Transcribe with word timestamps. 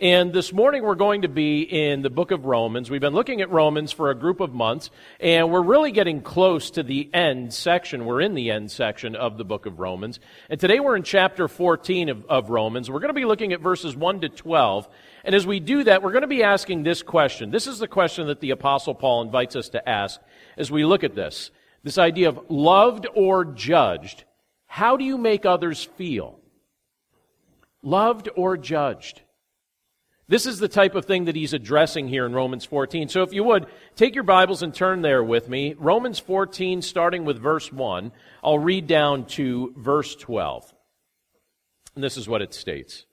And 0.00 0.32
this 0.32 0.50
morning 0.50 0.82
we're 0.82 0.94
going 0.94 1.22
to 1.22 1.28
be 1.28 1.60
in 1.60 2.00
the 2.00 2.08
book 2.08 2.30
of 2.30 2.46
Romans. 2.46 2.90
We've 2.90 3.02
been 3.02 3.12
looking 3.12 3.42
at 3.42 3.50
Romans 3.50 3.92
for 3.92 4.10
a 4.10 4.14
group 4.14 4.40
of 4.40 4.54
months, 4.54 4.90
and 5.20 5.52
we're 5.52 5.60
really 5.60 5.92
getting 5.92 6.22
close 6.22 6.70
to 6.70 6.82
the 6.82 7.10
end 7.12 7.52
section. 7.52 8.06
We're 8.06 8.22
in 8.22 8.32
the 8.32 8.50
end 8.50 8.70
section 8.70 9.14
of 9.14 9.36
the 9.36 9.44
book 9.44 9.66
of 9.66 9.78
Romans. 9.78 10.18
And 10.48 10.58
today 10.58 10.80
we're 10.80 10.96
in 10.96 11.02
chapter 11.02 11.48
14 11.48 12.08
of, 12.08 12.24
of 12.30 12.48
Romans. 12.48 12.90
We're 12.90 13.00
going 13.00 13.10
to 13.10 13.20
be 13.20 13.26
looking 13.26 13.52
at 13.52 13.60
verses 13.60 13.94
1 13.94 14.22
to 14.22 14.30
12. 14.30 14.88
And 15.22 15.34
as 15.34 15.46
we 15.46 15.60
do 15.60 15.84
that, 15.84 16.02
we're 16.02 16.12
going 16.12 16.22
to 16.22 16.28
be 16.28 16.44
asking 16.44 16.82
this 16.82 17.02
question. 17.02 17.50
This 17.50 17.66
is 17.66 17.78
the 17.78 17.86
question 17.86 18.28
that 18.28 18.40
the 18.40 18.52
apostle 18.52 18.94
Paul 18.94 19.20
invites 19.20 19.54
us 19.54 19.68
to 19.68 19.86
ask 19.86 20.18
as 20.56 20.70
we 20.70 20.82
look 20.82 21.04
at 21.04 21.14
this. 21.14 21.50
This 21.82 21.98
idea 21.98 22.30
of 22.30 22.40
loved 22.48 23.06
or 23.14 23.44
judged. 23.44 24.24
How 24.64 24.96
do 24.96 25.04
you 25.04 25.18
make 25.18 25.44
others 25.44 25.84
feel? 25.84 26.40
Loved 27.82 28.30
or 28.34 28.56
judged? 28.56 29.20
This 30.30 30.46
is 30.46 30.60
the 30.60 30.68
type 30.68 30.94
of 30.94 31.06
thing 31.06 31.24
that 31.24 31.34
he's 31.34 31.54
addressing 31.54 32.06
here 32.06 32.24
in 32.24 32.32
Romans 32.32 32.64
14. 32.64 33.08
So 33.08 33.24
if 33.24 33.32
you 33.32 33.42
would, 33.42 33.66
take 33.96 34.14
your 34.14 34.22
Bibles 34.22 34.62
and 34.62 34.72
turn 34.72 35.02
there 35.02 35.24
with 35.24 35.48
me. 35.48 35.74
Romans 35.76 36.20
14, 36.20 36.82
starting 36.82 37.24
with 37.24 37.42
verse 37.42 37.72
1. 37.72 38.12
I'll 38.44 38.60
read 38.60 38.86
down 38.86 39.24
to 39.30 39.74
verse 39.76 40.14
12. 40.14 40.72
And 41.96 42.04
this 42.04 42.16
is 42.16 42.28
what 42.28 42.42
it 42.42 42.54
states. 42.54 43.06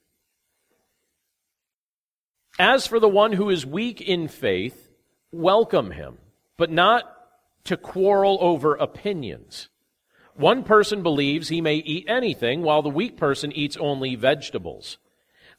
As 2.59 2.85
for 2.85 2.99
the 2.99 3.09
one 3.09 3.33
who 3.33 3.49
is 3.49 3.65
weak 3.65 3.99
in 3.99 4.27
faith, 4.27 4.91
welcome 5.31 5.89
him, 5.89 6.19
but 6.55 6.69
not 6.69 7.11
to 7.63 7.77
quarrel 7.77 8.37
over 8.41 8.75
opinions. 8.75 9.69
One 10.35 10.61
person 10.61 11.01
believes 11.01 11.49
he 11.49 11.61
may 11.61 11.77
eat 11.77 12.05
anything, 12.07 12.61
while 12.61 12.83
the 12.83 12.89
weak 12.89 13.17
person 13.17 13.51
eats 13.53 13.75
only 13.75 14.13
vegetables. 14.13 14.99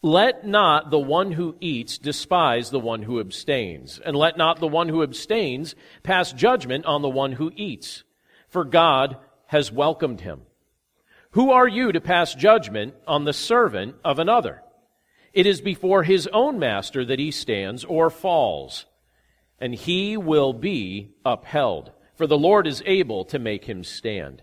Let 0.02 0.47
not 0.47 0.91
the 0.91 0.98
one 0.98 1.33
who 1.33 1.57
eats 1.61 1.98
despise 1.98 2.70
the 2.70 2.79
one 2.79 3.02
who 3.02 3.19
abstains, 3.19 3.98
and 4.05 4.16
let 4.16 4.37
not 4.37 4.61
the 4.61 4.69
one 4.69 4.89
who 4.89 5.02
abstains 5.02 5.75
pass 6.05 6.33
judgment 6.33 6.86
on 6.86 7.03
the 7.03 7.09
one 7.09 7.33
who 7.33 7.50
eats, 7.56 8.05
for 8.48 8.64
God 8.64 9.17
has 9.47 9.73
welcomed 9.73 10.20
him. 10.20 10.42
Who 11.33 11.50
are 11.50 11.67
you 11.67 11.91
to 11.91 12.00
pass 12.00 12.34
judgment 12.34 12.95
on 13.08 13.25
the 13.25 13.33
servant 13.33 13.97
of 14.05 14.20
another? 14.20 14.62
It 15.33 15.47
is 15.47 15.61
before 15.61 16.05
his 16.05 16.28
own 16.33 16.61
master 16.61 17.05
that 17.05 17.19
he 17.19 17.33
stands 17.33 17.84
or 17.84 18.08
falls, 18.08 18.86
and 19.61 19.75
he 19.75 20.17
will 20.17 20.53
be 20.53 21.11
upheld, 21.25 21.91
for 22.14 22.28
the 22.28 22.39
Lord 22.39 22.69
is 22.69 22.83
able 22.86 23.25
to 23.27 23.39
make 23.39 23.64
him 23.64 23.83
stand. 23.83 24.42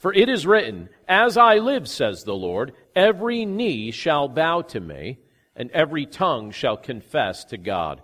For 0.00 0.14
it 0.14 0.30
is 0.30 0.46
written, 0.46 0.88
As 1.06 1.36
I 1.36 1.58
live, 1.58 1.86
says 1.86 2.24
the 2.24 2.34
Lord, 2.34 2.72
every 2.96 3.44
knee 3.44 3.90
shall 3.90 4.28
bow 4.28 4.62
to 4.62 4.80
me, 4.80 5.18
and 5.54 5.70
every 5.72 6.06
tongue 6.06 6.52
shall 6.52 6.78
confess 6.78 7.44
to 7.44 7.58
God. 7.58 8.02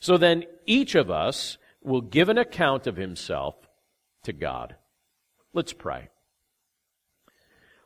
So 0.00 0.16
then 0.16 0.44
each 0.64 0.94
of 0.94 1.10
us 1.10 1.58
will 1.82 2.00
give 2.00 2.30
an 2.30 2.38
account 2.38 2.86
of 2.86 2.96
himself 2.96 3.54
to 4.24 4.32
God. 4.32 4.76
Let's 5.52 5.74
pray. 5.74 6.08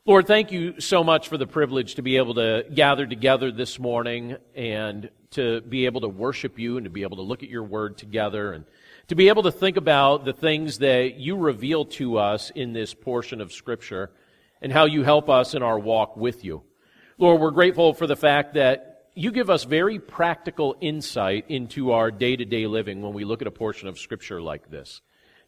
Lord, 0.03 0.25
thank 0.25 0.51
you 0.51 0.81
so 0.81 1.03
much 1.03 1.27
for 1.27 1.37
the 1.37 1.45
privilege 1.45 1.93
to 1.93 2.01
be 2.01 2.17
able 2.17 2.33
to 2.33 2.65
gather 2.73 3.05
together 3.05 3.51
this 3.51 3.77
morning 3.77 4.35
and 4.55 5.11
to 5.29 5.61
be 5.61 5.85
able 5.85 6.01
to 6.01 6.07
worship 6.07 6.57
you 6.57 6.77
and 6.77 6.85
to 6.85 6.89
be 6.89 7.03
able 7.03 7.17
to 7.17 7.21
look 7.21 7.43
at 7.43 7.49
your 7.49 7.61
word 7.63 7.99
together 7.99 8.51
and 8.51 8.65
to 9.09 9.15
be 9.15 9.29
able 9.29 9.43
to 9.43 9.51
think 9.51 9.77
about 9.77 10.25
the 10.25 10.33
things 10.33 10.79
that 10.79 11.17
you 11.17 11.37
reveal 11.37 11.85
to 11.85 12.17
us 12.17 12.49
in 12.49 12.73
this 12.73 12.95
portion 12.95 13.41
of 13.41 13.53
Scripture 13.53 14.09
and 14.59 14.73
how 14.73 14.85
you 14.85 15.03
help 15.03 15.29
us 15.29 15.53
in 15.53 15.61
our 15.61 15.77
walk 15.77 16.17
with 16.17 16.43
you. 16.43 16.63
Lord, 17.19 17.39
we're 17.39 17.51
grateful 17.51 17.93
for 17.93 18.07
the 18.07 18.15
fact 18.15 18.55
that 18.55 19.05
you 19.13 19.31
give 19.31 19.51
us 19.51 19.65
very 19.65 19.99
practical 19.99 20.75
insight 20.81 21.45
into 21.47 21.91
our 21.91 22.09
day 22.09 22.35
to 22.35 22.45
day 22.45 22.65
living 22.65 23.03
when 23.03 23.13
we 23.13 23.23
look 23.23 23.43
at 23.43 23.47
a 23.47 23.51
portion 23.51 23.87
of 23.87 23.99
Scripture 23.99 24.41
like 24.41 24.71
this. 24.71 24.99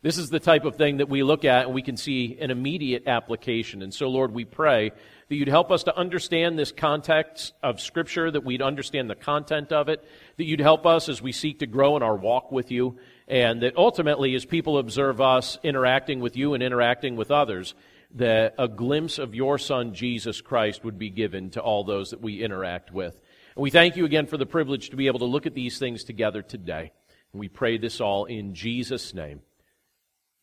This 0.03 0.17
is 0.17 0.29
the 0.29 0.41
type 0.41 0.65
of 0.65 0.75
thing 0.75 0.97
that 0.97 1.07
we 1.07 1.23
look 1.23 1.45
at 1.45 1.65
and 1.65 1.73
we 1.73 1.81
can 1.81 1.95
see 1.95 2.37
an 2.41 2.51
immediate 2.51 3.07
application. 3.07 3.81
And 3.81 3.93
so, 3.93 4.09
Lord, 4.09 4.33
we 4.33 4.43
pray 4.43 4.91
that 5.29 5.35
you'd 5.35 5.47
help 5.47 5.71
us 5.71 5.83
to 5.83 5.97
understand 5.97 6.59
this 6.59 6.73
context 6.73 7.53
of 7.63 7.79
Scripture, 7.79 8.29
that 8.29 8.43
we'd 8.43 8.61
understand 8.61 9.09
the 9.09 9.15
content 9.15 9.71
of 9.71 9.87
it, 9.87 10.03
that 10.35 10.43
you'd 10.43 10.59
help 10.59 10.85
us 10.85 11.07
as 11.07 11.21
we 11.21 11.31
seek 11.31 11.59
to 11.59 11.67
grow 11.67 11.95
in 11.95 12.03
our 12.03 12.17
walk 12.17 12.51
with 12.51 12.69
you, 12.69 12.97
and 13.29 13.63
that 13.63 13.77
ultimately, 13.77 14.35
as 14.35 14.43
people 14.43 14.77
observe 14.77 15.21
us 15.21 15.57
interacting 15.63 16.19
with 16.19 16.35
you 16.35 16.53
and 16.53 16.61
interacting 16.61 17.15
with 17.15 17.31
others, 17.31 17.73
that 18.15 18.55
a 18.59 18.67
glimpse 18.67 19.19
of 19.19 19.33
your 19.33 19.57
Son, 19.57 19.93
Jesus 19.93 20.41
Christ, 20.41 20.83
would 20.83 20.99
be 20.99 21.11
given 21.11 21.49
to 21.51 21.61
all 21.61 21.85
those 21.85 22.09
that 22.09 22.19
we 22.19 22.43
interact 22.43 22.91
with. 22.91 23.21
And 23.55 23.63
we 23.63 23.71
thank 23.71 23.95
you 23.95 24.03
again 24.03 24.25
for 24.25 24.37
the 24.37 24.45
privilege 24.45 24.89
to 24.89 24.97
be 24.97 25.07
able 25.07 25.19
to 25.19 25.25
look 25.25 25.45
at 25.45 25.55
these 25.55 25.79
things 25.79 26.03
together 26.03 26.41
today. 26.41 26.91
And 27.31 27.39
we 27.39 27.47
pray 27.47 27.77
this 27.77 28.01
all 28.01 28.25
in 28.25 28.53
Jesus' 28.53 29.13
name. 29.13 29.39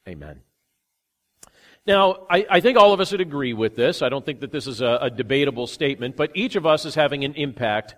Amen. 0.09 0.41
Now, 1.87 2.27
I, 2.29 2.47
I, 2.51 2.61
think 2.61 2.77
all 2.77 2.93
of 2.93 3.01
us 3.01 3.11
would 3.13 3.21
agree 3.21 3.55
with 3.55 3.75
this. 3.75 4.03
I 4.03 4.11
don't 4.11 4.25
think 4.25 4.41
that 4.41 4.53
this 4.53 4.67
is 4.67 4.81
a, 4.81 4.99
a 5.03 5.11
debatable 5.11 5.67
statement, 5.67 6.17
but 6.17 6.31
each 6.35 6.57
of 6.57 6.67
us 6.67 6.85
is 6.85 6.95
having 6.95 7.25
an 7.25 7.35
impact 7.35 7.95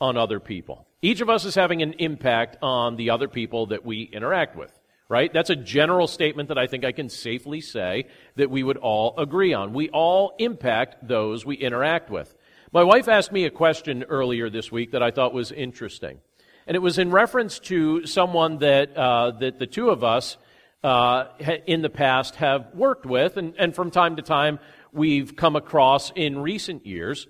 on 0.00 0.16
other 0.16 0.40
people. 0.40 0.86
Each 1.02 1.20
of 1.20 1.28
us 1.28 1.44
is 1.44 1.54
having 1.54 1.82
an 1.82 1.94
impact 1.94 2.56
on 2.62 2.96
the 2.96 3.10
other 3.10 3.28
people 3.28 3.66
that 3.66 3.84
we 3.84 4.02
interact 4.02 4.56
with, 4.56 4.72
right? 5.08 5.32
That's 5.32 5.50
a 5.50 5.56
general 5.56 6.06
statement 6.06 6.48
that 6.48 6.58
I 6.58 6.66
think 6.66 6.84
I 6.84 6.92
can 6.92 7.08
safely 7.08 7.60
say 7.60 8.06
that 8.36 8.50
we 8.50 8.62
would 8.62 8.78
all 8.78 9.14
agree 9.18 9.52
on. 9.52 9.74
We 9.74 9.90
all 9.90 10.34
impact 10.38 11.06
those 11.06 11.44
we 11.44 11.56
interact 11.56 12.10
with. 12.10 12.34
My 12.72 12.82
wife 12.82 13.06
asked 13.06 13.32
me 13.32 13.44
a 13.44 13.50
question 13.50 14.04
earlier 14.04 14.50
this 14.50 14.72
week 14.72 14.92
that 14.92 15.02
I 15.02 15.10
thought 15.10 15.32
was 15.32 15.52
interesting. 15.52 16.20
And 16.66 16.74
it 16.74 16.80
was 16.80 16.98
in 16.98 17.10
reference 17.10 17.58
to 17.60 18.06
someone 18.06 18.58
that, 18.58 18.96
uh, 18.96 19.30
that 19.38 19.58
the 19.58 19.66
two 19.66 19.90
of 19.90 20.02
us 20.02 20.36
uh, 20.86 21.32
in 21.66 21.82
the 21.82 21.90
past 21.90 22.36
have 22.36 22.68
worked 22.72 23.04
with, 23.04 23.36
and, 23.36 23.54
and 23.58 23.74
from 23.74 23.90
time 23.90 24.14
to 24.14 24.22
time 24.22 24.60
we've 24.92 25.34
come 25.34 25.56
across 25.56 26.12
in 26.14 26.38
recent 26.38 26.86
years. 26.86 27.26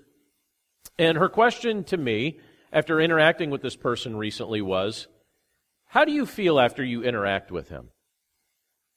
And 0.99 1.17
her 1.17 1.27
question 1.27 1.83
to 1.85 1.97
me 1.97 2.39
after 2.71 3.01
interacting 3.01 3.49
with 3.49 3.63
this 3.63 3.75
person 3.75 4.15
recently 4.15 4.61
was, 4.61 5.07
How 5.87 6.05
do 6.05 6.11
you 6.11 6.27
feel 6.27 6.59
after 6.59 6.83
you 6.83 7.03
interact 7.03 7.49
with 7.49 7.69
him? 7.69 7.89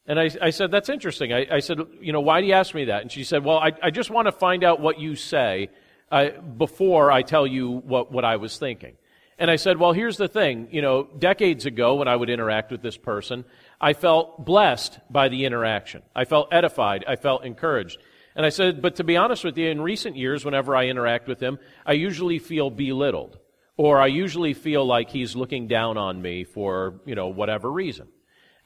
And 0.05 0.21
I, 0.21 0.29
I 0.43 0.51
said, 0.51 0.71
That's 0.71 0.91
interesting. 0.91 1.33
I, 1.33 1.47
I, 1.51 1.61
said, 1.61 1.79
You 2.03 2.13
know, 2.13 2.21
why 2.21 2.43
do 2.43 2.47
you 2.47 2.53
ask 2.53 2.75
me 2.75 2.85
that? 2.85 3.01
And 3.01 3.11
she 3.11 3.25
said, 3.25 3.43
Well, 3.43 3.57
I, 3.57 3.73
I 3.83 3.91
just 3.91 4.11
want 4.11 4.27
to 4.27 4.33
find 4.33 4.63
out 4.63 4.79
what 4.79 5.01
you 5.01 5.17
say 5.17 5.71
uh, 6.13 6.33
before 6.59 7.11
I 7.11 7.23
tell 7.23 7.47
you 7.47 7.71
what, 7.71 8.13
what 8.13 8.27
I 8.27 8.37
was 8.37 8.59
thinking. 8.59 8.99
And 9.39 9.51
I 9.51 9.57
said, 9.57 9.79
Well, 9.79 9.93
here's 9.93 10.19
the 10.19 10.29
thing. 10.29 10.69
You 10.71 10.83
know, 10.83 11.09
decades 11.19 11.65
ago, 11.65 11.95
when 11.95 12.09
I 12.09 12.15
would 12.15 12.29
interact 12.29 12.71
with 12.71 12.83
this 12.83 12.99
person, 12.99 13.47
I 13.81 13.95
felt 13.95 14.45
blessed 14.45 14.99
by 15.09 15.29
the 15.29 15.45
interaction. 15.45 16.03
I 16.15 16.25
felt 16.25 16.49
edified. 16.53 17.05
I 17.09 17.17
felt 17.17 17.45
encouraged. 17.45 17.99
And 18.37 18.45
I 18.45 18.51
said, 18.51 18.83
But 18.83 18.97
to 18.97 19.05
be 19.05 19.17
honest 19.17 19.45
with 19.45 19.57
you, 19.57 19.69
in 19.69 19.81
recent 19.81 20.17
years, 20.17 20.45
whenever 20.45 20.77
I 20.77 20.87
interact 20.87 21.29
with 21.29 21.41
him, 21.41 21.59
I 21.87 21.93
usually 21.93 22.39
feel 22.39 22.71
belittled 22.71 23.39
or 23.77 23.99
I 23.99 24.09
usually 24.09 24.53
feel 24.53 24.85
like 24.85 25.09
he's 25.09 25.35
looking 25.35 25.67
down 25.67 25.97
on 25.97 26.21
me 26.21 26.45
for, 26.45 27.01
you 27.07 27.15
know, 27.15 27.29
whatever 27.29 27.73
reason. 27.73 28.09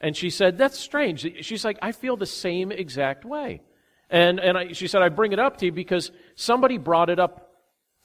And 0.01 0.15
she 0.15 0.29
said, 0.29 0.57
That's 0.57 0.77
strange. 0.77 1.25
She's 1.45 1.63
like, 1.63 1.79
I 1.81 1.93
feel 1.93 2.17
the 2.17 2.25
same 2.25 2.71
exact 2.71 3.23
way. 3.23 3.61
And, 4.09 4.39
and 4.41 4.57
I, 4.57 4.73
she 4.73 4.87
said, 4.87 5.01
I 5.01 5.07
bring 5.07 5.31
it 5.31 5.39
up 5.39 5.57
to 5.59 5.67
you 5.67 5.71
because 5.71 6.11
somebody 6.35 6.77
brought 6.77 7.09
it 7.09 7.17
up 7.17 7.49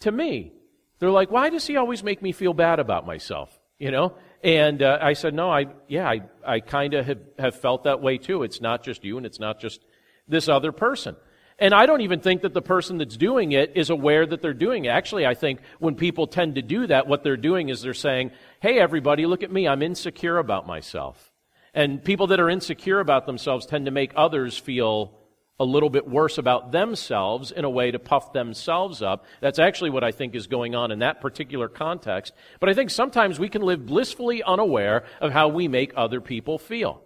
to 0.00 0.12
me. 0.12 0.52
They're 1.00 1.10
like, 1.10 1.32
Why 1.32 1.50
does 1.50 1.66
he 1.66 1.76
always 1.76 2.04
make 2.04 2.22
me 2.22 2.30
feel 2.30 2.54
bad 2.54 2.78
about 2.78 3.06
myself? 3.06 3.58
You 3.78 3.90
know? 3.90 4.14
And 4.42 4.82
uh, 4.82 4.98
I 5.00 5.12
said, 5.12 5.34
no, 5.34 5.50
I, 5.50 5.66
yeah, 5.86 6.08
I, 6.08 6.22
I 6.46 6.60
kind 6.60 6.94
of 6.94 7.06
have, 7.06 7.18
have 7.38 7.54
felt 7.54 7.84
that 7.84 8.00
way 8.00 8.16
too. 8.16 8.42
It's 8.42 8.60
not 8.60 8.82
just 8.82 9.04
you 9.04 9.16
and 9.18 9.26
it's 9.26 9.38
not 9.38 9.60
just 9.60 9.84
this 10.26 10.48
other 10.48 10.72
person. 10.72 11.16
And 11.58 11.74
I 11.74 11.84
don't 11.84 12.00
even 12.00 12.20
think 12.20 12.40
that 12.40 12.54
the 12.54 12.62
person 12.62 12.96
that's 12.96 13.18
doing 13.18 13.52
it 13.52 13.72
is 13.76 13.90
aware 13.90 14.24
that 14.24 14.40
they're 14.40 14.54
doing 14.54 14.86
it. 14.86 14.88
Actually, 14.88 15.26
I 15.26 15.34
think 15.34 15.60
when 15.78 15.94
people 15.94 16.26
tend 16.26 16.54
to 16.54 16.62
do 16.62 16.86
that, 16.86 17.06
what 17.06 17.22
they're 17.22 17.36
doing 17.36 17.68
is 17.68 17.82
they're 17.82 17.92
saying, 17.92 18.30
hey, 18.60 18.80
everybody, 18.80 19.26
look 19.26 19.42
at 19.42 19.52
me. 19.52 19.68
I'm 19.68 19.82
insecure 19.82 20.38
about 20.38 20.66
myself. 20.66 21.32
And 21.74 22.02
people 22.02 22.28
that 22.28 22.40
are 22.40 22.48
insecure 22.48 22.98
about 22.98 23.26
themselves 23.26 23.66
tend 23.66 23.84
to 23.84 23.90
make 23.90 24.12
others 24.16 24.56
feel 24.56 25.19
a 25.60 25.64
little 25.64 25.90
bit 25.90 26.08
worse 26.08 26.38
about 26.38 26.72
themselves 26.72 27.52
in 27.52 27.66
a 27.66 27.70
way 27.70 27.90
to 27.90 27.98
puff 27.98 28.32
themselves 28.32 29.02
up. 29.02 29.26
That's 29.40 29.58
actually 29.58 29.90
what 29.90 30.02
I 30.02 30.10
think 30.10 30.34
is 30.34 30.46
going 30.46 30.74
on 30.74 30.90
in 30.90 31.00
that 31.00 31.20
particular 31.20 31.68
context. 31.68 32.32
But 32.58 32.70
I 32.70 32.74
think 32.74 32.88
sometimes 32.88 33.38
we 33.38 33.50
can 33.50 33.60
live 33.60 33.84
blissfully 33.84 34.42
unaware 34.42 35.04
of 35.20 35.32
how 35.32 35.48
we 35.48 35.68
make 35.68 35.92
other 35.94 36.22
people 36.22 36.58
feel. 36.58 37.02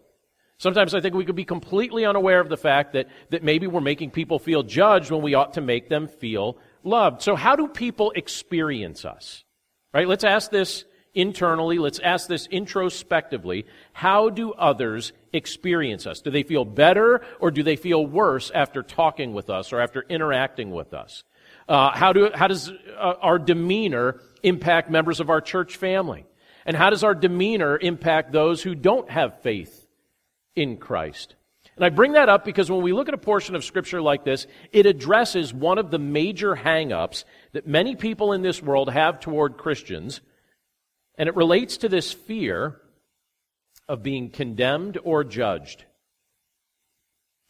Sometimes 0.59 0.95
I 0.95 1.01
think 1.01 1.17
we 1.17 1.25
could 1.25 1.35
be 1.35 1.45
completely 1.45 2.07
unaware 2.07 2.39
of 2.39 2.49
the 2.49 2.57
fact 2.57 2.93
that, 2.93 3.09
that 3.31 3.43
maybe 3.43 3.67
we're 3.67 3.81
making 3.81 4.13
people 4.13 4.39
feel 4.39 4.63
judged 4.63 5.11
when 5.11 5.21
we 5.21 5.35
ought 5.35 5.55
to 5.55 5.61
make 5.61 5.89
them 5.89 6.07
feel 6.07 6.57
loved. 6.85 7.23
So 7.23 7.35
how 7.35 7.57
do 7.57 7.67
people 7.67 8.13
experience 8.13 9.05
us? 9.05 9.45
Right? 9.93 10.07
Let's 10.07 10.25
ask 10.25 10.53
this 10.53 10.85
internally. 11.15 11.79
Let's 11.79 11.99
ask 12.01 12.29
this 12.29 12.47
introspectively. 12.47 13.67
How 13.93 14.31
do 14.31 14.53
others 14.53 15.13
experience 15.33 16.07
us? 16.07 16.21
Do 16.21 16.31
they 16.31 16.43
feel 16.43 16.65
better 16.65 17.25
or 17.41 17.51
do 17.51 17.63
they 17.63 17.77
feel 17.77 18.05
worse 18.05 18.51
after 18.55 18.83
talking 18.83 19.33
with 19.33 19.51
us 19.51 19.73
or 19.73 19.81
after 19.81 20.05
interacting 20.09 20.71
with 20.71 20.95
us? 20.95 21.25
Uh, 21.69 21.91
how, 21.93 22.13
do, 22.13 22.31
how 22.35 22.49
does 22.49 22.71
uh, 22.71 23.15
our 23.21 23.39
demeanor 23.39 24.21
impact 24.43 24.91
members 24.91 25.21
of 25.21 25.31
our 25.31 25.41
church 25.41 25.77
family? 25.77 26.27
And 26.67 26.77
how 26.77 26.91
does 26.91 27.05
our 27.05 27.15
demeanor 27.15 27.79
impact 27.79 28.33
those 28.33 28.63
who 28.63 28.75
don't 28.75 29.11
have 29.11 29.41
faith 29.43 29.87
in 30.57 30.77
Christ? 30.77 31.37
And 31.77 31.85
I 31.85 31.89
bring 31.89 32.13
that 32.13 32.29
up 32.29 32.45
because 32.45 32.71
when 32.71 32.83
we 32.83 32.93
look 32.93 33.09
at 33.09 33.15
a 33.15 33.19
portion 33.19 33.57
of 33.57 33.65
scripture 33.65 34.01
like 34.01 34.25
this, 34.25 34.47
it 34.73 34.87
addresses 34.87 35.53
one 35.53 35.79
of 35.79 35.91
the 35.91 35.99
major 35.99 36.55
hangups 36.55 37.25
that 37.53 37.67
many 37.67 37.97
people 37.97 38.33
in 38.33 38.43
this 38.43 38.63
world 38.63 38.91
have 38.91 39.21
toward 39.21 39.57
Christians 39.57 40.21
and 41.17 41.29
it 41.29 41.37
relates 41.37 41.79
to 41.79 41.89
this 41.89 42.13
fear 42.13 42.81
of 43.89 44.03
being 44.03 44.31
condemned 44.31 44.99
or 45.05 45.25
judged. 45.25 45.85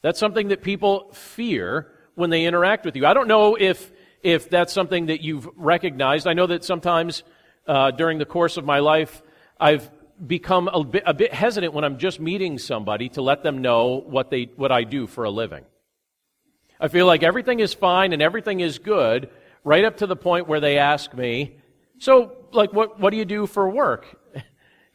That's 0.02 0.18
something 0.18 0.48
that 0.48 0.62
people 0.62 1.10
fear 1.12 1.90
when 2.14 2.30
they 2.30 2.44
interact 2.44 2.84
with 2.84 2.96
you. 2.96 3.06
I 3.06 3.14
don't 3.14 3.28
know 3.28 3.56
if, 3.58 3.90
if 4.22 4.50
that's 4.50 4.72
something 4.72 5.06
that 5.06 5.22
you've 5.22 5.48
recognized. 5.56 6.26
I 6.26 6.34
know 6.34 6.46
that 6.46 6.64
sometimes 6.64 7.22
uh, 7.66 7.90
during 7.90 8.18
the 8.18 8.26
course 8.26 8.56
of 8.56 8.64
my 8.64 8.80
life, 8.80 9.22
I've 9.58 9.90
become 10.24 10.68
a 10.68 10.84
bit, 10.84 11.02
a 11.06 11.14
bit 11.14 11.32
hesitant 11.32 11.72
when 11.72 11.84
I'm 11.84 11.98
just 11.98 12.20
meeting 12.20 12.58
somebody 12.58 13.08
to 13.10 13.22
let 13.22 13.42
them 13.42 13.62
know 13.62 14.04
what, 14.06 14.30
they, 14.30 14.50
what 14.56 14.70
I 14.70 14.84
do 14.84 15.06
for 15.06 15.24
a 15.24 15.30
living. 15.30 15.64
I 16.78 16.88
feel 16.88 17.06
like 17.06 17.22
everything 17.22 17.60
is 17.60 17.72
fine 17.72 18.12
and 18.12 18.20
everything 18.20 18.60
is 18.60 18.78
good 18.78 19.30
right 19.64 19.84
up 19.84 19.96
to 19.98 20.06
the 20.06 20.16
point 20.16 20.46
where 20.46 20.60
they 20.60 20.78
ask 20.78 21.14
me, 21.14 21.56
so, 21.98 22.32
like, 22.52 22.72
what, 22.72 23.00
what 23.00 23.10
do 23.10 23.16
you 23.16 23.24
do 23.24 23.46
for 23.46 23.68
work? 23.68 24.20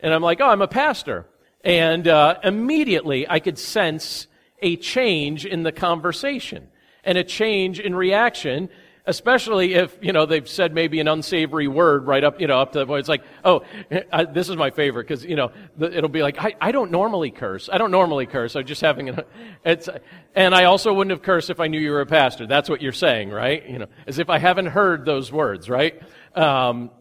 And 0.01 0.13
I'm 0.13 0.21
like, 0.21 0.39
oh, 0.39 0.47
I'm 0.47 0.61
a 0.61 0.67
pastor. 0.67 1.25
And 1.61 2.07
uh, 2.07 2.39
immediately 2.41 3.29
I 3.29 3.39
could 3.39 3.59
sense 3.59 4.27
a 4.61 4.77
change 4.77 5.45
in 5.45 5.63
the 5.63 5.73
conversation 5.73 6.69
and 7.03 7.17
a 7.17 7.23
change 7.25 7.81
in 7.81 7.93
reaction 7.93 8.69
especially 9.09 9.73
if 9.73 9.97
you 10.01 10.13
know 10.13 10.25
they've 10.25 10.47
said 10.47 10.73
maybe 10.73 10.99
an 10.99 11.07
unsavory 11.07 11.67
word 11.67 12.05
right 12.05 12.23
up 12.23 12.39
you 12.39 12.47
know 12.47 12.59
up 12.59 12.71
to 12.71 12.79
the 12.79 12.85
point 12.85 12.99
it's 12.99 13.09
like 13.09 13.23
oh 13.43 13.63
I, 14.13 14.23
this 14.25 14.49
is 14.49 14.55
my 14.55 14.69
favorite 14.69 15.07
because 15.07 15.25
you 15.25 15.35
know 15.35 15.51
the, 15.77 15.95
it'll 15.97 16.09
be 16.09 16.21
like 16.21 16.37
I, 16.37 16.55
I 16.61 16.71
don't 16.71 16.91
normally 16.91 17.31
curse 17.31 17.69
i 17.71 17.77
don't 17.77 17.91
normally 17.91 18.27
curse 18.27 18.55
i'm 18.55 18.65
just 18.65 18.81
having 18.81 19.09
an 19.09 19.21
it's 19.65 19.89
and 20.35 20.53
i 20.53 20.65
also 20.65 20.93
wouldn't 20.93 21.11
have 21.11 21.23
cursed 21.23 21.49
if 21.49 21.59
i 21.59 21.67
knew 21.67 21.79
you 21.79 21.91
were 21.91 22.01
a 22.01 22.05
pastor 22.05 22.45
that's 22.45 22.69
what 22.69 22.81
you're 22.81 22.93
saying 22.93 23.31
right 23.31 23.67
you 23.67 23.79
know 23.79 23.87
as 24.05 24.19
if 24.19 24.29
i 24.29 24.37
haven't 24.37 24.67
heard 24.67 25.05
those 25.05 25.31
words 25.31 25.69
right 25.69 26.01
um, 26.35 26.91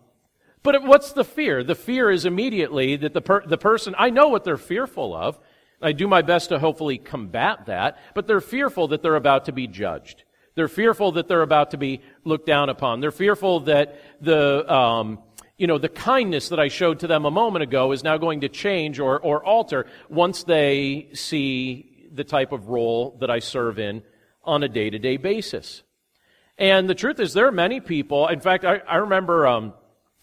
but 0.63 0.83
what's 0.83 1.13
the 1.13 1.25
fear? 1.25 1.63
The 1.63 1.75
fear 1.75 2.11
is 2.11 2.25
immediately 2.25 2.97
that 2.97 3.15
the, 3.15 3.21
per- 3.21 3.47
the 3.47 3.59
person, 3.59 3.95
I 3.97 4.11
know 4.11 4.29
what 4.29 4.45
they're 4.45 4.57
fearful 4.57 5.15
of. 5.15 5.39
I 5.81 5.93
do 5.93 6.09
my 6.09 6.23
best 6.23 6.49
to 6.49 6.59
hopefully 6.59 6.99
combat 6.99 7.67
that, 7.67 7.99
but 8.15 8.27
they're 8.27 8.41
fearful 8.41 8.89
that 8.89 9.01
they're 9.01 9.15
about 9.15 9.45
to 9.45 9.53
be 9.53 9.69
judged. 9.69 10.25
They're 10.59 10.67
fearful 10.67 11.13
that 11.13 11.29
they're 11.29 11.43
about 11.43 11.71
to 11.71 11.77
be 11.77 12.01
looked 12.25 12.45
down 12.45 12.69
upon. 12.69 12.99
They're 12.99 13.13
fearful 13.13 13.61
that 13.61 13.95
the, 14.21 14.69
um, 14.69 15.21
you 15.57 15.69
know, 15.69 15.79
the 15.79 15.89
kindness 15.89 16.49
that 16.49 16.59
I 16.59 16.67
showed 16.67 16.99
to 16.99 17.07
them 17.07 17.25
a 17.27 17.31
moment 17.31 17.63
ago 17.63 17.93
is 17.93 18.03
now 18.03 18.19
going 18.19 18.41
to 18.41 18.49
change 18.49 18.99
or, 18.99 19.21
or 19.21 19.45
alter 19.45 19.87
once 20.09 20.43
they 20.43 21.11
see 21.13 22.09
the 22.13 22.25
type 22.25 22.51
of 22.51 22.71
role 22.71 23.17
that 23.21 23.31
I 23.31 23.39
serve 23.39 23.79
in 23.79 24.03
on 24.43 24.65
a 24.65 24.69
day 24.69 24.91
to 24.91 24.99
day 24.99 25.17
basis. 25.17 25.85
And 26.59 26.91
the 26.91 26.95
truth 26.97 27.21
is, 27.21 27.35
there 27.35 27.47
are 27.47 27.53
many 27.53 27.79
people. 27.79 28.27
In 28.27 28.41
fact, 28.41 28.65
I, 28.65 28.79
I 28.79 28.97
remember 28.97 29.47
um, 29.47 29.75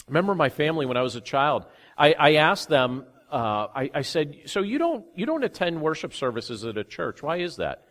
remember 0.05 0.35
my 0.35 0.49
family 0.49 0.85
when 0.85 0.97
I 0.97 1.01
was 1.01 1.15
a 1.15 1.21
child. 1.21 1.65
I, 1.97 2.11
I 2.11 2.33
asked 2.33 2.67
them, 2.67 3.05
uh, 3.31 3.67
I, 3.73 3.89
I, 3.93 4.01
said, 4.01 4.35
so 4.47 4.59
you 4.59 4.79
don't, 4.79 5.05
you 5.15 5.25
don't 5.25 5.45
attend 5.45 5.81
worship 5.81 6.13
services 6.13 6.65
at 6.65 6.75
a 6.75 6.83
church. 6.83 7.23
Why 7.23 7.37
is 7.37 7.55
that? 7.55 7.85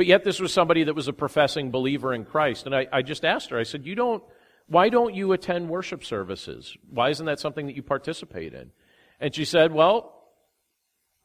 But 0.00 0.06
yet 0.06 0.24
this 0.24 0.40
was 0.40 0.50
somebody 0.50 0.84
that 0.84 0.94
was 0.94 1.08
a 1.08 1.12
professing 1.12 1.70
believer 1.70 2.14
in 2.14 2.24
Christ. 2.24 2.64
And 2.64 2.74
I, 2.74 2.86
I 2.90 3.02
just 3.02 3.22
asked 3.22 3.50
her, 3.50 3.58
I 3.58 3.64
said, 3.64 3.84
you 3.84 3.94
don't, 3.94 4.22
why 4.66 4.88
don't 4.88 5.14
you 5.14 5.32
attend 5.32 5.68
worship 5.68 6.06
services? 6.06 6.74
Why 6.88 7.10
isn't 7.10 7.26
that 7.26 7.38
something 7.38 7.66
that 7.66 7.76
you 7.76 7.82
participate 7.82 8.54
in? 8.54 8.70
And 9.20 9.34
she 9.34 9.44
said, 9.44 9.74
well, 9.74 10.14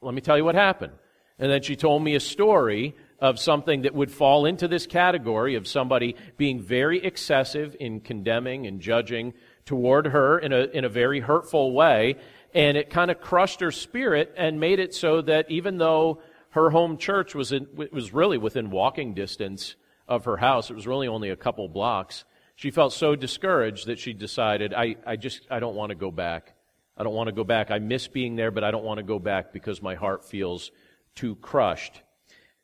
let 0.01 0.13
me 0.13 0.19
tell 0.19 0.35
you 0.35 0.43
what 0.43 0.55
happened. 0.55 0.91
And 1.39 1.49
then 1.49 1.61
she 1.61 1.77
told 1.77 2.03
me 2.03 2.15
a 2.15 2.19
story 2.19 2.97
of 3.17 3.39
something 3.39 3.83
that 3.83 3.95
would 3.95 4.11
fall 4.11 4.45
into 4.45 4.67
this 4.67 4.87
category 4.87 5.55
of 5.55 5.69
somebody 5.69 6.17
being 6.35 6.61
very 6.61 7.01
excessive 7.01 7.77
in 7.79 8.01
condemning 8.01 8.67
and 8.67 8.81
judging 8.81 9.35
toward 9.63 10.07
her 10.07 10.37
in 10.37 10.51
a, 10.51 10.65
in 10.65 10.83
a 10.83 10.89
very 10.89 11.21
hurtful 11.21 11.71
way. 11.71 12.17
And 12.53 12.75
it 12.75 12.89
kind 12.89 13.09
of 13.09 13.21
crushed 13.21 13.61
her 13.61 13.71
spirit 13.71 14.33
and 14.35 14.59
made 14.59 14.79
it 14.79 14.93
so 14.93 15.21
that 15.21 15.49
even 15.49 15.77
though 15.77 16.19
her 16.55 16.69
home 16.69 16.97
church 16.97 17.35
was, 17.35 17.51
in, 17.51 17.67
was 17.91 18.13
really 18.13 18.37
within 18.37 18.71
walking 18.71 19.13
distance 19.13 19.75
of 20.07 20.23
her 20.23 20.37
house, 20.37 20.69
it 20.69 20.73
was 20.73 20.87
really 20.87 21.07
only 21.07 21.29
a 21.29 21.35
couple 21.35 21.67
blocks, 21.67 22.23
she 22.55 22.71
felt 22.71 22.93
so 22.93 23.13
discouraged 23.13 23.87
that 23.87 23.99
she 23.99 24.13
decided, 24.13 24.73
I, 24.73 24.95
I 25.05 25.17
just, 25.17 25.45
I 25.51 25.59
don't 25.59 25.75
want 25.75 25.89
to 25.89 25.95
go 25.95 26.11
back. 26.11 26.53
I 26.97 27.03
don't 27.03 27.13
want 27.13 27.27
to 27.27 27.33
go 27.33 27.43
back. 27.43 27.71
I 27.71 27.79
miss 27.79 28.07
being 28.07 28.37
there, 28.37 28.51
but 28.51 28.63
I 28.63 28.71
don't 28.71 28.85
want 28.85 28.99
to 28.99 29.03
go 29.03 29.19
back 29.19 29.51
because 29.51 29.81
my 29.81 29.95
heart 29.95 30.23
feels 30.23 30.71
too 31.13 31.35
crushed. 31.35 32.01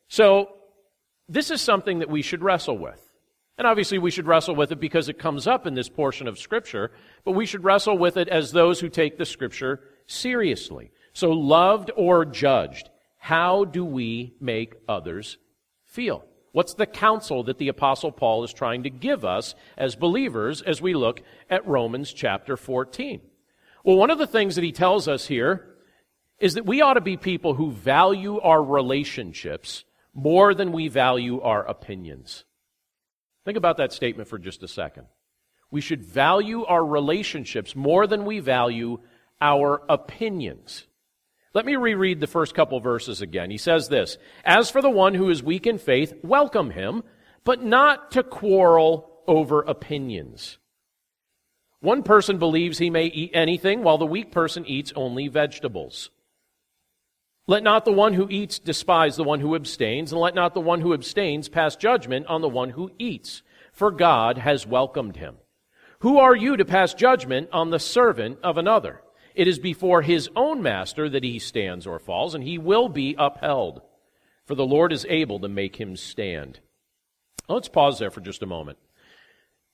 So, 0.07 0.55
this 1.27 1.51
is 1.51 1.61
something 1.61 1.99
that 1.99 2.09
we 2.09 2.21
should 2.21 2.41
wrestle 2.41 2.77
with. 2.77 3.09
And 3.57 3.67
obviously, 3.67 3.97
we 3.97 4.11
should 4.11 4.25
wrestle 4.25 4.55
with 4.55 4.71
it 4.71 4.79
because 4.79 5.09
it 5.09 5.19
comes 5.19 5.47
up 5.47 5.67
in 5.67 5.73
this 5.73 5.89
portion 5.89 6.29
of 6.29 6.39
Scripture, 6.39 6.91
but 7.25 7.33
we 7.33 7.45
should 7.45 7.65
wrestle 7.65 7.97
with 7.97 8.15
it 8.15 8.29
as 8.29 8.51
those 8.51 8.79
who 8.79 8.87
take 8.87 9.17
the 9.17 9.25
Scripture 9.25 9.81
seriously. 10.07 10.91
So, 11.11 11.31
loved 11.31 11.91
or 11.97 12.23
judged, 12.23 12.89
how 13.23 13.65
do 13.65 13.85
we 13.85 14.33
make 14.41 14.73
others 14.89 15.37
feel? 15.85 16.25
What's 16.53 16.73
the 16.73 16.87
counsel 16.87 17.43
that 17.43 17.59
the 17.59 17.67
Apostle 17.67 18.11
Paul 18.11 18.43
is 18.43 18.51
trying 18.51 18.81
to 18.81 18.89
give 18.89 19.23
us 19.23 19.53
as 19.77 19.95
believers 19.95 20.63
as 20.63 20.81
we 20.81 20.95
look 20.95 21.21
at 21.47 21.67
Romans 21.67 22.11
chapter 22.11 22.57
14? 22.57 23.21
Well, 23.83 23.95
one 23.95 24.09
of 24.09 24.17
the 24.17 24.25
things 24.25 24.55
that 24.55 24.63
he 24.63 24.71
tells 24.71 25.07
us 25.07 25.27
here 25.27 25.67
is 26.39 26.55
that 26.55 26.65
we 26.65 26.81
ought 26.81 26.95
to 26.95 27.01
be 27.01 27.15
people 27.15 27.53
who 27.53 27.69
value 27.69 28.39
our 28.39 28.61
relationships 28.63 29.85
more 30.15 30.55
than 30.55 30.71
we 30.71 30.87
value 30.87 31.41
our 31.41 31.63
opinions. 31.63 32.43
Think 33.45 33.55
about 33.55 33.77
that 33.77 33.93
statement 33.93 34.27
for 34.27 34.39
just 34.39 34.63
a 34.63 34.67
second. 34.67 35.05
We 35.69 35.79
should 35.79 36.03
value 36.03 36.65
our 36.65 36.83
relationships 36.83 37.75
more 37.75 38.07
than 38.07 38.25
we 38.25 38.39
value 38.39 38.97
our 39.39 39.83
opinions. 39.87 40.87
Let 41.53 41.65
me 41.65 41.75
reread 41.75 42.19
the 42.19 42.27
first 42.27 42.55
couple 42.55 42.79
verses 42.79 43.21
again. 43.21 43.51
He 43.51 43.57
says 43.57 43.89
this 43.89 44.17
As 44.45 44.69
for 44.69 44.81
the 44.81 44.89
one 44.89 45.13
who 45.13 45.29
is 45.29 45.43
weak 45.43 45.67
in 45.67 45.77
faith, 45.77 46.13
welcome 46.23 46.71
him, 46.71 47.03
but 47.43 47.63
not 47.63 48.11
to 48.11 48.23
quarrel 48.23 49.21
over 49.27 49.61
opinions. 49.61 50.57
One 51.81 52.03
person 52.03 52.37
believes 52.37 52.77
he 52.77 52.89
may 52.89 53.05
eat 53.05 53.31
anything, 53.33 53.83
while 53.83 53.97
the 53.97 54.05
weak 54.05 54.31
person 54.31 54.65
eats 54.65 54.93
only 54.95 55.27
vegetables. 55.27 56.11
Let 57.47 57.63
not 57.63 57.85
the 57.85 57.91
one 57.91 58.13
who 58.13 58.29
eats 58.29 58.59
despise 58.59 59.15
the 59.15 59.23
one 59.23 59.39
who 59.39 59.55
abstains, 59.55 60.11
and 60.11 60.21
let 60.21 60.35
not 60.35 60.53
the 60.53 60.61
one 60.61 60.79
who 60.81 60.93
abstains 60.93 61.49
pass 61.49 61.75
judgment 61.75 62.27
on 62.27 62.41
the 62.41 62.47
one 62.47 62.69
who 62.69 62.91
eats, 62.99 63.41
for 63.73 63.89
God 63.91 64.37
has 64.37 64.67
welcomed 64.67 65.17
him. 65.17 65.37
Who 65.99 66.19
are 66.19 66.35
you 66.35 66.55
to 66.55 66.65
pass 66.65 66.93
judgment 66.93 67.49
on 67.51 67.71
the 67.71 67.79
servant 67.79 68.39
of 68.43 68.57
another? 68.57 69.01
It 69.35 69.47
is 69.47 69.59
before 69.59 70.01
his 70.01 70.29
own 70.35 70.61
master 70.61 71.09
that 71.09 71.23
he 71.23 71.39
stands 71.39 71.87
or 71.87 71.99
falls, 71.99 72.35
and 72.35 72.43
he 72.43 72.57
will 72.57 72.89
be 72.89 73.15
upheld. 73.17 73.81
For 74.45 74.55
the 74.55 74.65
Lord 74.65 74.91
is 74.91 75.05
able 75.07 75.39
to 75.39 75.47
make 75.47 75.77
him 75.77 75.95
stand. 75.95 76.59
Let's 77.47 77.69
pause 77.69 77.99
there 77.99 78.11
for 78.11 78.21
just 78.21 78.43
a 78.43 78.47
moment. 78.47 78.77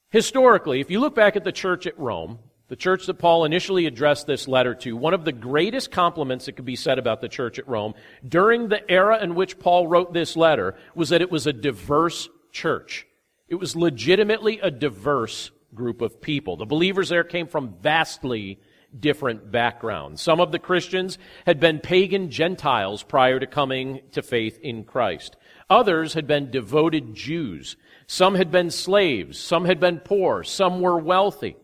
Historically, 0.09 0.79
if 0.79 0.91
you 0.91 0.99
look 0.99 1.15
back 1.15 1.35
at 1.35 1.43
the 1.43 1.51
church 1.51 1.87
at 1.87 1.97
Rome, 1.99 2.39
the 2.69 2.75
church 2.75 3.05
that 3.05 3.15
Paul 3.15 3.45
initially 3.45 3.85
addressed 3.85 4.27
this 4.27 4.47
letter 4.47 4.75
to, 4.75 4.95
one 4.95 5.13
of 5.13 5.25
the 5.25 5.31
greatest 5.31 5.91
compliments 5.91 6.45
that 6.45 6.53
could 6.53 6.65
be 6.65 6.75
said 6.75 6.99
about 6.99 7.21
the 7.21 7.29
church 7.29 7.59
at 7.59 7.67
Rome 7.67 7.93
during 8.27 8.67
the 8.67 8.89
era 8.89 9.21
in 9.21 9.35
which 9.35 9.59
Paul 9.59 9.87
wrote 9.87 10.13
this 10.13 10.35
letter 10.35 10.75
was 10.93 11.09
that 11.09 11.21
it 11.21 11.31
was 11.31 11.47
a 11.47 11.53
diverse 11.53 12.29
church. 12.51 13.07
It 13.47 13.55
was 13.55 13.75
legitimately 13.75 14.59
a 14.59 14.71
diverse 14.71 15.51
group 15.73 16.01
of 16.01 16.21
people. 16.21 16.57
The 16.57 16.65
believers 16.65 17.09
there 17.09 17.23
came 17.23 17.47
from 17.47 17.75
vastly 17.81 18.59
different 18.97 19.51
backgrounds. 19.51 20.21
Some 20.21 20.39
of 20.39 20.51
the 20.51 20.59
Christians 20.59 21.17
had 21.45 21.59
been 21.59 21.79
pagan 21.79 22.29
Gentiles 22.29 23.03
prior 23.03 23.39
to 23.39 23.47
coming 23.47 24.01
to 24.11 24.21
faith 24.21 24.59
in 24.61 24.83
Christ. 24.83 25.35
Others 25.69 26.13
had 26.13 26.27
been 26.27 26.51
devoted 26.51 27.13
Jews. 27.13 27.75
Some 28.07 28.35
had 28.35 28.51
been 28.51 28.71
slaves. 28.71 29.37
Some 29.39 29.65
had 29.65 29.79
been 29.79 29.99
poor. 29.99 30.43
Some 30.43 30.81
were 30.81 30.97
wealthy. 30.97 31.57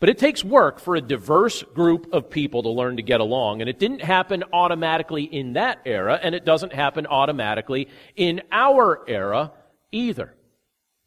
But 0.00 0.08
it 0.10 0.18
takes 0.18 0.44
work 0.44 0.80
for 0.80 0.96
a 0.96 1.00
diverse 1.00 1.62
group 1.62 2.12
of 2.12 2.28
people 2.28 2.64
to 2.64 2.68
learn 2.68 2.96
to 2.96 3.02
get 3.02 3.20
along, 3.20 3.60
and 3.60 3.70
it 3.70 3.78
didn't 3.78 4.02
happen 4.02 4.44
automatically 4.52 5.22
in 5.22 5.54
that 5.54 5.78
era, 5.86 6.20
and 6.22 6.34
it 6.34 6.44
doesn't 6.44 6.74
happen 6.74 7.06
automatically 7.06 7.88
in 8.16 8.42
our 8.52 9.02
era 9.08 9.52
either. 9.92 10.34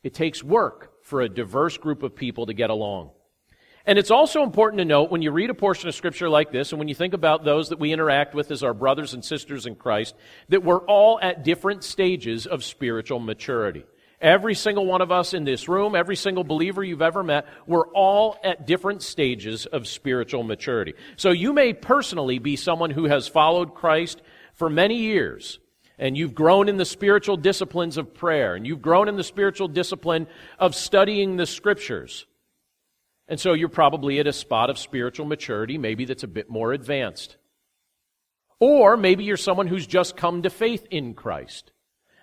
It 0.01 0.13
takes 0.13 0.43
work 0.43 1.03
for 1.03 1.21
a 1.21 1.29
diverse 1.29 1.77
group 1.77 2.01
of 2.01 2.15
people 2.15 2.47
to 2.47 2.53
get 2.53 2.69
along. 2.69 3.11
And 3.87 3.97
it's 3.97 4.11
also 4.11 4.43
important 4.43 4.79
to 4.79 4.85
note 4.85 5.09
when 5.09 5.21
you 5.21 5.31
read 5.31 5.49
a 5.49 5.53
portion 5.53 5.87
of 5.87 5.95
scripture 5.95 6.29
like 6.29 6.51
this, 6.51 6.73
and 6.73 6.79
when 6.79 6.89
you 6.89 6.93
think 6.93 7.13
about 7.13 7.45
those 7.45 7.69
that 7.69 7.79
we 7.79 7.93
interact 7.93 8.35
with 8.35 8.51
as 8.51 8.61
our 8.61 8.73
brothers 8.73 9.13
and 9.13 9.23
sisters 9.23 9.65
in 9.65 9.75
Christ, 9.75 10.13
that 10.49 10.61
we're 10.61 10.85
all 10.85 11.19
at 11.21 11.45
different 11.45 11.85
stages 11.85 12.45
of 12.45 12.65
spiritual 12.65 13.19
maturity. 13.19 13.85
Every 14.19 14.55
single 14.55 14.85
one 14.85 15.01
of 15.01 15.09
us 15.13 15.33
in 15.33 15.45
this 15.45 15.69
room, 15.69 15.95
every 15.95 16.17
single 16.17 16.43
believer 16.43 16.83
you've 16.83 17.01
ever 17.01 17.23
met, 17.23 17.45
we're 17.65 17.87
all 17.87 18.37
at 18.43 18.67
different 18.67 19.03
stages 19.03 19.65
of 19.65 19.87
spiritual 19.87 20.43
maturity. 20.43 20.93
So 21.15 21.29
you 21.29 21.53
may 21.53 21.71
personally 21.71 22.39
be 22.39 22.57
someone 22.57 22.89
who 22.89 23.05
has 23.05 23.29
followed 23.29 23.73
Christ 23.73 24.21
for 24.55 24.69
many 24.69 24.95
years, 24.95 25.59
and 25.97 26.17
you've 26.17 26.35
grown 26.35 26.67
in 26.67 26.75
the 26.75 26.83
spiritual 26.83 27.37
disciplines 27.37 27.95
of 27.95 28.13
prayer, 28.13 28.53
and 28.55 28.67
you've 28.67 28.81
grown 28.81 29.07
in 29.07 29.15
the 29.15 29.23
spiritual 29.23 29.69
discipline 29.69 30.27
of 30.59 30.75
studying 30.75 31.37
the 31.37 31.45
scriptures. 31.45 32.25
And 33.27 33.39
so 33.39 33.53
you're 33.53 33.69
probably 33.69 34.19
at 34.19 34.27
a 34.27 34.33
spot 34.33 34.69
of 34.69 34.77
spiritual 34.77 35.25
maturity, 35.25 35.77
maybe 35.77 36.05
that's 36.05 36.23
a 36.23 36.27
bit 36.27 36.49
more 36.49 36.71
advanced. 36.71 37.37
Or 38.59 38.97
maybe 38.97 39.23
you're 39.23 39.37
someone 39.37 39.67
who's 39.67 39.85
just 39.85 40.17
come 40.17 40.41
to 40.43 40.49
faith 40.49 40.85
in 40.89 41.13
Christ. 41.13 41.71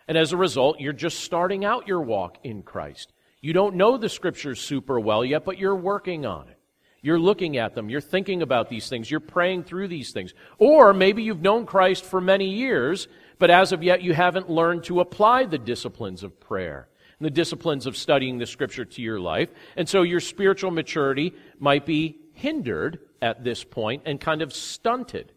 And 0.08 0.18
as 0.18 0.32
a 0.32 0.36
result, 0.36 0.80
you're 0.80 0.92
just 0.92 1.20
starting 1.20 1.64
out 1.64 1.86
your 1.86 2.00
walk 2.00 2.38
in 2.42 2.62
Christ. 2.62 3.12
You 3.40 3.52
don't 3.52 3.76
know 3.76 3.96
the 3.96 4.08
scriptures 4.08 4.60
super 4.60 4.98
well 4.98 5.24
yet, 5.24 5.44
but 5.44 5.58
you're 5.58 5.76
working 5.76 6.26
on 6.26 6.48
it. 6.48 6.58
You're 7.02 7.20
looking 7.20 7.58
at 7.58 7.74
them. 7.74 7.90
You're 7.90 8.00
thinking 8.00 8.40
about 8.40 8.70
these 8.70 8.88
things. 8.88 9.10
You're 9.10 9.20
praying 9.20 9.64
through 9.64 9.88
these 9.88 10.12
things. 10.12 10.32
Or 10.56 10.94
maybe 10.94 11.22
you've 11.22 11.42
known 11.42 11.66
Christ 11.66 12.02
for 12.02 12.20
many 12.20 12.48
years, 12.48 13.08
but 13.38 13.50
as 13.50 13.72
of 13.72 13.82
yet 13.82 14.02
you 14.02 14.14
haven't 14.14 14.48
learned 14.48 14.84
to 14.84 15.00
apply 15.00 15.44
the 15.44 15.58
disciplines 15.58 16.22
of 16.22 16.40
prayer 16.40 16.88
and 17.18 17.26
the 17.26 17.30
disciplines 17.30 17.86
of 17.86 17.96
studying 17.96 18.38
the 18.38 18.46
scripture 18.46 18.84
to 18.84 19.02
your 19.02 19.20
life. 19.20 19.50
And 19.76 19.88
so 19.88 20.02
your 20.02 20.20
spiritual 20.20 20.70
maturity 20.70 21.34
might 21.58 21.86
be 21.86 22.18
hindered 22.32 22.98
at 23.22 23.44
this 23.44 23.64
point 23.64 24.02
and 24.06 24.20
kind 24.20 24.42
of 24.42 24.52
stunted. 24.52 25.32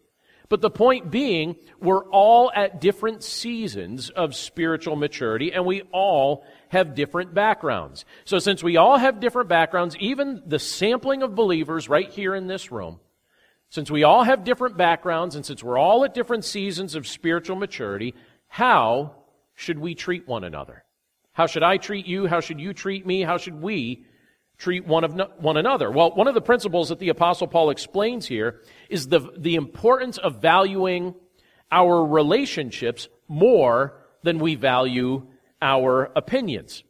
But 0.48 0.62
the 0.62 0.70
point 0.70 1.10
being, 1.10 1.56
we're 1.80 2.04
all 2.06 2.50
at 2.54 2.80
different 2.80 3.22
seasons 3.22 4.08
of 4.08 4.34
spiritual 4.34 4.96
maturity, 4.96 5.52
and 5.52 5.66
we 5.66 5.82
all 5.92 6.44
have 6.70 6.94
different 6.94 7.34
backgrounds. 7.34 8.06
So 8.24 8.38
since 8.38 8.62
we 8.62 8.78
all 8.78 8.96
have 8.96 9.20
different 9.20 9.50
backgrounds, 9.50 9.94
even 9.98 10.42
the 10.46 10.58
sampling 10.58 11.22
of 11.22 11.34
believers 11.34 11.88
right 11.88 12.08
here 12.08 12.34
in 12.34 12.46
this 12.46 12.72
room, 12.72 12.98
since 13.68 13.90
we 13.90 14.04
all 14.04 14.24
have 14.24 14.44
different 14.44 14.78
backgrounds, 14.78 15.36
and 15.36 15.44
since 15.44 15.62
we're 15.62 15.78
all 15.78 16.04
at 16.04 16.14
different 16.14 16.46
seasons 16.46 16.94
of 16.94 17.06
spiritual 17.06 17.56
maturity, 17.56 18.14
how 18.46 19.14
should 19.54 19.78
we 19.78 19.94
treat 19.94 20.26
one 20.26 20.44
another? 20.44 20.82
How 21.38 21.46
should 21.46 21.62
I 21.62 21.76
treat 21.76 22.06
you? 22.06 22.26
How 22.26 22.40
should 22.40 22.58
you 22.58 22.74
treat 22.74 23.06
me? 23.06 23.22
How 23.22 23.38
should 23.38 23.62
we 23.62 24.04
treat 24.58 24.84
one 24.84 25.04
of 25.04 25.14
no, 25.14 25.30
one 25.38 25.56
another? 25.56 25.88
Well, 25.88 26.10
one 26.10 26.26
of 26.26 26.34
the 26.34 26.40
principles 26.40 26.88
that 26.88 26.98
the 26.98 27.10
apostle 27.10 27.46
Paul 27.46 27.70
explains 27.70 28.26
here 28.26 28.60
is 28.90 29.06
the, 29.06 29.20
the 29.36 29.54
importance 29.54 30.18
of 30.18 30.42
valuing 30.42 31.14
our 31.70 32.04
relationships 32.04 33.08
more 33.28 34.02
than 34.24 34.40
we 34.40 34.56
value 34.56 35.28
our 35.62 36.10
opinions. 36.16 36.82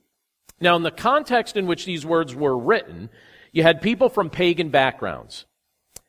Now, 0.62 0.76
in 0.76 0.82
the 0.82 0.90
context 0.90 1.58
in 1.58 1.66
which 1.66 1.84
these 1.84 2.06
words 2.06 2.34
were 2.34 2.56
written, 2.56 3.10
you 3.52 3.64
had 3.64 3.82
people 3.82 4.08
from 4.08 4.30
pagan 4.30 4.70
backgrounds. 4.70 5.44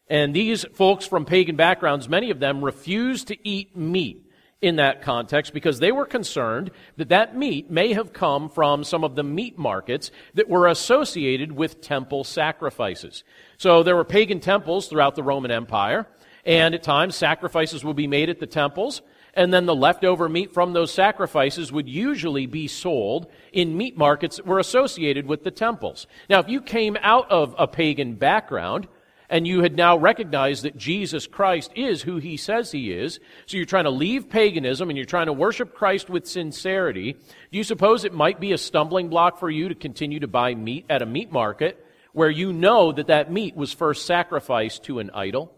And 0.07 0.33
these 0.33 0.63
folks 0.75 1.05
from 1.05 1.25
pagan 1.25 1.57
backgrounds, 1.57 2.07
many 2.07 2.31
of 2.31 2.39
them 2.39 2.63
refused 2.63 3.27
to 3.27 3.37
eat 3.45 3.75
meat 3.75 4.28
in 4.61 4.75
that 4.75 5.01
context 5.01 5.53
because 5.53 5.79
they 5.79 5.91
were 5.91 6.05
concerned 6.05 6.71
that 6.97 7.09
that 7.09 7.35
meat 7.35 7.71
may 7.71 7.93
have 7.93 8.11
come 8.11 8.49
from 8.49 8.83
some 8.83 9.03
of 9.03 9.15
the 9.15 9.23
meat 9.23 9.57
markets 9.57 10.11
that 10.33 10.49
were 10.49 10.67
associated 10.67 11.51
with 11.51 11.81
temple 11.81 12.23
sacrifices. 12.23 13.23
So 13.57 13.83
there 13.83 13.95
were 13.95 14.03
pagan 14.03 14.41
temples 14.41 14.87
throughout 14.87 15.15
the 15.15 15.23
Roman 15.23 15.51
Empire, 15.51 16.07
and 16.45 16.75
at 16.75 16.83
times 16.83 17.15
sacrifices 17.15 17.85
would 17.85 17.95
be 17.95 18.07
made 18.07 18.29
at 18.29 18.39
the 18.39 18.47
temples, 18.47 19.01
and 19.33 19.53
then 19.53 19.65
the 19.65 19.75
leftover 19.75 20.27
meat 20.27 20.53
from 20.53 20.73
those 20.73 20.91
sacrifices 20.91 21.71
would 21.71 21.87
usually 21.87 22.45
be 22.45 22.67
sold 22.67 23.27
in 23.53 23.77
meat 23.77 23.97
markets 23.97 24.37
that 24.37 24.45
were 24.45 24.59
associated 24.59 25.25
with 25.25 25.43
the 25.43 25.51
temples. 25.51 26.07
Now, 26.29 26.39
if 26.39 26.49
you 26.49 26.61
came 26.61 26.97
out 27.01 27.31
of 27.31 27.55
a 27.57 27.67
pagan 27.67 28.15
background, 28.15 28.87
and 29.29 29.47
you 29.47 29.61
had 29.61 29.75
now 29.75 29.97
recognized 29.97 30.63
that 30.63 30.75
Jesus 30.75 31.27
Christ 31.27 31.71
is 31.75 32.01
who 32.01 32.17
he 32.17 32.35
says 32.35 32.71
he 32.71 32.91
is, 32.91 33.19
so 33.45 33.57
you're 33.57 33.65
trying 33.65 33.83
to 33.83 33.91
leave 33.91 34.29
paganism 34.29 34.89
and 34.89 34.97
you're 34.97 35.05
trying 35.05 35.27
to 35.27 35.33
worship 35.33 35.75
Christ 35.75 36.09
with 36.09 36.27
sincerity, 36.27 37.13
do 37.13 37.57
you 37.57 37.63
suppose 37.63 38.03
it 38.03 38.13
might 38.13 38.39
be 38.39 38.51
a 38.51 38.57
stumbling 38.57 39.09
block 39.09 39.39
for 39.39 39.49
you 39.49 39.69
to 39.69 39.75
continue 39.75 40.19
to 40.19 40.27
buy 40.27 40.55
meat 40.55 40.85
at 40.89 41.01
a 41.01 41.05
meat 41.05 41.31
market 41.31 41.85
where 42.13 42.29
you 42.29 42.51
know 42.51 42.91
that 42.91 43.07
that 43.07 43.31
meat 43.31 43.55
was 43.55 43.71
first 43.71 44.05
sacrificed 44.05 44.83
to 44.83 44.99
an 44.99 45.11
idol? 45.13 45.53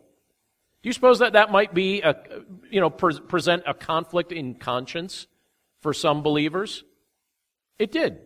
Do 0.83 0.89
you 0.89 0.93
suppose 0.93 1.19
that 1.19 1.33
that 1.33 1.51
might 1.51 1.73
be 1.73 2.01
a, 2.01 2.15
you 2.69 2.81
know, 2.81 2.89
pre- 2.89 3.19
present 3.19 3.63
a 3.67 3.73
conflict 3.73 4.31
in 4.31 4.55
conscience 4.55 5.27
for 5.81 5.93
some 5.93 6.23
believers? 6.23 6.83
It 7.79 7.91
did. 7.91 8.19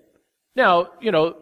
Now, 0.55 0.91
you 1.01 1.11
know, 1.11 1.35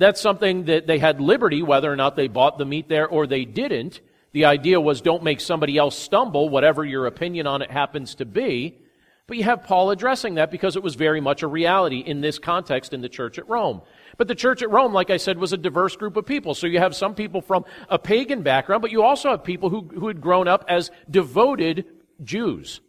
that's 0.00 0.20
something 0.20 0.64
that 0.64 0.86
they 0.86 0.98
had 0.98 1.20
liberty, 1.20 1.62
whether 1.62 1.92
or 1.92 1.96
not 1.96 2.16
they 2.16 2.28
bought 2.28 2.56
the 2.56 2.64
meat 2.64 2.88
there 2.88 3.06
or 3.06 3.26
they 3.26 3.44
didn't. 3.44 4.00
The 4.32 4.46
idea 4.46 4.80
was 4.80 5.00
don't 5.00 5.22
make 5.22 5.40
somebody 5.40 5.76
else 5.76 5.96
stumble, 5.98 6.48
whatever 6.48 6.84
your 6.84 7.06
opinion 7.06 7.46
on 7.46 7.60
it 7.60 7.70
happens 7.70 8.14
to 8.16 8.24
be. 8.24 8.78
But 9.26 9.36
you 9.36 9.44
have 9.44 9.64
Paul 9.64 9.90
addressing 9.90 10.36
that 10.36 10.50
because 10.50 10.74
it 10.74 10.82
was 10.82 10.94
very 10.94 11.20
much 11.20 11.42
a 11.42 11.46
reality 11.46 11.98
in 11.98 12.20
this 12.20 12.38
context 12.38 12.94
in 12.94 13.00
the 13.00 13.08
church 13.08 13.38
at 13.38 13.48
Rome. 13.48 13.82
But 14.16 14.26
the 14.26 14.34
church 14.34 14.62
at 14.62 14.70
Rome, 14.70 14.92
like 14.92 15.10
I 15.10 15.18
said, 15.18 15.38
was 15.38 15.52
a 15.52 15.56
diverse 15.56 15.96
group 15.96 16.16
of 16.16 16.26
people. 16.26 16.54
So 16.54 16.66
you 16.66 16.78
have 16.78 16.96
some 16.96 17.14
people 17.14 17.40
from 17.40 17.64
a 17.88 17.98
pagan 17.98 18.42
background, 18.42 18.82
but 18.82 18.90
you 18.90 19.02
also 19.02 19.30
have 19.30 19.44
people 19.44 19.68
who, 19.68 19.82
who 19.82 20.08
had 20.08 20.20
grown 20.20 20.48
up 20.48 20.64
as 20.66 20.90
devoted 21.10 21.84
Jews. 22.24 22.80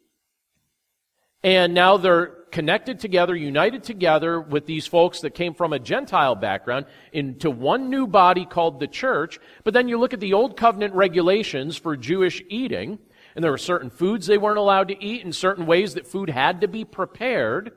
And 1.44 1.74
now 1.74 1.98
they're 1.98 2.41
connected 2.52 3.00
together, 3.00 3.36
united 3.36 3.84
together 3.84 4.40
with 4.40 4.66
these 4.66 4.88
folks 4.88 5.22
that 5.22 5.36
came 5.36 5.54
from 5.54 5.74
a 5.74 5.80
Gentile 5.80 6.36
background 6.36 6.86
into 7.12 7.50
one 7.50 7.90
new 7.90 8.08
body 8.08 8.46
called 8.46 8.80
the 8.80 8.88
church. 8.88 9.40
But 9.64 9.74
then 9.74 9.88
you 9.88 9.98
look 9.98 10.14
at 10.14 10.20
the 10.20 10.34
Old 10.34 10.58
Covenant 10.58 10.94
regulations 10.94 11.78
for 11.78 11.96
Jewish 11.96 12.42
eating, 12.50 13.00
and 13.36 13.44
there 13.44 13.52
were 13.52 13.58
certain 13.58 13.90
foods 13.90 14.28
they 14.28 14.38
weren't 14.38 14.58
allowed 14.58 14.90
to 14.90 15.04
eat 15.04 15.24
and 15.24 15.36
certain 15.36 15.66
ways 15.66 15.94
that 15.94 16.08
food 16.08 16.30
had 16.30 16.62
to 16.62 16.68
be 16.68 16.86
prepared. 16.86 17.72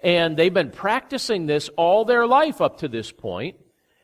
And 0.00 0.36
they've 0.36 0.52
been 0.52 0.70
practicing 0.70 1.46
this 1.46 1.70
all 1.76 2.04
their 2.04 2.26
life 2.26 2.60
up 2.60 2.78
to 2.78 2.88
this 2.88 3.10
point. 3.10 3.56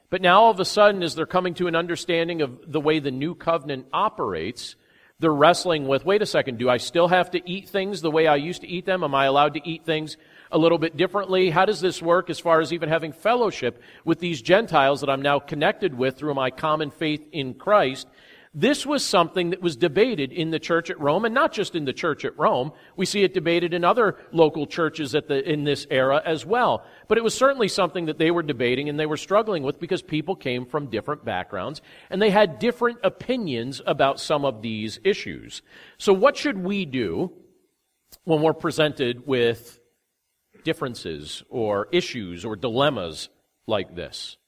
But 0.08 0.22
now 0.22 0.42
all 0.42 0.50
of 0.50 0.58
a 0.58 0.64
sudden, 0.64 1.02
as 1.02 1.14
they're 1.14 1.26
coming 1.26 1.54
to 1.54 1.68
an 1.68 1.76
understanding 1.76 2.42
of 2.42 2.72
the 2.72 2.80
way 2.80 2.98
the 2.98 3.12
new 3.12 3.34
covenant 3.34 3.86
operates, 3.92 4.74
they're 5.20 5.32
wrestling 5.32 5.86
with 5.86 6.04
wait 6.04 6.22
a 6.22 6.26
second, 6.26 6.58
do 6.58 6.68
I 6.68 6.78
still 6.78 7.08
have 7.08 7.30
to 7.32 7.50
eat 7.50 7.68
things 7.68 8.00
the 8.00 8.10
way 8.10 8.26
I 8.26 8.36
used 8.36 8.62
to 8.62 8.68
eat 8.68 8.86
them? 8.86 9.04
Am 9.04 9.14
I 9.14 9.26
allowed 9.26 9.54
to 9.54 9.68
eat 9.68 9.84
things 9.84 10.16
a 10.50 10.58
little 10.58 10.78
bit 10.78 10.96
differently? 10.96 11.50
How 11.50 11.66
does 11.66 11.80
this 11.80 12.02
work 12.02 12.30
as 12.30 12.40
far 12.40 12.60
as 12.60 12.72
even 12.72 12.88
having 12.88 13.12
fellowship 13.12 13.80
with 14.04 14.18
these 14.18 14.42
Gentiles 14.42 15.00
that 15.02 15.10
I'm 15.10 15.22
now 15.22 15.38
connected 15.38 15.94
with 15.94 16.16
through 16.16 16.34
my 16.34 16.50
common 16.50 16.90
faith 16.90 17.24
in 17.32 17.54
Christ? 17.54 18.08
This 18.52 18.84
was 18.84 19.04
something 19.04 19.50
that 19.50 19.62
was 19.62 19.76
debated 19.76 20.32
in 20.32 20.50
the 20.50 20.58
church 20.58 20.90
at 20.90 20.98
Rome, 20.98 21.24
and 21.24 21.32
not 21.32 21.52
just 21.52 21.76
in 21.76 21.84
the 21.84 21.92
church 21.92 22.24
at 22.24 22.36
Rome. 22.36 22.72
We 22.96 23.06
see 23.06 23.22
it 23.22 23.32
debated 23.32 23.72
in 23.72 23.84
other 23.84 24.16
local 24.32 24.66
churches 24.66 25.14
at 25.14 25.28
the, 25.28 25.48
in 25.48 25.62
this 25.62 25.86
era 25.88 26.20
as 26.24 26.44
well. 26.44 26.84
But 27.06 27.16
it 27.16 27.22
was 27.22 27.32
certainly 27.32 27.68
something 27.68 28.06
that 28.06 28.18
they 28.18 28.32
were 28.32 28.42
debating 28.42 28.88
and 28.88 28.98
they 28.98 29.06
were 29.06 29.16
struggling 29.16 29.62
with 29.62 29.78
because 29.78 30.02
people 30.02 30.34
came 30.34 30.66
from 30.66 30.90
different 30.90 31.24
backgrounds 31.24 31.80
and 32.10 32.20
they 32.20 32.30
had 32.30 32.58
different 32.58 32.98
opinions 33.04 33.80
about 33.86 34.18
some 34.18 34.44
of 34.44 34.62
these 34.62 34.98
issues. 35.04 35.62
So 35.96 36.12
what 36.12 36.36
should 36.36 36.58
we 36.58 36.86
do 36.86 37.32
when 38.24 38.42
we're 38.42 38.52
presented 38.52 39.28
with 39.28 39.78
differences 40.64 41.44
or 41.48 41.86
issues 41.92 42.44
or 42.44 42.56
dilemmas 42.56 43.28
like 43.68 43.94
this? 43.94 44.38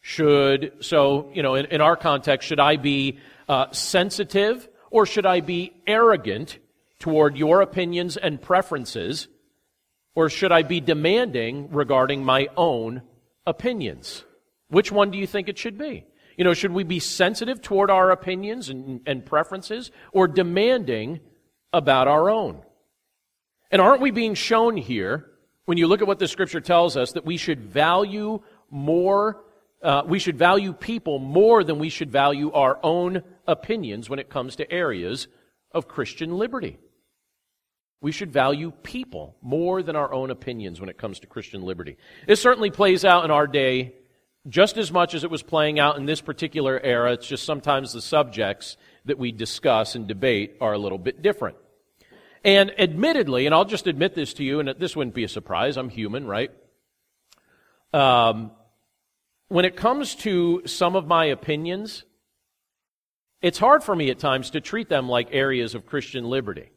Should, 0.00 0.72
so, 0.80 1.30
you 1.34 1.42
know, 1.42 1.54
in, 1.54 1.66
in 1.66 1.80
our 1.80 1.96
context, 1.96 2.48
should 2.48 2.60
I 2.60 2.76
be 2.76 3.18
uh, 3.48 3.66
sensitive 3.72 4.68
or 4.90 5.06
should 5.06 5.26
I 5.26 5.40
be 5.40 5.72
arrogant 5.86 6.58
toward 6.98 7.36
your 7.36 7.60
opinions 7.60 8.16
and 8.16 8.40
preferences? 8.40 9.28
Or 10.14 10.28
should 10.28 10.52
I 10.52 10.62
be 10.62 10.80
demanding 10.80 11.70
regarding 11.70 12.24
my 12.24 12.48
own 12.56 13.02
opinions? 13.46 14.24
Which 14.68 14.90
one 14.90 15.10
do 15.10 15.18
you 15.18 15.26
think 15.26 15.48
it 15.48 15.58
should 15.58 15.78
be? 15.78 16.04
You 16.36 16.44
know, 16.44 16.54
should 16.54 16.72
we 16.72 16.84
be 16.84 17.00
sensitive 17.00 17.60
toward 17.60 17.90
our 17.90 18.10
opinions 18.10 18.70
and, 18.70 19.00
and 19.06 19.24
preferences 19.24 19.90
or 20.12 20.26
demanding 20.26 21.20
about 21.72 22.08
our 22.08 22.30
own? 22.30 22.62
And 23.70 23.80
aren't 23.80 24.00
we 24.00 24.10
being 24.10 24.34
shown 24.34 24.76
here, 24.76 25.26
when 25.66 25.78
you 25.78 25.86
look 25.86 26.02
at 26.02 26.08
what 26.08 26.18
the 26.18 26.26
scripture 26.26 26.60
tells 26.60 26.96
us, 26.96 27.12
that 27.12 27.24
we 27.24 27.36
should 27.36 27.60
value 27.60 28.40
more, 28.70 29.44
uh, 29.82 30.02
we 30.06 30.18
should 30.18 30.36
value 30.36 30.72
people 30.72 31.18
more 31.18 31.64
than 31.64 31.78
we 31.78 31.88
should 31.88 32.10
value 32.10 32.52
our 32.52 32.78
own 32.82 33.22
opinions 33.46 34.10
when 34.10 34.18
it 34.18 34.28
comes 34.28 34.56
to 34.56 34.70
areas 34.70 35.28
of 35.72 35.88
Christian 35.88 36.36
liberty? 36.36 36.78
We 38.02 38.12
should 38.12 38.32
value 38.32 38.72
people 38.82 39.36
more 39.42 39.82
than 39.82 39.96
our 39.96 40.12
own 40.12 40.30
opinions 40.30 40.80
when 40.80 40.88
it 40.88 40.98
comes 40.98 41.20
to 41.20 41.26
Christian 41.26 41.62
liberty. 41.62 41.98
It 42.26 42.36
certainly 42.36 42.70
plays 42.70 43.04
out 43.04 43.24
in 43.24 43.30
our 43.30 43.46
day 43.46 43.94
just 44.48 44.78
as 44.78 44.90
much 44.90 45.14
as 45.14 45.22
it 45.22 45.30
was 45.30 45.42
playing 45.42 45.78
out 45.78 45.98
in 45.98 46.06
this 46.06 46.22
particular 46.22 46.80
era. 46.80 47.12
It's 47.12 47.26
just 47.26 47.44
sometimes 47.44 47.92
the 47.92 48.00
subjects 48.00 48.78
that 49.04 49.18
we 49.18 49.32
discuss 49.32 49.94
and 49.94 50.06
debate 50.06 50.56
are 50.60 50.72
a 50.72 50.78
little 50.78 50.98
bit 50.98 51.20
different. 51.20 51.56
And 52.42 52.72
admittedly, 52.80 53.44
and 53.44 53.54
I'll 53.54 53.66
just 53.66 53.86
admit 53.86 54.14
this 54.14 54.32
to 54.34 54.44
you, 54.44 54.60
and 54.60 54.74
this 54.78 54.96
wouldn't 54.96 55.14
be 55.14 55.24
a 55.24 55.28
surprise, 55.28 55.76
I'm 55.76 55.90
human, 55.90 56.26
right? 56.26 56.50
Um, 57.92 58.52
when 59.50 59.64
it 59.64 59.74
comes 59.74 60.14
to 60.14 60.62
some 60.64 60.94
of 60.94 61.08
my 61.08 61.24
opinions, 61.24 62.04
it's 63.42 63.58
hard 63.58 63.82
for 63.82 63.96
me 63.96 64.08
at 64.08 64.20
times 64.20 64.50
to 64.50 64.60
treat 64.60 64.88
them 64.88 65.08
like 65.08 65.28
areas 65.32 65.74
of 65.74 65.86
Christian 65.86 66.24
liberty. 66.24 66.70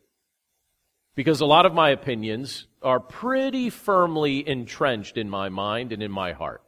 Because 1.13 1.39
a 1.39 1.45
lot 1.45 1.67
of 1.67 1.75
my 1.75 1.91
opinions 1.91 2.65
are 2.81 2.99
pretty 2.99 3.69
firmly 3.69 4.47
entrenched 4.47 5.17
in 5.17 5.29
my 5.29 5.49
mind 5.49 5.93
and 5.93 6.01
in 6.01 6.11
my 6.11 6.33
heart. 6.33 6.63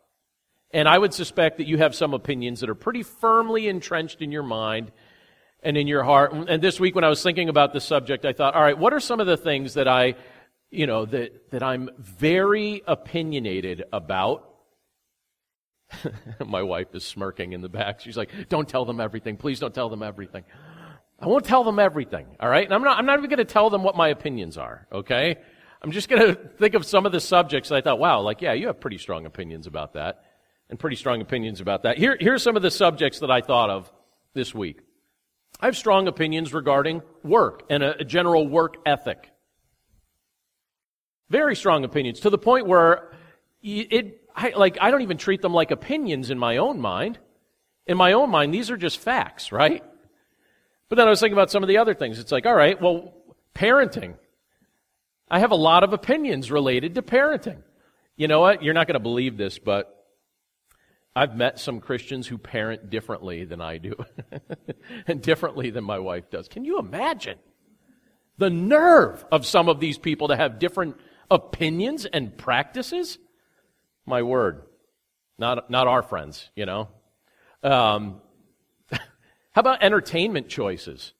And 0.69 0.88
I 0.88 0.95
would 0.95 1.12
suspect 1.12 1.57
that 1.57 1.65
you 1.65 1.79
have 1.79 1.95
some 1.95 2.13
opinions 2.13 2.59
that 2.59 2.69
are 2.69 2.75
pretty 2.75 3.01
firmly 3.01 3.67
entrenched 3.67 4.21
in 4.21 4.31
your 4.31 4.43
mind 4.43 4.91
and 5.63 5.75
in 5.75 5.88
your 5.88 6.03
heart. 6.03 6.33
And 6.33 6.62
this 6.62 6.79
week 6.79 6.93
when 6.93 7.03
I 7.03 7.09
was 7.09 7.24
thinking 7.24 7.50
about 7.50 7.74
this 7.74 7.83
subject, 7.83 8.25
I 8.25 8.33
thought, 8.33 8.53
all 8.53 8.62
right, 8.62 8.77
what 8.77 8.93
are 8.93 9.00
some 9.00 9.19
of 9.19 9.25
the 9.25 9.38
things 9.38 9.74
that 9.74 9.88
I, 9.88 10.13
you 10.69 10.85
know, 10.85 11.05
that, 11.05 11.50
that 11.50 11.63
I'm 11.63 11.89
very 11.97 12.83
opinionated 12.85 13.85
about? 13.91 14.51
my 16.46 16.63
wife 16.63 16.94
is 16.94 17.04
smirking 17.04 17.54
in 17.54 17.62
the 17.62 17.70
back. 17.70 18.00
She's 18.00 18.18
like, 18.18 18.30
don't 18.50 18.68
tell 18.68 18.86
them 18.86 19.00
everything. 19.00 19.38
Please 19.38 19.60
don't 19.60 19.74
tell 19.74 19.89
them 19.89 20.04
everything. 20.04 20.44
I 21.20 21.27
won't 21.27 21.46
tell 21.46 21.63
them 21.63 21.80
everything, 21.80 22.27
all 22.39 22.50
right? 22.50 22.65
And 22.65 22.74
I'm 22.74 22.84
not, 22.84 22.98
I'm 22.98 23.06
not 23.06 23.18
even 23.20 23.30
going 23.30 23.38
to 23.38 23.46
tell 23.46 23.70
them 23.70 23.84
what 23.84 23.96
my 23.96 24.10
opinions 24.10 24.58
are, 24.58 24.88
okay? 24.92 25.38
I'm 25.82 25.92
just 25.92 26.10
going 26.10 26.22
to 26.27 26.36
think 26.36 26.74
of 26.74 26.86
some 26.86 27.06
of 27.06 27.12
the 27.12 27.22
subjects 27.22 27.72
I 27.72 27.82
thought, 27.82 28.00
wow, 28.00 28.22
like, 28.22 28.42
yeah, 28.42 28.54
you 28.54 28.68
have 28.68 28.80
pretty 28.80 28.98
strong 28.98 29.25
opinions 29.25 29.68
about 29.68 29.94
that, 29.94 30.24
and 30.70 30.77
pretty 30.77 30.98
strong 30.98 31.22
opinions 31.22 31.62
about 31.62 31.84
that. 31.84 31.98
Here, 31.98 32.18
here's 32.20 32.44
some 32.44 32.56
of 32.56 32.62
the 32.62 32.72
subjects 32.72 33.20
that 33.20 33.32
I 33.32 33.42
thought 33.42 33.70
of 33.70 33.92
this 34.34 34.54
week. 34.54 34.80
I 35.60 35.68
have 35.68 35.77
strong 35.77 36.08
opinions 36.08 36.54
regarding 36.54 37.01
work 37.24 37.63
and 37.70 37.82
a, 37.82 38.01
a 38.01 38.04
general 38.04 38.48
work 38.48 38.75
ethic. 38.86 39.32
Very 41.30 41.56
strong 41.56 41.86
opinions 41.86 42.20
to 42.22 42.30
the 42.30 42.38
point 42.38 42.68
where 42.68 43.13
it, 43.63 44.22
I, 44.36 44.50
like, 44.56 44.77
I 44.82 44.92
don't 44.92 45.01
even 45.01 45.18
treat 45.18 45.42
them 45.42 45.54
like 45.54 45.72
opinions 45.72 46.30
in 46.30 46.38
my 46.38 46.58
own 46.58 46.82
mind. 46.82 47.18
In 47.88 47.98
my 47.98 48.13
own 48.13 48.30
mind, 48.30 48.54
these 48.54 48.70
are 48.70 48.77
just 48.77 49.00
facts, 49.00 49.51
right? 49.51 49.84
But 50.89 50.98
then 50.98 51.08
I 51.08 51.10
was 51.10 51.20
thinking 51.20 51.38
about 51.38 51.51
some 51.51 51.63
of 51.63 51.70
the 51.70 51.77
other 51.77 51.94
things. 51.94 52.20
It's 52.20 52.32
like, 52.32 52.46
all 52.46 52.56
right, 52.56 52.80
well, 52.80 53.13
parenting. 53.54 54.15
I 55.30 55.39
have 55.39 55.51
a 55.51 55.56
lot 55.56 55.84
of 55.84 55.94
opinions 55.94 56.51
related 56.51 56.96
to 56.96 57.01
parenting. 57.01 57.62
You 58.18 58.27
know 58.27 58.42
what? 58.42 58.62
You're 58.62 58.74
not 58.74 58.88
going 58.88 58.96
to 58.96 59.00
believe 59.00 59.38
this, 59.38 59.57
but 59.57 59.92
I've 61.16 61.36
met 61.36 61.59
some 61.59 61.79
Christians 61.79 62.27
who 62.27 62.38
parent 62.38 62.90
differently 62.90 63.46
than 63.46 63.62
I 63.62 63.77
do, 63.77 63.96
and 65.07 65.22
differently 65.22 65.70
than 65.70 65.83
my 65.83 66.00
wife 66.00 66.29
does. 66.29 66.48
Can 66.48 66.66
you 66.66 66.77
imagine 66.77 67.38
the 68.38 68.50
nerve 68.50 69.25
of 69.31 69.46
some 69.46 69.70
of 69.70 69.79
these 69.79 69.98
people 69.98 70.27
to 70.27 70.36
have 70.36 70.59
different 70.59 70.98
opinions 71.31 72.05
and 72.05 72.38
practices? 72.38 73.18
My 74.05 74.22
word. 74.22 74.63
Not, 75.37 75.70
not 75.70 75.87
our 75.87 76.01
friends, 76.01 76.50
you 76.55 76.65
know. 76.65 76.89
Um, 77.63 78.22
how 78.91 79.00
about 79.55 79.83
entertainment 79.83 80.48
choices? 80.48 81.13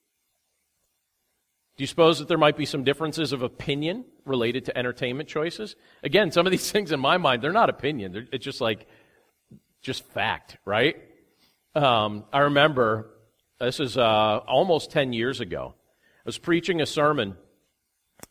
Do 1.78 1.84
you 1.84 1.88
suppose 1.88 2.20
that 2.20 2.30
there 2.30 2.38
might 2.38 2.56
be 2.56 2.66
some 2.66 2.86
differences 2.86 3.34
of 3.34 3.42
opinion 3.42 4.06
related 4.24 4.66
to 4.66 4.78
entertainment 4.78 5.28
choices? 5.28 5.76
Again, 6.04 6.32
some 6.32 6.46
of 6.46 6.52
these 6.52 6.72
things 6.72 6.92
in 6.92 7.00
my 7.00 7.18
mind, 7.18 7.42
they're 7.42 7.52
not 7.52 7.70
opinion. 7.70 8.14
They're, 8.14 8.28
it's 8.32 8.46
just 8.46 8.62
like, 8.62 8.88
just 9.82 10.06
fact, 10.12 10.58
right? 10.66 10.96
Um, 11.76 12.24
I 12.32 12.40
remember, 12.40 13.10
this 13.60 13.82
is 13.82 13.98
uh, 13.98 14.40
almost 14.48 14.92
10 14.92 15.12
years 15.12 15.42
ago. 15.42 15.74
I 15.78 16.24
was 16.26 16.38
preaching 16.38 16.82
a 16.82 16.86
sermon, 16.86 17.36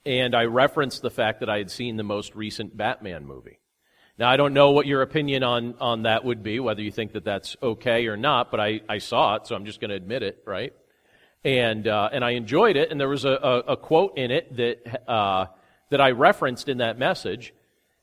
and 0.06 0.34
I 0.34 0.44
referenced 0.44 1.02
the 1.02 1.10
fact 1.10 1.40
that 1.40 1.50
I 1.50 1.58
had 1.58 1.70
seen 1.70 1.96
the 1.96 2.02
most 2.02 2.34
recent 2.34 2.76
Batman 2.76 3.26
movie. 3.26 3.58
Now, 4.16 4.30
I 4.30 4.36
don't 4.36 4.54
know 4.54 4.70
what 4.70 4.86
your 4.86 5.02
opinion 5.02 5.42
on, 5.42 5.74
on 5.80 6.02
that 6.02 6.24
would 6.24 6.42
be, 6.42 6.60
whether 6.60 6.80
you 6.80 6.92
think 6.92 7.12
that 7.12 7.24
that's 7.24 7.56
okay 7.60 8.06
or 8.06 8.16
not, 8.16 8.52
but 8.52 8.60
I, 8.60 8.80
I 8.88 8.98
saw 8.98 9.34
it, 9.34 9.46
so 9.48 9.56
I'm 9.56 9.64
just 9.64 9.80
going 9.80 9.90
to 9.90 9.96
admit 9.96 10.22
it, 10.22 10.42
right? 10.46 10.72
And, 11.42 11.88
uh, 11.88 12.10
and 12.12 12.24
I 12.24 12.30
enjoyed 12.30 12.76
it, 12.76 12.92
and 12.92 13.00
there 13.00 13.08
was 13.08 13.24
a, 13.24 13.32
a, 13.32 13.58
a 13.72 13.76
quote 13.76 14.16
in 14.16 14.30
it 14.30 14.56
that, 14.56 15.10
uh, 15.10 15.46
that 15.90 16.00
I 16.00 16.12
referenced 16.12 16.68
in 16.68 16.78
that 16.78 16.96
message. 16.96 17.52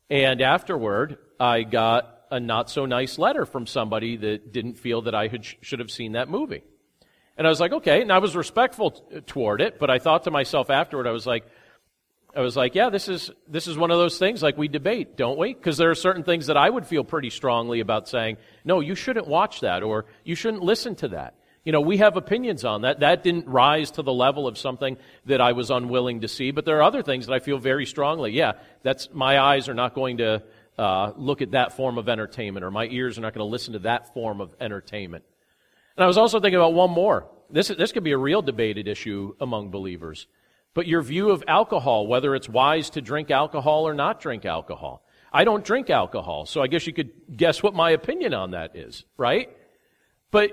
And 0.10 0.42
afterward, 0.42 1.18
I 1.40 1.64
got 1.64 2.26
a 2.30 2.42
not 2.42 2.70
so 2.70 2.86
nice 2.86 3.18
letter 3.18 3.46
from 3.46 3.66
somebody 3.66 4.18
that 4.18 4.52
didn't 4.52 4.76
feel 4.76 5.04
that 5.04 5.16
I 5.16 5.28
had, 5.28 5.46
should 5.46 5.80
have 5.80 5.92
seen 5.92 6.12
that 6.12 6.30
movie. 6.30 6.64
And 7.38 7.48
I 7.48 7.50
was 7.50 7.62
like, 7.62 7.72
okay. 7.72 8.02
And 8.02 8.12
I 8.12 8.20
was 8.20 8.36
respectful 8.36 8.92
t- 8.92 9.22
toward 9.22 9.62
it, 9.62 9.80
but 9.80 9.90
I 9.90 10.00
thought 10.00 10.26
to 10.26 10.32
myself 10.32 10.70
afterward, 10.70 11.08
I 11.08 11.12
was 11.12 11.26
like, 11.26 11.46
I 12.36 12.42
was 12.42 12.56
like, 12.56 12.76
yeah, 12.76 12.90
this 12.90 13.10
is, 13.10 13.30
this 13.48 13.68
is 13.68 13.78
one 13.78 13.92
of 13.92 13.98
those 13.98 14.18
things 14.18 14.42
like 14.42 14.58
we 14.58 14.68
debate, 14.68 15.18
don't 15.18 15.38
we? 15.38 15.54
Because 15.54 15.78
there 15.78 15.90
are 15.90 15.96
certain 15.96 16.24
things 16.24 16.48
that 16.48 16.56
I 16.56 16.70
would 16.70 16.88
feel 16.88 17.04
pretty 17.04 17.30
strongly 17.30 17.82
about 17.82 18.08
saying, 18.08 18.38
no, 18.64 18.80
you 18.80 18.96
shouldn't 18.96 19.28
watch 19.28 19.62
that 19.62 19.84
or 19.84 20.06
you 20.24 20.36
shouldn't 20.36 20.64
listen 20.64 20.96
to 20.96 21.10
that. 21.10 21.36
You 21.66 21.72
know, 21.72 21.82
we 21.82 21.98
have 21.98 22.18
opinions 22.18 22.66
on 22.66 22.84
that. 22.84 23.02
That 23.02 23.24
didn't 23.24 23.48
rise 23.48 23.92
to 23.92 24.02
the 24.02 24.14
level 24.14 24.48
of 24.48 24.58
something 24.58 24.98
that 25.26 25.42
I 25.42 25.52
was 25.52 25.70
unwilling 25.70 26.22
to 26.22 26.28
see, 26.28 26.52
but 26.52 26.66
there 26.66 26.78
are 26.78 26.84
other 26.84 27.04
things 27.04 27.28
that 27.28 27.34
I 27.34 27.40
feel 27.40 27.58
very 27.58 27.86
strongly. 27.86 28.32
Yeah, 28.32 28.54
that's, 28.82 29.10
my 29.14 29.40
eyes 29.40 29.70
are 29.70 29.74
not 29.74 29.94
going 29.94 30.18
to 30.18 30.42
uh, 30.78 31.12
look 31.18 31.42
at 31.42 31.52
that 31.52 31.76
form 31.76 31.98
of 31.98 32.10
entertainment 32.10 32.64
or 32.64 32.72
my 32.72 32.88
ears 32.88 33.18
are 33.18 33.22
not 33.22 33.34
going 33.34 33.46
to 33.46 33.52
listen 33.52 33.74
to 33.74 33.80
that 33.80 34.14
form 34.14 34.42
of 34.42 34.56
entertainment. 34.60 35.24
And 35.98 36.04
I 36.04 36.08
was 36.08 36.18
also 36.18 36.40
thinking 36.40 36.58
about 36.58 36.74
one 36.74 36.92
more. 36.92 37.28
This, 37.50 37.68
this 37.68 37.92
could 37.92 38.06
be 38.06 38.14
a 38.14 38.18
real 38.18 38.42
debated 38.42 38.88
issue 38.88 39.36
among 39.40 39.70
believers. 39.70 40.28
But 40.74 40.88
your 40.88 41.02
view 41.02 41.32
of 41.32 41.44
alcohol, 41.48 42.08
whether 42.08 42.34
it's 42.36 42.48
wise 42.48 42.90
to 42.92 43.02
drink 43.02 43.30
alcohol 43.30 43.88
or 43.88 43.94
not 43.94 44.22
drink 44.22 44.46
alcohol. 44.46 45.06
I 45.34 45.44
don't 45.44 45.64
drink 45.64 45.90
alcohol, 45.90 46.46
so 46.46 46.62
I 46.62 46.68
guess 46.68 46.88
you 46.88 46.94
could 46.94 47.12
guess 47.36 47.64
what 47.64 47.74
my 47.74 47.92
opinion 47.92 48.34
on 48.34 48.52
that 48.52 48.76
is, 48.76 49.06
right? 49.18 49.50
But 50.30 50.52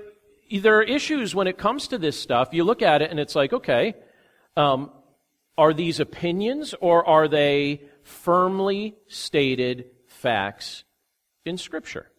there 0.51 0.77
are 0.77 0.83
issues 0.83 1.35
when 1.35 1.47
it 1.47 1.57
comes 1.57 1.89
to 1.89 1.97
this 1.97 2.19
stuff. 2.19 2.49
You 2.51 2.63
look 2.63 2.81
at 2.81 3.01
it 3.01 3.11
and 3.11 3.19
it's 3.19 3.35
like, 3.35 3.53
okay, 3.53 3.93
um, 4.55 4.91
are 5.57 5.73
these 5.73 5.99
opinions 5.99 6.73
or 6.79 7.05
are 7.07 7.27
they 7.27 7.81
firmly 8.03 8.95
stated 9.07 9.85
facts 10.07 10.85
in 11.45 11.57
Scripture? 11.57 12.09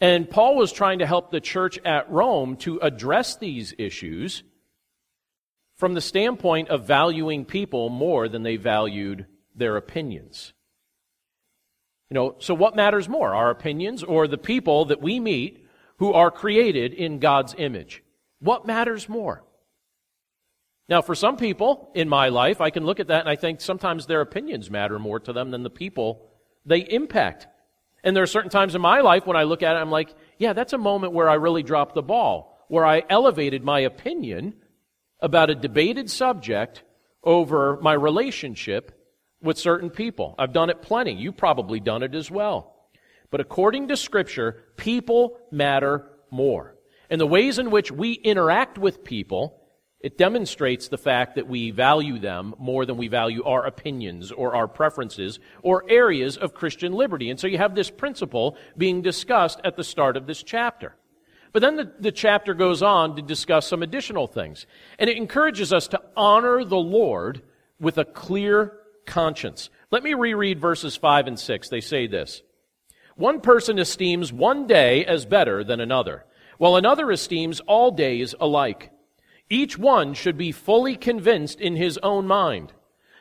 And 0.00 0.28
Paul 0.28 0.56
was 0.56 0.72
trying 0.72 1.00
to 1.00 1.06
help 1.06 1.30
the 1.30 1.40
church 1.40 1.78
at 1.84 2.10
Rome 2.10 2.56
to 2.58 2.78
address 2.78 3.36
these 3.36 3.74
issues 3.78 4.42
from 5.80 5.94
the 5.94 6.00
standpoint 6.02 6.68
of 6.68 6.86
valuing 6.86 7.46
people 7.46 7.88
more 7.88 8.28
than 8.28 8.42
they 8.42 8.56
valued 8.56 9.24
their 9.54 9.78
opinions. 9.78 10.52
You 12.10 12.16
know, 12.16 12.36
so 12.38 12.52
what 12.52 12.76
matters 12.76 13.08
more, 13.08 13.34
our 13.34 13.48
opinions 13.48 14.02
or 14.02 14.28
the 14.28 14.36
people 14.36 14.84
that 14.84 15.00
we 15.00 15.18
meet 15.18 15.66
who 15.96 16.12
are 16.12 16.30
created 16.30 16.92
in 16.92 17.18
God's 17.18 17.54
image? 17.56 18.02
What 18.40 18.66
matters 18.66 19.08
more? 19.08 19.42
Now, 20.86 21.00
for 21.00 21.14
some 21.14 21.38
people 21.38 21.90
in 21.94 22.10
my 22.10 22.28
life, 22.28 22.60
I 22.60 22.68
can 22.68 22.84
look 22.84 23.00
at 23.00 23.06
that 23.06 23.20
and 23.20 23.28
I 23.30 23.36
think 23.36 23.62
sometimes 23.62 24.04
their 24.04 24.20
opinions 24.20 24.70
matter 24.70 24.98
more 24.98 25.20
to 25.20 25.32
them 25.32 25.50
than 25.50 25.62
the 25.62 25.70
people 25.70 26.28
they 26.66 26.80
impact. 26.80 27.46
And 28.04 28.14
there 28.14 28.22
are 28.22 28.26
certain 28.26 28.50
times 28.50 28.74
in 28.74 28.82
my 28.82 29.00
life 29.00 29.24
when 29.24 29.36
I 29.36 29.44
look 29.44 29.62
at 29.62 29.76
it, 29.76 29.78
I'm 29.78 29.90
like, 29.90 30.14
yeah, 30.36 30.52
that's 30.52 30.74
a 30.74 30.78
moment 30.78 31.14
where 31.14 31.30
I 31.30 31.34
really 31.34 31.62
dropped 31.62 31.94
the 31.94 32.02
ball, 32.02 32.66
where 32.68 32.84
I 32.84 33.02
elevated 33.08 33.64
my 33.64 33.80
opinion 33.80 34.56
about 35.22 35.50
a 35.50 35.54
debated 35.54 36.10
subject 36.10 36.82
over 37.22 37.78
my 37.80 37.92
relationship 37.92 38.96
with 39.42 39.58
certain 39.58 39.90
people. 39.90 40.34
I've 40.38 40.52
done 40.52 40.70
it 40.70 40.82
plenty. 40.82 41.12
You've 41.12 41.36
probably 41.36 41.80
done 41.80 42.02
it 42.02 42.14
as 42.14 42.30
well. 42.30 42.76
But 43.30 43.40
according 43.40 43.88
to 43.88 43.96
Scripture, 43.96 44.64
people 44.76 45.38
matter 45.50 46.10
more. 46.30 46.76
And 47.08 47.20
the 47.20 47.26
ways 47.26 47.58
in 47.58 47.70
which 47.70 47.90
we 47.90 48.12
interact 48.12 48.78
with 48.78 49.04
people, 49.04 49.60
it 50.00 50.16
demonstrates 50.16 50.88
the 50.88 50.98
fact 50.98 51.34
that 51.34 51.48
we 51.48 51.70
value 51.70 52.18
them 52.18 52.54
more 52.58 52.86
than 52.86 52.96
we 52.96 53.08
value 53.08 53.44
our 53.44 53.66
opinions 53.66 54.32
or 54.32 54.54
our 54.54 54.68
preferences 54.68 55.38
or 55.62 55.84
areas 55.90 56.36
of 56.36 56.54
Christian 56.54 56.92
liberty. 56.92 57.30
And 57.30 57.38
so 57.38 57.46
you 57.46 57.58
have 57.58 57.74
this 57.74 57.90
principle 57.90 58.56
being 58.76 59.02
discussed 59.02 59.60
at 59.64 59.76
the 59.76 59.84
start 59.84 60.16
of 60.16 60.26
this 60.26 60.42
chapter. 60.42 60.94
But 61.52 61.62
then 61.62 61.76
the, 61.76 61.92
the 61.98 62.12
chapter 62.12 62.54
goes 62.54 62.82
on 62.82 63.16
to 63.16 63.22
discuss 63.22 63.66
some 63.66 63.82
additional 63.82 64.26
things. 64.26 64.66
And 64.98 65.10
it 65.10 65.16
encourages 65.16 65.72
us 65.72 65.88
to 65.88 66.00
honor 66.16 66.64
the 66.64 66.76
Lord 66.76 67.42
with 67.80 67.98
a 67.98 68.04
clear 68.04 68.72
conscience. 69.06 69.70
Let 69.90 70.02
me 70.02 70.14
reread 70.14 70.60
verses 70.60 70.96
5 70.96 71.26
and 71.26 71.38
6. 71.38 71.68
They 71.68 71.80
say 71.80 72.06
this. 72.06 72.42
One 73.16 73.40
person 73.40 73.78
esteems 73.78 74.32
one 74.32 74.66
day 74.66 75.04
as 75.04 75.26
better 75.26 75.64
than 75.64 75.80
another, 75.80 76.24
while 76.58 76.76
another 76.76 77.10
esteems 77.10 77.60
all 77.60 77.90
days 77.90 78.34
alike. 78.40 78.92
Each 79.50 79.76
one 79.76 80.14
should 80.14 80.38
be 80.38 80.52
fully 80.52 80.96
convinced 80.96 81.60
in 81.60 81.74
his 81.74 81.98
own 82.02 82.26
mind. 82.26 82.72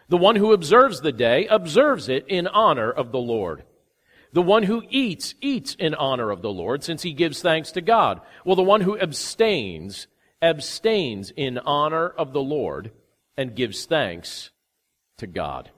The 0.08 0.18
one 0.18 0.36
who 0.36 0.54
observes 0.54 1.02
the 1.02 1.12
day 1.12 1.48
observes 1.48 2.08
it 2.08 2.26
in 2.28 2.48
honor 2.48 2.92
of 2.92 3.12
the 3.12 3.20
Lord. 3.20 3.63
The 4.32 4.42
one 4.42 4.63
who 4.63 4.84
eats, 4.89 5.34
eats 5.42 5.76
in 5.76 5.96
honor 5.96 6.30
of 6.30 6.42
the 6.42 6.52
Lord, 6.52 6.84
since 6.84 7.02
he 7.02 7.13
gives 7.13 7.42
thanks 7.42 7.72
to 7.74 7.82
God. 7.82 8.22
Well, 8.46 8.56
the 8.56 8.62
one 8.62 8.82
who 8.82 9.00
abstains, 9.00 10.08
abstains 10.42 11.32
in 11.36 11.58
honor 11.58 12.08
of 12.08 12.34
the 12.34 12.42
Lord 12.42 12.92
and 13.36 13.56
gives 13.56 13.86
thanks 13.86 14.52
to 15.18 15.28
God. 15.28 15.72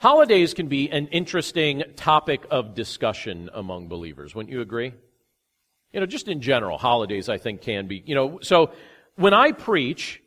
Holidays 0.00 0.54
can 0.54 0.68
be 0.68 0.90
an 0.90 1.08
interesting 1.08 1.84
topic 1.96 2.46
of 2.50 2.74
discussion 2.74 3.50
among 3.52 3.88
believers. 3.88 4.34
Wouldn't 4.34 4.52
you 4.52 4.60
agree? 4.60 4.92
You 5.92 6.00
know, 6.00 6.06
just 6.06 6.28
in 6.28 6.40
general, 6.40 6.78
holidays 6.78 7.28
I 7.28 7.38
think 7.38 7.60
can 7.60 7.86
be, 7.86 8.02
you 8.06 8.14
know, 8.14 8.38
so 8.42 8.72
when 9.16 9.34
I 9.34 9.52
preach, 9.52 10.22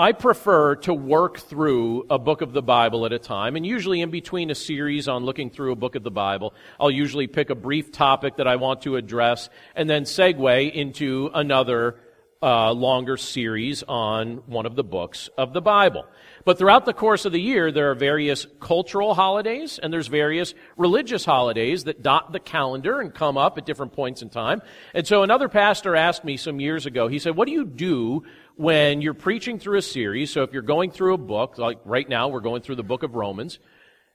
I 0.00 0.12
prefer 0.12 0.76
to 0.76 0.94
work 0.94 1.40
through 1.40 2.06
a 2.08 2.18
book 2.18 2.40
of 2.40 2.54
the 2.54 2.62
Bible 2.62 3.04
at 3.04 3.12
a 3.12 3.18
time, 3.18 3.54
and 3.54 3.66
usually 3.66 4.00
in 4.00 4.10
between 4.10 4.50
a 4.50 4.54
series 4.54 5.08
on 5.08 5.26
looking 5.26 5.50
through 5.50 5.72
a 5.72 5.76
book 5.76 5.94
of 5.94 6.02
the 6.02 6.10
Bible, 6.10 6.54
I'll 6.80 6.90
usually 6.90 7.26
pick 7.26 7.50
a 7.50 7.54
brief 7.54 7.92
topic 7.92 8.38
that 8.38 8.48
I 8.48 8.56
want 8.56 8.80
to 8.84 8.96
address 8.96 9.50
and 9.76 9.90
then 9.90 10.04
segue 10.04 10.72
into 10.72 11.30
another 11.34 11.96
uh, 12.42 12.72
longer 12.72 13.18
series 13.18 13.82
on 13.82 14.38
one 14.46 14.64
of 14.64 14.74
the 14.74 14.84
books 14.84 15.28
of 15.36 15.52
the 15.52 15.60
Bible. 15.60 16.06
But 16.44 16.58
throughout 16.58 16.86
the 16.86 16.94
course 16.94 17.24
of 17.24 17.32
the 17.32 17.40
year, 17.40 17.70
there 17.70 17.90
are 17.90 17.94
various 17.94 18.46
cultural 18.60 19.14
holidays 19.14 19.78
and 19.82 19.92
there's 19.92 20.06
various 20.08 20.54
religious 20.76 21.24
holidays 21.24 21.84
that 21.84 22.02
dot 22.02 22.32
the 22.32 22.40
calendar 22.40 23.00
and 23.00 23.14
come 23.14 23.36
up 23.36 23.58
at 23.58 23.66
different 23.66 23.92
points 23.92 24.22
in 24.22 24.30
time. 24.30 24.62
And 24.94 25.06
so 25.06 25.22
another 25.22 25.48
pastor 25.48 25.94
asked 25.94 26.24
me 26.24 26.36
some 26.36 26.60
years 26.60 26.86
ago, 26.86 27.08
he 27.08 27.18
said, 27.18 27.36
what 27.36 27.46
do 27.46 27.52
you 27.52 27.64
do 27.64 28.24
when 28.56 29.02
you're 29.02 29.14
preaching 29.14 29.58
through 29.58 29.78
a 29.78 29.82
series? 29.82 30.32
So 30.32 30.42
if 30.42 30.52
you're 30.52 30.62
going 30.62 30.90
through 30.90 31.14
a 31.14 31.18
book, 31.18 31.58
like 31.58 31.78
right 31.84 32.08
now 32.08 32.28
we're 32.28 32.40
going 32.40 32.62
through 32.62 32.76
the 32.76 32.82
book 32.82 33.02
of 33.02 33.14
Romans, 33.14 33.58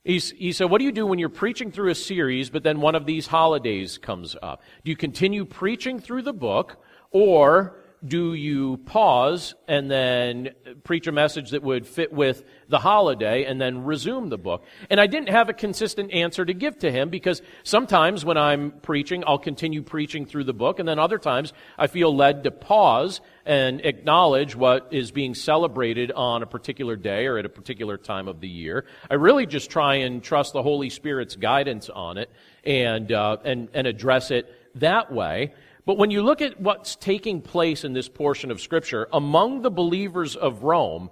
He's, 0.03 0.29
he 0.29 0.51
said, 0.51 0.69
what 0.69 0.77
do 0.77 0.85
you 0.85 0.91
do 0.91 1.07
when 1.07 1.17
you're 1.17 1.29
preaching 1.29 1.71
through 1.71 1.89
a 1.89 1.95
series, 1.95 2.51
but 2.51 2.61
then 2.61 2.79
one 2.79 2.93
of 2.93 3.07
these 3.07 3.25
holidays 3.25 3.97
comes 3.97 4.35
up? 4.39 4.61
Do 4.83 4.91
you 4.91 4.95
continue 4.95 5.45
preaching 5.45 5.99
through 5.99 6.21
the 6.21 6.31
book, 6.31 6.77
or 7.09 7.75
do 8.05 8.33
you 8.33 8.77
pause 8.85 9.55
and 9.67 9.89
then 9.89 10.49
preach 10.83 11.07
a 11.07 11.11
message 11.11 11.51
that 11.51 11.63
would 11.63 11.87
fit 11.87 12.11
with 12.11 12.43
the 12.67 12.79
holiday 12.79 13.45
and 13.45 13.59
then 13.59 13.83
resume 13.83 14.29
the 14.29 14.37
book? 14.37 14.63
And 14.89 14.99
I 14.99 15.07
didn't 15.07 15.29
have 15.29 15.49
a 15.49 15.53
consistent 15.53 16.11
answer 16.11 16.45
to 16.45 16.53
give 16.53 16.79
to 16.79 16.91
him 16.91 17.09
because 17.09 17.41
sometimes 17.63 18.23
when 18.23 18.37
I'm 18.37 18.71
preaching, 18.71 19.23
I'll 19.25 19.39
continue 19.39 19.81
preaching 19.81 20.25
through 20.25 20.43
the 20.43 20.53
book, 20.53 20.79
and 20.79 20.87
then 20.87 20.99
other 20.99 21.17
times 21.17 21.53
I 21.77 21.87
feel 21.87 22.15
led 22.15 22.43
to 22.43 22.51
pause 22.51 23.21
and 23.45 23.85
acknowledge 23.85 24.55
what 24.55 24.87
is 24.91 25.11
being 25.11 25.35
celebrated 25.35 26.11
on 26.11 26.43
a 26.43 26.47
particular 26.47 26.95
day 26.95 27.27
or 27.27 27.37
at 27.37 27.45
a 27.45 27.49
particular 27.49 27.97
time 27.97 28.27
of 28.27 28.41
the 28.41 28.49
year. 28.49 28.85
I 29.09 29.15
really 29.15 29.45
just 29.45 29.69
try 29.69 29.95
and 29.95 30.23
trust 30.23 30.53
the 30.53 30.63
Holy 30.63 30.89
Spirit's 30.89 31.35
guidance 31.35 31.89
on 31.89 32.17
it 32.17 32.29
and, 32.63 33.11
uh, 33.11 33.37
and, 33.43 33.69
and 33.73 33.87
address 33.87 34.31
it 34.31 34.51
that 34.75 35.11
way. 35.11 35.53
But 35.85 35.97
when 35.97 36.09
you 36.11 36.23
look 36.23 36.41
at 36.41 36.59
what's 36.59 36.95
taking 36.95 37.41
place 37.41 37.83
in 37.83 37.93
this 37.93 38.09
portion 38.09 38.49
of 38.49 38.59
Scripture, 38.59 39.07
among 39.13 39.61
the 39.61 39.71
believers 39.71 40.35
of 40.35 40.63
Rome, 40.63 41.11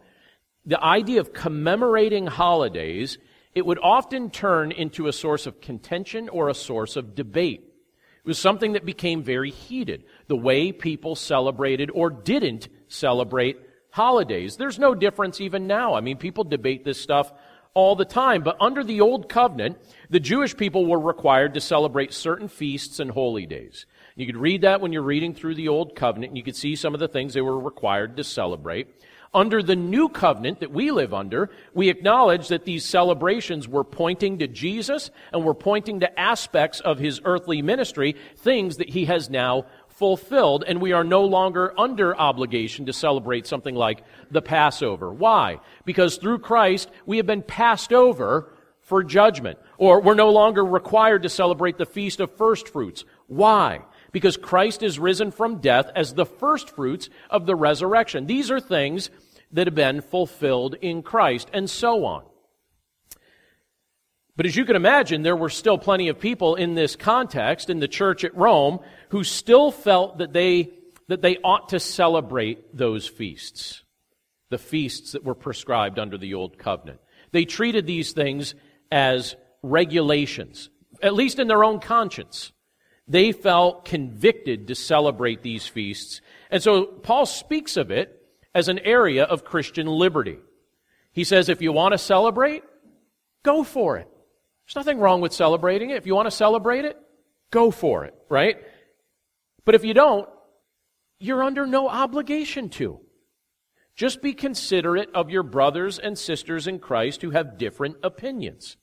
the 0.65 0.83
idea 0.83 1.19
of 1.19 1.33
commemorating 1.33 2.25
holidays, 2.25 3.19
it 3.53 3.65
would 3.65 3.79
often 3.79 4.31
turn 4.31 4.71
into 4.71 5.07
a 5.07 5.13
source 5.13 5.45
of 5.45 5.62
contention 5.62 6.27
or 6.29 6.49
a 6.49 6.55
source 6.55 6.95
of 6.95 7.13
debate. 7.13 7.62
It 8.25 8.27
was 8.27 8.39
something 8.39 8.73
that 8.73 8.86
became 8.86 9.21
very 9.21 9.51
heated, 9.51 10.05
the 10.27 10.38
way 10.38 10.71
people 10.71 11.15
celebrated 11.15 11.91
or 11.93 12.09
didn't 12.09 12.69
celebrate 12.88 13.59
holidays. 13.91 14.57
There's 14.57 14.79
no 14.79 14.95
difference 14.95 15.39
even 15.39 15.67
now. 15.67 15.93
I 15.93 16.01
mean, 16.01 16.17
people 16.17 16.45
debate 16.45 16.83
this 16.83 16.99
stuff 16.99 17.31
all 17.75 17.95
the 17.95 18.05
time, 18.05 18.41
but 18.41 18.57
under 18.59 18.83
the 18.83 19.01
Old 19.01 19.29
Covenant, 19.29 19.77
the 20.09 20.19
Jewish 20.19 20.55
people 20.55 20.86
were 20.86 20.99
required 20.99 21.55
to 21.55 21.62
celebrate 21.62 22.13
certain 22.13 22.47
feasts 22.47 22.99
and 22.99 23.12
holy 23.12 23.45
days. 23.45 23.86
You 24.15 24.26
could 24.26 24.38
read 24.38 24.62
that 24.62 24.80
when 24.80 24.93
you're 24.93 25.02
reading 25.02 25.34
through 25.34 25.56
the 25.56 25.69
Old 25.69 25.95
Covenant, 25.95 26.32
and 26.32 26.38
you 26.38 26.43
could 26.43 26.56
see 26.56 26.76
some 26.76 26.93
of 26.93 26.99
the 26.99 27.08
things 27.08 27.34
they 27.34 27.41
were 27.41 27.60
required 27.60 28.17
to 28.17 28.23
celebrate. 28.23 28.88
Under 29.34 29.63
the 29.63 29.76
new 29.76 30.10
covenant 30.10 30.60
that 30.60 30.71
we 30.71 30.91
live 30.91 31.12
under, 31.12 31.49
we 31.73 31.89
acknowledge 31.89 32.49
that 32.49 32.65
these 32.65 32.86
celebrations 32.86 33.67
were 33.67 33.84
pointing 33.84 34.38
to 34.38 34.47
Jesus 34.47 35.10
and 35.32 35.43
were 35.43 35.56
pointing 35.56 36.02
to 36.02 36.19
aspects 36.19 36.80
of 36.82 36.99
his 36.99 37.19
earthly 37.26 37.63
ministry, 37.63 38.15
things 38.38 38.78
that 38.78 38.89
he 38.89 39.06
has 39.06 39.32
now 39.32 39.65
fulfilled, 39.88 40.63
and 40.67 40.80
we 40.80 40.91
are 40.91 41.04
no 41.04 41.23
longer 41.23 41.73
under 41.80 42.15
obligation 42.15 42.86
to 42.86 42.93
celebrate 42.93 43.47
something 43.47 43.73
like 43.73 44.04
the 44.30 44.41
Passover. 44.41 45.12
Why? 45.12 45.60
Because 45.86 46.17
through 46.17 46.39
Christ, 46.39 46.89
we 47.08 47.17
have 47.17 47.26
been 47.26 47.41
passed 47.41 47.91
over 47.91 48.54
for 48.82 49.04
judgment. 49.04 49.58
Or 49.78 50.02
we're 50.02 50.13
no 50.13 50.30
longer 50.30 50.63
required 50.63 51.23
to 51.23 51.30
celebrate 51.30 51.78
the 51.78 51.86
Feast 51.86 52.19
of 52.19 52.36
First 52.38 52.69
Fruits. 52.69 53.06
Why? 53.28 53.82
Because 54.13 54.38
Christ 54.38 54.82
is 54.82 54.97
risen 54.97 55.32
from 55.32 55.60
death 55.60 55.89
as 55.93 56.13
the 56.13 56.26
first 56.26 56.69
fruits 56.69 57.10
of 57.30 57.45
the 57.45 57.56
resurrection. 57.56 58.28
These 58.28 58.49
are 58.49 58.62
things 58.62 59.10
that 59.52 59.67
have 59.67 59.76
been 59.76 59.99
fulfilled 60.02 60.76
in 60.82 61.04
Christ, 61.04 61.49
and 61.52 61.69
so 61.69 62.06
on. 62.06 62.23
But 64.36 64.45
as 64.45 64.56
you 64.56 64.65
can 64.65 64.76
imagine, 64.76 65.21
there 65.21 65.36
were 65.36 65.49
still 65.49 65.78
plenty 65.78 66.08
of 66.08 66.19
people 66.19 66.56
in 66.56 66.73
this 66.73 66.95
context, 66.95 67.69
in 67.69 67.80
the 67.80 67.88
church 67.88 68.23
at 68.23 68.36
Rome, 68.36 68.80
who 69.10 69.23
still 69.23 69.71
felt 69.71 70.19
that 70.19 70.34
they, 70.34 70.71
that 71.08 71.21
they 71.21 71.38
ought 71.43 71.69
to 71.69 71.80
celebrate 71.80 72.76
those 72.76 73.06
feasts, 73.08 73.84
the 74.49 74.58
feasts 74.58 75.12
that 75.12 75.23
were 75.23 75.36
prescribed 75.36 75.99
under 75.99 76.17
the 76.17 76.34
Old 76.34 76.58
Covenant. 76.58 76.99
They 77.32 77.45
treated 77.45 77.86
these 77.86 78.13
things 78.13 78.56
as 78.91 79.36
regulations, 79.62 80.69
at 81.02 81.13
least 81.13 81.38
in 81.38 81.47
their 81.47 81.63
own 81.63 81.80
conscience. 81.80 82.52
They 83.07 83.31
felt 83.31 83.85
convicted 83.85 84.67
to 84.67 84.75
celebrate 84.75 85.41
these 85.41 85.67
feasts. 85.67 86.21
And 86.49 86.63
so 86.63 86.85
Paul 86.85 87.25
speaks 87.25 87.77
of 87.77 87.91
it 87.91 88.21
as 88.55 88.67
an 88.69 88.79
area 88.79 89.23
of 89.23 89.43
Christian 89.43 89.87
liberty. 89.87 90.37
He 91.11 91.23
says, 91.23 91.49
if 91.49 91.61
you 91.61 91.71
want 91.71 91.93
to 91.93 91.97
celebrate, 91.97 92.63
go 93.43 93.63
for 93.63 93.97
it. 93.97 94.07
There's 94.65 94.75
nothing 94.75 94.99
wrong 94.99 95.21
with 95.21 95.33
celebrating 95.33 95.89
it. 95.89 95.97
If 95.97 96.07
you 96.07 96.15
want 96.15 96.27
to 96.27 96.31
celebrate 96.31 96.85
it, 96.85 96.97
go 97.51 97.71
for 97.71 98.05
it, 98.05 98.13
right? 98.29 98.57
But 99.65 99.75
if 99.75 99.83
you 99.83 99.93
don't, 99.93 100.29
you're 101.19 101.43
under 101.43 101.67
no 101.67 101.89
obligation 101.89 102.69
to. 102.69 102.99
Just 103.95 104.21
be 104.21 104.33
considerate 104.33 105.09
of 105.13 105.29
your 105.29 105.43
brothers 105.43 105.99
and 105.99 106.17
sisters 106.17 106.67
in 106.67 106.79
Christ 106.79 107.21
who 107.21 107.29
have 107.31 107.57
different 107.57 107.97
opinions. 108.01 108.77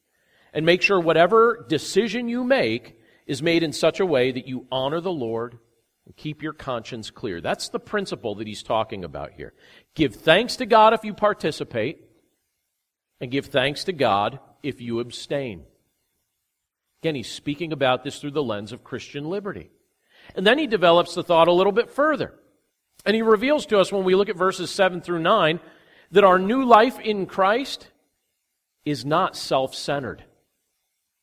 And 0.52 0.66
make 0.66 0.82
sure 0.82 1.00
whatever 1.00 1.64
decision 1.68 2.28
you 2.28 2.44
make 2.44 2.99
is 3.30 3.44
made 3.44 3.62
in 3.62 3.72
such 3.72 4.00
a 4.00 4.06
way 4.06 4.32
that 4.32 4.48
you 4.48 4.66
honor 4.72 5.00
the 5.00 5.12
Lord 5.12 5.56
and 6.04 6.16
keep 6.16 6.42
your 6.42 6.52
conscience 6.52 7.12
clear. 7.12 7.40
That's 7.40 7.68
the 7.68 7.78
principle 7.78 8.34
that 8.34 8.48
he's 8.48 8.64
talking 8.64 9.04
about 9.04 9.34
here. 9.34 9.52
Give 9.94 10.12
thanks 10.12 10.56
to 10.56 10.66
God 10.66 10.94
if 10.94 11.04
you 11.04 11.14
participate, 11.14 12.00
and 13.20 13.30
give 13.30 13.46
thanks 13.46 13.84
to 13.84 13.92
God 13.92 14.40
if 14.64 14.80
you 14.80 14.98
abstain. 14.98 15.62
Again, 17.02 17.14
he's 17.14 17.30
speaking 17.30 17.72
about 17.72 18.02
this 18.02 18.18
through 18.18 18.32
the 18.32 18.42
lens 18.42 18.72
of 18.72 18.82
Christian 18.82 19.30
liberty. 19.30 19.70
And 20.34 20.44
then 20.44 20.58
he 20.58 20.66
develops 20.66 21.14
the 21.14 21.22
thought 21.22 21.46
a 21.46 21.52
little 21.52 21.70
bit 21.72 21.88
further. 21.88 22.34
And 23.06 23.14
he 23.14 23.22
reveals 23.22 23.64
to 23.66 23.78
us 23.78 23.92
when 23.92 24.02
we 24.02 24.16
look 24.16 24.28
at 24.28 24.36
verses 24.36 24.72
7 24.72 25.02
through 25.02 25.20
9 25.20 25.60
that 26.10 26.24
our 26.24 26.40
new 26.40 26.64
life 26.64 26.98
in 26.98 27.26
Christ 27.26 27.90
is 28.84 29.04
not 29.04 29.36
self 29.36 29.72
centered. 29.72 30.24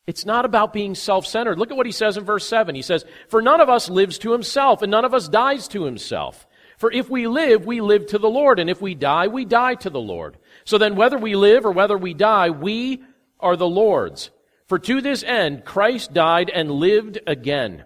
It's 0.08 0.26
not 0.26 0.46
about 0.46 0.72
being 0.72 0.96
self 0.96 1.28
centered. 1.28 1.60
Look 1.60 1.70
at 1.70 1.78
what 1.78 1.86
he 1.86 1.92
says 1.92 2.16
in 2.16 2.24
verse 2.24 2.48
7. 2.48 2.74
He 2.74 2.82
says, 2.82 3.06
For 3.28 3.42
none 3.42 3.60
of 3.60 3.70
us 3.70 3.90
lives 3.90 4.18
to 4.20 4.32
himself, 4.32 4.82
and 4.82 4.90
none 4.90 5.06
of 5.06 5.14
us 5.14 5.28
dies 5.28 5.68
to 5.70 5.84
himself. 5.84 6.48
For 6.78 6.92
if 6.92 7.10
we 7.10 7.28
live, 7.28 7.66
we 7.66 7.82
live 7.82 8.08
to 8.08 8.18
the 8.18 8.30
Lord, 8.30 8.60
and 8.60 8.70
if 8.70 8.82
we 8.82 8.96
die, 8.96 9.28
we 9.28 9.44
die 9.44 9.76
to 9.76 9.90
the 9.90 10.00
Lord. 10.00 10.38
So 10.64 10.78
then, 10.78 10.96
whether 10.96 11.18
we 11.18 11.36
live 11.36 11.66
or 11.66 11.72
whether 11.72 11.98
we 11.98 12.14
die, 12.14 12.52
we 12.52 13.04
are 13.40 13.58
the 13.58 13.68
Lord's. 13.68 14.30
For 14.68 14.80
to 14.80 15.02
this 15.02 15.24
end 15.24 15.66
Christ 15.66 16.14
died 16.14 16.50
and 16.50 16.72
lived 16.72 17.20
again, 17.28 17.84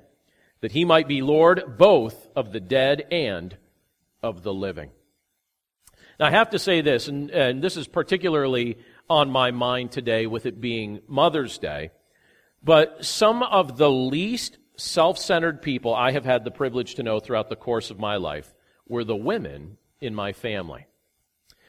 that 0.61 0.71
he 0.71 0.85
might 0.85 1.07
be 1.07 1.21
Lord 1.21 1.77
both 1.77 2.27
of 2.35 2.51
the 2.51 2.59
dead 2.59 3.07
and 3.11 3.55
of 4.21 4.43
the 4.43 4.53
living. 4.53 4.91
Now, 6.19 6.27
I 6.27 6.31
have 6.31 6.51
to 6.51 6.59
say 6.59 6.81
this, 6.81 7.07
and, 7.07 7.31
and 7.31 7.63
this 7.63 7.77
is 7.77 7.87
particularly 7.87 8.77
on 9.09 9.31
my 9.31 9.51
mind 9.51 9.91
today 9.91 10.27
with 10.27 10.45
it 10.45 10.61
being 10.61 10.99
Mother's 11.07 11.57
Day, 11.57 11.91
but 12.63 13.03
some 13.05 13.43
of 13.43 13.77
the 13.77 13.89
least 13.89 14.57
self 14.75 15.17
centered 15.17 15.61
people 15.61 15.93
I 15.93 16.11
have 16.11 16.25
had 16.25 16.43
the 16.43 16.51
privilege 16.51 16.95
to 16.95 17.03
know 17.03 17.19
throughout 17.19 17.49
the 17.49 17.55
course 17.55 17.91
of 17.91 17.99
my 17.99 18.17
life 18.17 18.53
were 18.87 19.03
the 19.03 19.15
women 19.15 19.77
in 19.99 20.15
my 20.15 20.33
family. 20.33 20.87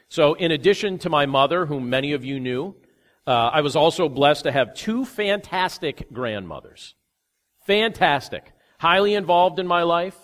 So, 0.08 0.34
in 0.34 0.50
addition 0.50 0.98
to 0.98 1.10
my 1.10 1.26
mother, 1.26 1.64
whom 1.66 1.88
many 1.88 2.12
of 2.12 2.24
you 2.24 2.38
knew, 2.38 2.74
uh, 3.26 3.30
I 3.30 3.60
was 3.60 3.76
also 3.76 4.08
blessed 4.08 4.44
to 4.44 4.52
have 4.52 4.74
two 4.74 5.04
fantastic 5.04 6.12
grandmothers. 6.12 6.94
Fantastic. 7.66 8.52
Highly 8.78 9.14
involved 9.14 9.58
in 9.58 9.66
my 9.66 9.84
life. 9.84 10.18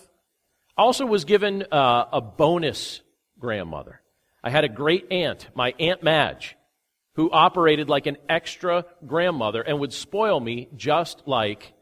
Also 0.77 1.05
was 1.05 1.25
given 1.25 1.65
uh, 1.71 2.05
a 2.11 2.21
bonus 2.21 3.01
grandmother. 3.39 4.01
I 4.43 4.49
had 4.49 4.63
a 4.63 4.69
great 4.69 5.11
aunt, 5.11 5.47
my 5.55 5.73
Aunt 5.79 6.03
Madge, 6.03 6.55
who 7.19 7.29
operated 7.29 7.89
like 7.89 8.05
an 8.05 8.15
extra 8.29 8.85
grandmother 9.05 9.61
and 9.61 9.77
would 9.77 9.91
spoil 9.91 10.39
me 10.39 10.69
just 10.77 11.23
like, 11.25 11.73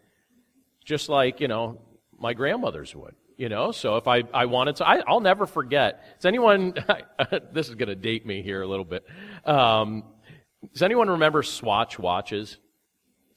just 0.84 1.10
like, 1.10 1.40
you 1.42 1.48
know, 1.48 1.80
my 2.18 2.34
grandmothers 2.34 2.96
would. 2.96 3.14
You 3.38 3.48
know, 3.48 3.72
so 3.72 3.98
if 3.98 4.08
I, 4.08 4.24
I 4.34 4.48
wanted 4.48 4.78
to, 4.78 4.88
I, 4.88 5.04
will 5.08 5.20
never 5.20 5.46
forget. 5.46 6.04
Does 6.18 6.26
anyone, 6.26 6.74
this 7.54 7.70
is 7.70 7.76
going 7.76 7.90
to 7.90 7.96
date 7.96 8.26
me 8.26 8.42
here 8.42 8.64
a 8.64 8.68
little 8.68 8.84
bit. 8.84 9.06
Um, 9.46 10.06
does 10.74 10.82
anyone 10.82 11.08
remember 11.08 11.44
Swatch 11.44 12.00
watches? 12.00 12.58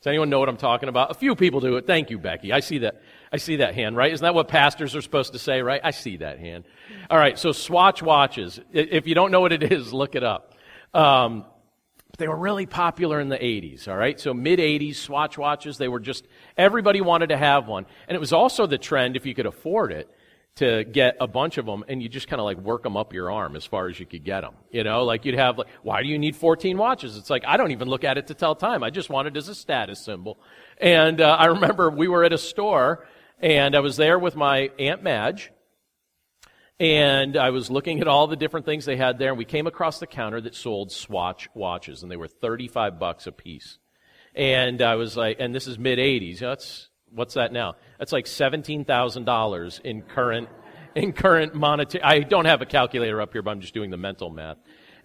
Does 0.01 0.07
anyone 0.07 0.31
know 0.31 0.39
what 0.39 0.49
I'm 0.49 0.57
talking 0.57 0.89
about? 0.89 1.11
A 1.11 1.15
few 1.15 1.37
people 1.37 1.61
do 1.61 1.77
it. 1.77 1.87
Thank 1.87 2.09
you, 2.09 2.19
Becky. 2.19 2.51
I 2.51 2.61
see 2.61 2.79
that. 2.79 3.03
I 3.31 3.37
see 3.37 3.57
that 3.57 3.75
hand, 3.75 3.95
right? 3.95 4.11
Isn't 4.11 4.25
that 4.25 4.35
what 4.35 4.49
pastors 4.49 4.97
are 4.97 5.03
supposed 5.03 5.35
to 5.35 5.39
say, 5.39 5.61
right? 5.61 5.83
I 5.85 5.91
see 5.91 6.17
that 6.17 6.39
hand. 6.39 6.65
All 7.11 7.19
right. 7.19 7.39
So 7.39 7.53
Swatch 7.53 8.03
watches. 8.03 8.59
If 8.73 9.07
you 9.07 9.15
don't 9.15 9.31
know 9.31 9.43
what 9.43 9.53
it 9.53 9.71
is, 9.71 9.93
look 9.93 10.15
it 10.15 10.25
up. 10.25 10.55
Um, 10.95 11.45
they 12.21 12.29
were 12.29 12.37
really 12.37 12.67
popular 12.67 13.19
in 13.19 13.29
the 13.29 13.39
80s, 13.39 13.89
all 13.89 13.97
right? 13.97 14.21
So 14.21 14.33
mid 14.33 14.61
80s 14.61 14.95
Swatch 14.95 15.37
watches, 15.37 15.79
they 15.79 15.89
were 15.89 15.99
just, 15.99 16.29
everybody 16.57 17.01
wanted 17.01 17.31
to 17.31 17.37
have 17.37 17.67
one. 17.67 17.87
And 18.07 18.15
it 18.15 18.21
was 18.21 18.33
also 18.33 18.67
the 18.67 18.79
trend, 18.79 19.17
if 19.17 19.27
you 19.27 19.35
could 19.35 19.47
afford 19.47 19.91
it, 19.91 20.09
to 20.57 20.85
get 20.85 21.17
a 21.21 21.27
bunch 21.27 21.59
of 21.59 21.67
them 21.67 21.85
and 21.89 22.03
you 22.03 22.09
just 22.09 22.29
kind 22.29 22.39
of 22.39 22.45
like 22.45 22.59
work 22.59 22.83
them 22.83 22.97
up 22.97 23.13
your 23.13 23.31
arm 23.31 23.57
as 23.57 23.65
far 23.65 23.89
as 23.89 23.99
you 23.99 24.07
could 24.07 24.25
get 24.25 24.43
them. 24.43 24.55
You 24.71 24.85
know, 24.85 25.05
like 25.05 25.25
you'd 25.25 25.37
have 25.37 25.59
like, 25.59 25.69
why 25.83 26.03
do 26.03 26.09
you 26.09 26.19
need 26.19 26.37
14 26.37 26.77
watches? 26.77 27.17
It's 27.17 27.31
like, 27.31 27.45
I 27.47 27.57
don't 27.57 27.71
even 27.71 27.89
look 27.89 28.05
at 28.05 28.19
it 28.19 28.27
to 28.29 28.35
tell 28.35 28.55
time. 28.55 28.83
I 28.83 28.91
just 28.91 29.09
want 29.09 29.27
it 29.27 29.37
as 29.37 29.49
a 29.49 29.55
status 29.55 30.01
symbol. 30.01 30.39
And 30.79 31.21
uh, 31.21 31.37
I 31.39 31.47
remember 31.47 31.91
we 31.91 32.09
were 32.09 32.25
at 32.25 32.33
a 32.33 32.39
store 32.39 33.07
and 33.41 33.75
I 33.75 33.81
was 33.81 33.97
there 33.97 34.19
with 34.19 34.37
my 34.37 34.71
Aunt 34.79 35.03
Madge 35.03 35.51
and 36.81 37.37
I 37.37 37.51
was 37.51 37.71
looking 37.71 38.01
at 38.01 38.09
all 38.09 38.27
the 38.27 38.37
different 38.37 38.65
things 38.65 38.87
they 38.87 38.97
had 38.97 39.19
there 39.19 39.29
and 39.29 39.39
we 39.39 39.45
came 39.45 39.67
across 39.67 40.01
the 40.01 40.07
counter 40.07 40.41
that 40.41 40.55
sold 40.55 40.91
Swatch 40.91 41.47
watches 41.55 42.03
and 42.03 42.11
they 42.11 42.17
were 42.17 42.27
35 42.27 42.99
bucks 42.99 43.27
a 43.27 43.33
piece. 43.33 43.79
And 44.35 44.81
I 44.81 44.95
was 44.95 45.15
like, 45.15 45.37
and 45.41 45.55
this 45.55 45.67
is 45.67 45.79
mid 45.79 45.99
80s. 45.99 46.39
That's, 46.39 46.89
what's 47.11 47.35
that 47.35 47.53
now? 47.53 47.75
That's 47.99 48.13
like 48.13 48.25
$17,000 48.25 49.81
in 49.83 50.03
current, 50.03 50.49
in 50.95 51.13
current 51.13 51.55
monetary. 51.55 52.03
I 52.03 52.21
don't 52.21 52.47
have 52.47 52.63
a 52.63 52.67
calculator 52.67 53.21
up 53.21 53.33
here, 53.33 53.43
but 53.43 53.51
I'm 53.51 53.61
just 53.61 53.75
doing 53.75 53.91
the 53.91 53.99
mental 53.99 54.31
math. 54.31 54.57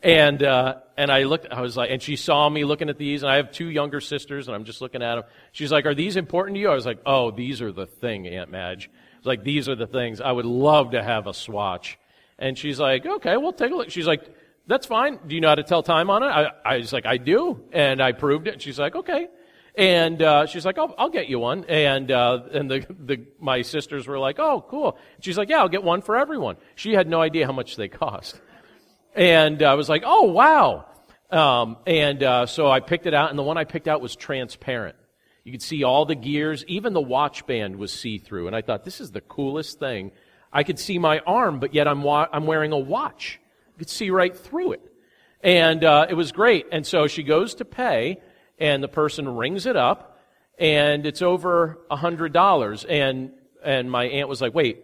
And, 0.02 0.44
uh, 0.44 0.76
and 0.98 1.12
I 1.12 1.24
looked, 1.24 1.48
I 1.52 1.60
was 1.60 1.76
like, 1.76 1.90
and 1.90 2.02
she 2.02 2.16
saw 2.16 2.48
me 2.48 2.64
looking 2.64 2.90
at 2.90 2.98
these, 2.98 3.24
and 3.24 3.32
I 3.32 3.38
have 3.38 3.52
two 3.52 3.70
younger 3.70 4.00
sisters, 4.00 4.48
and 4.48 4.56
I'm 4.56 4.64
just 4.64 4.80
looking 4.80 5.02
at 5.02 5.16
them. 5.16 5.24
She's 5.52 5.72
like, 5.72 5.86
Are 5.86 5.96
these 5.96 6.16
important 6.16 6.56
to 6.56 6.62
you? 6.62 6.70
I 6.70 6.76
was 6.76 6.86
like, 6.86 7.00
Oh, 7.06 7.32
these 7.32 7.62
are 7.62 7.72
the 7.72 7.88
thing, 7.88 8.28
Aunt 8.28 8.52
Madge. 8.52 8.90
Like, 9.26 9.44
These 9.44 9.70
are 9.70 9.76
the 9.76 9.88
things. 9.88 10.22
I 10.22 10.32
would 10.32 10.46
love 10.46 10.92
to 10.92 11.04
have 11.04 11.28
a 11.28 11.34
swatch. 11.34 11.98
And 12.38 12.58
she's 12.58 12.80
like, 12.80 13.06
Okay, 13.06 13.38
we'll 13.38 13.54
take 13.54 13.72
a 13.72 13.76
look. 13.76 13.90
She's 13.90 14.08
like, 14.08 14.24
That's 14.68 14.86
fine. 14.86 15.20
Do 15.28 15.36
you 15.36 15.42
know 15.42 15.50
how 15.50 15.56
to 15.56 15.64
tell 15.64 15.84
time 15.84 16.10
on 16.10 16.24
it? 16.24 16.28
I, 16.28 16.52
I 16.66 16.78
was 16.78 16.94
like, 16.94 17.06
I 17.06 17.18
do. 17.18 17.64
And 17.72 18.02
I 18.02 18.12
proved 18.12 18.48
it. 18.48 18.54
And 18.54 18.62
she's 18.62 18.80
like, 18.80 18.96
Okay. 18.96 19.28
And 19.78 20.22
uh, 20.22 20.46
she's 20.46 20.66
like, 20.66 20.78
"Oh, 20.78 20.96
I'll 20.98 21.10
get 21.10 21.28
you 21.28 21.38
one." 21.38 21.66
And 21.66 22.10
uh, 22.10 22.44
and 22.54 22.72
the, 22.72 22.86
the 22.98 23.26
my 23.42 23.62
sisters 23.62 24.08
were 24.08 24.18
like, 24.18 24.40
"Oh, 24.40 24.64
cool." 24.70 24.98
She's 25.20 25.38
like, 25.38 25.50
"Yeah, 25.50 25.60
I'll 25.60 25.68
get 25.68 25.84
one 25.84 26.02
for 26.02 26.16
everyone." 26.16 26.56
She 26.76 26.94
had 26.94 27.10
no 27.10 27.20
idea 27.20 27.46
how 27.46 27.52
much 27.52 27.76
they 27.76 27.90
cost, 27.90 28.40
and 29.16 29.62
I 29.62 29.74
was 29.74 29.90
like, 29.90 30.04
"Oh, 30.06 30.32
wow!" 30.32 30.86
Um, 31.30 31.76
and 31.86 32.24
uh, 32.24 32.46
so 32.46 32.72
I 32.72 32.80
picked 32.80 33.06
it 33.06 33.14
out, 33.14 33.32
and 33.32 33.38
the 33.38 33.44
one 33.44 33.58
I 33.58 33.66
picked 33.66 33.90
out 33.90 34.00
was 34.00 34.16
transparent. 34.16 34.96
You 35.46 35.52
could 35.52 35.62
see 35.62 35.84
all 35.84 36.06
the 36.06 36.16
gears, 36.16 36.66
even 36.68 36.94
the 36.94 37.02
watch 37.02 37.46
band 37.46 37.76
was 37.76 37.94
see 37.94 38.18
through. 38.18 38.48
And 38.48 38.56
I 38.56 38.64
thought, 38.64 38.84
this 38.84 39.00
is 39.00 39.12
the 39.12 39.22
coolest 39.22 39.80
thing. 39.80 40.12
I 40.52 40.64
could 40.64 40.80
see 40.80 40.98
my 40.98 41.20
arm, 41.20 41.60
but 41.60 41.74
yet 41.74 41.88
I'm 41.88 42.02
wa- 42.02 42.28
I'm 42.34 42.48
wearing 42.48 42.72
a 42.72 42.80
watch. 42.80 43.40
You 43.68 43.80
could 43.80 43.90
see 43.90 44.10
right 44.10 44.36
through 44.36 44.74
it, 44.74 44.82
and 45.42 45.84
uh, 45.84 46.08
it 46.10 46.16
was 46.16 46.32
great. 46.32 46.66
And 46.72 46.86
so 46.86 47.08
she 47.08 47.24
goes 47.24 47.56
to 47.56 47.66
pay 47.66 48.22
and 48.58 48.82
the 48.82 48.88
person 48.88 49.36
rings 49.36 49.66
it 49.66 49.76
up, 49.76 50.20
and 50.58 51.06
it's 51.06 51.22
over 51.22 51.80
a 51.92 51.96
hundred 51.96 52.34
dollars. 52.34 52.86
And 52.86 53.32
and 53.64 53.92
my 53.92 54.06
aunt 54.06 54.30
was 54.30 54.42
like, 54.42 54.54
"Wait, 54.54 54.84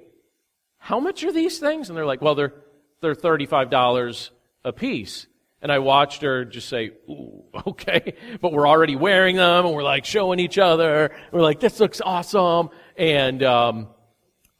how 0.77 0.99
much 0.99 1.23
are 1.23 1.31
these 1.31 1.57
things?" 1.57 1.89
And 1.89 1.97
they're 1.97 2.05
like, 2.05 2.21
"Well, 2.21 2.35
they're 2.35 2.53
they're 3.01 3.15
thirty 3.15 3.45
five 3.45 3.69
dollars 3.69 4.29
a 4.63 4.73
piece." 4.73 5.25
And 5.61 5.71
I 5.71 5.79
watched 5.79 6.21
her 6.23 6.43
just 6.45 6.69
say, 6.69 6.91
Ooh, 7.09 7.43
okay, 7.67 8.15
but 8.41 8.51
we're 8.51 8.67
already 8.67 8.95
wearing 8.95 9.35
them, 9.35 9.65
and 9.65 9.75
we're 9.75 9.83
like 9.83 10.05
showing 10.05 10.39
each 10.39 10.57
other. 10.57 11.11
We're 11.31 11.41
like, 11.41 11.59
this 11.59 11.79
looks 11.79 12.01
awesome, 12.01 12.69
and 12.97 13.43
um, 13.43 13.87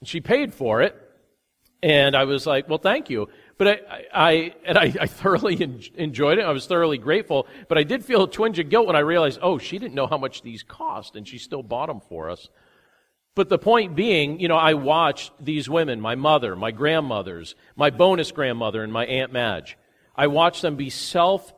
she 0.03 0.21
paid 0.21 0.53
for 0.53 0.81
it. 0.81 0.95
And 1.83 2.15
I 2.15 2.25
was 2.25 2.45
like, 2.45 2.69
well, 2.69 2.77
thank 2.77 3.09
you. 3.09 3.27
But 3.57 3.67
I, 3.89 4.05
I 4.13 4.53
and 4.65 4.77
I, 4.77 4.93
I 5.01 5.07
thoroughly 5.07 5.61
enjoyed 5.95 6.37
it. 6.37 6.43
I 6.43 6.51
was 6.51 6.67
thoroughly 6.67 6.97
grateful. 6.97 7.47
But 7.67 7.77
I 7.77 7.83
did 7.83 8.05
feel 8.05 8.23
a 8.23 8.29
twinge 8.29 8.59
of 8.59 8.69
guilt 8.69 8.87
when 8.87 8.95
I 8.95 8.99
realized, 8.99 9.39
oh, 9.41 9.57
she 9.57 9.79
didn't 9.79 9.95
know 9.95 10.07
how 10.07 10.17
much 10.17 10.43
these 10.43 10.63
cost, 10.63 11.15
and 11.15 11.27
she 11.27 11.37
still 11.37 11.63
bought 11.63 11.87
them 11.87 12.01
for 12.01 12.29
us. 12.29 12.49
But 13.33 13.49
the 13.49 13.57
point 13.57 13.95
being, 13.95 14.39
you 14.39 14.47
know, 14.47 14.57
I 14.57 14.73
watched 14.73 15.31
these 15.39 15.69
women, 15.69 16.01
my 16.01 16.15
mother, 16.15 16.55
my 16.55 16.71
grandmothers, 16.71 17.55
my 17.75 17.89
bonus 17.89 18.31
grandmother, 18.31 18.83
and 18.83 18.91
my 18.91 19.05
Aunt 19.05 19.31
Madge. 19.31 19.77
I 20.15 20.27
watched 20.27 20.61
them 20.61 20.75
be 20.75 20.89
self, 20.89 21.53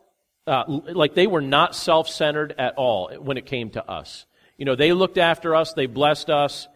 uh, 0.48 0.64
like 0.68 1.16
they 1.16 1.28
were 1.28 1.42
not 1.42 1.76
self 1.76 2.08
centered 2.08 2.54
at 2.58 2.76
all 2.76 3.14
when 3.16 3.38
it 3.38 3.46
came 3.46 3.70
to 3.72 3.90
us. 3.90 4.26
You 4.58 4.66
know, 4.66 4.76
they 4.76 4.94
looked 4.94 5.18
after 5.18 5.56
us, 5.56 5.74
they 5.74 5.88
blessed 5.88 6.30
us, 6.30 6.68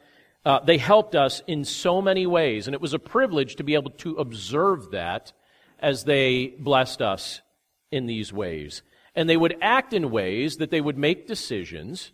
uh, 0.45 0.59
they 0.59 0.77
helped 0.77 1.15
us 1.15 1.41
in 1.47 1.65
so 1.65 2.01
many 2.01 2.25
ways, 2.25 2.67
and 2.67 2.73
it 2.73 2.81
was 2.81 2.93
a 2.93 2.99
privilege 2.99 3.57
to 3.57 3.63
be 3.63 3.75
able 3.75 3.91
to 3.91 4.15
observe 4.15 4.91
that 4.91 5.33
as 5.79 6.05
they 6.05 6.47
blessed 6.59 7.01
us 7.01 7.41
in 7.91 8.05
these 8.05 8.33
ways. 8.33 8.81
And 9.15 9.29
they 9.29 9.37
would 9.37 9.57
act 9.61 9.93
in 9.93 10.11
ways 10.11 10.57
that 10.57 10.71
they 10.71 10.81
would 10.81 10.97
make 10.97 11.27
decisions, 11.27 12.11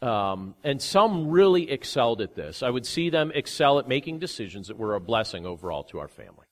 um, 0.00 0.54
and 0.64 0.80
some 0.80 1.28
really 1.28 1.70
excelled 1.70 2.20
at 2.20 2.34
this. 2.34 2.62
I 2.62 2.70
would 2.70 2.86
see 2.86 3.10
them 3.10 3.32
excel 3.34 3.78
at 3.78 3.88
making 3.88 4.18
decisions 4.18 4.68
that 4.68 4.78
were 4.78 4.94
a 4.94 5.00
blessing 5.00 5.44
overall 5.46 5.84
to 5.84 5.98
our 5.98 6.08
family. 6.08 6.45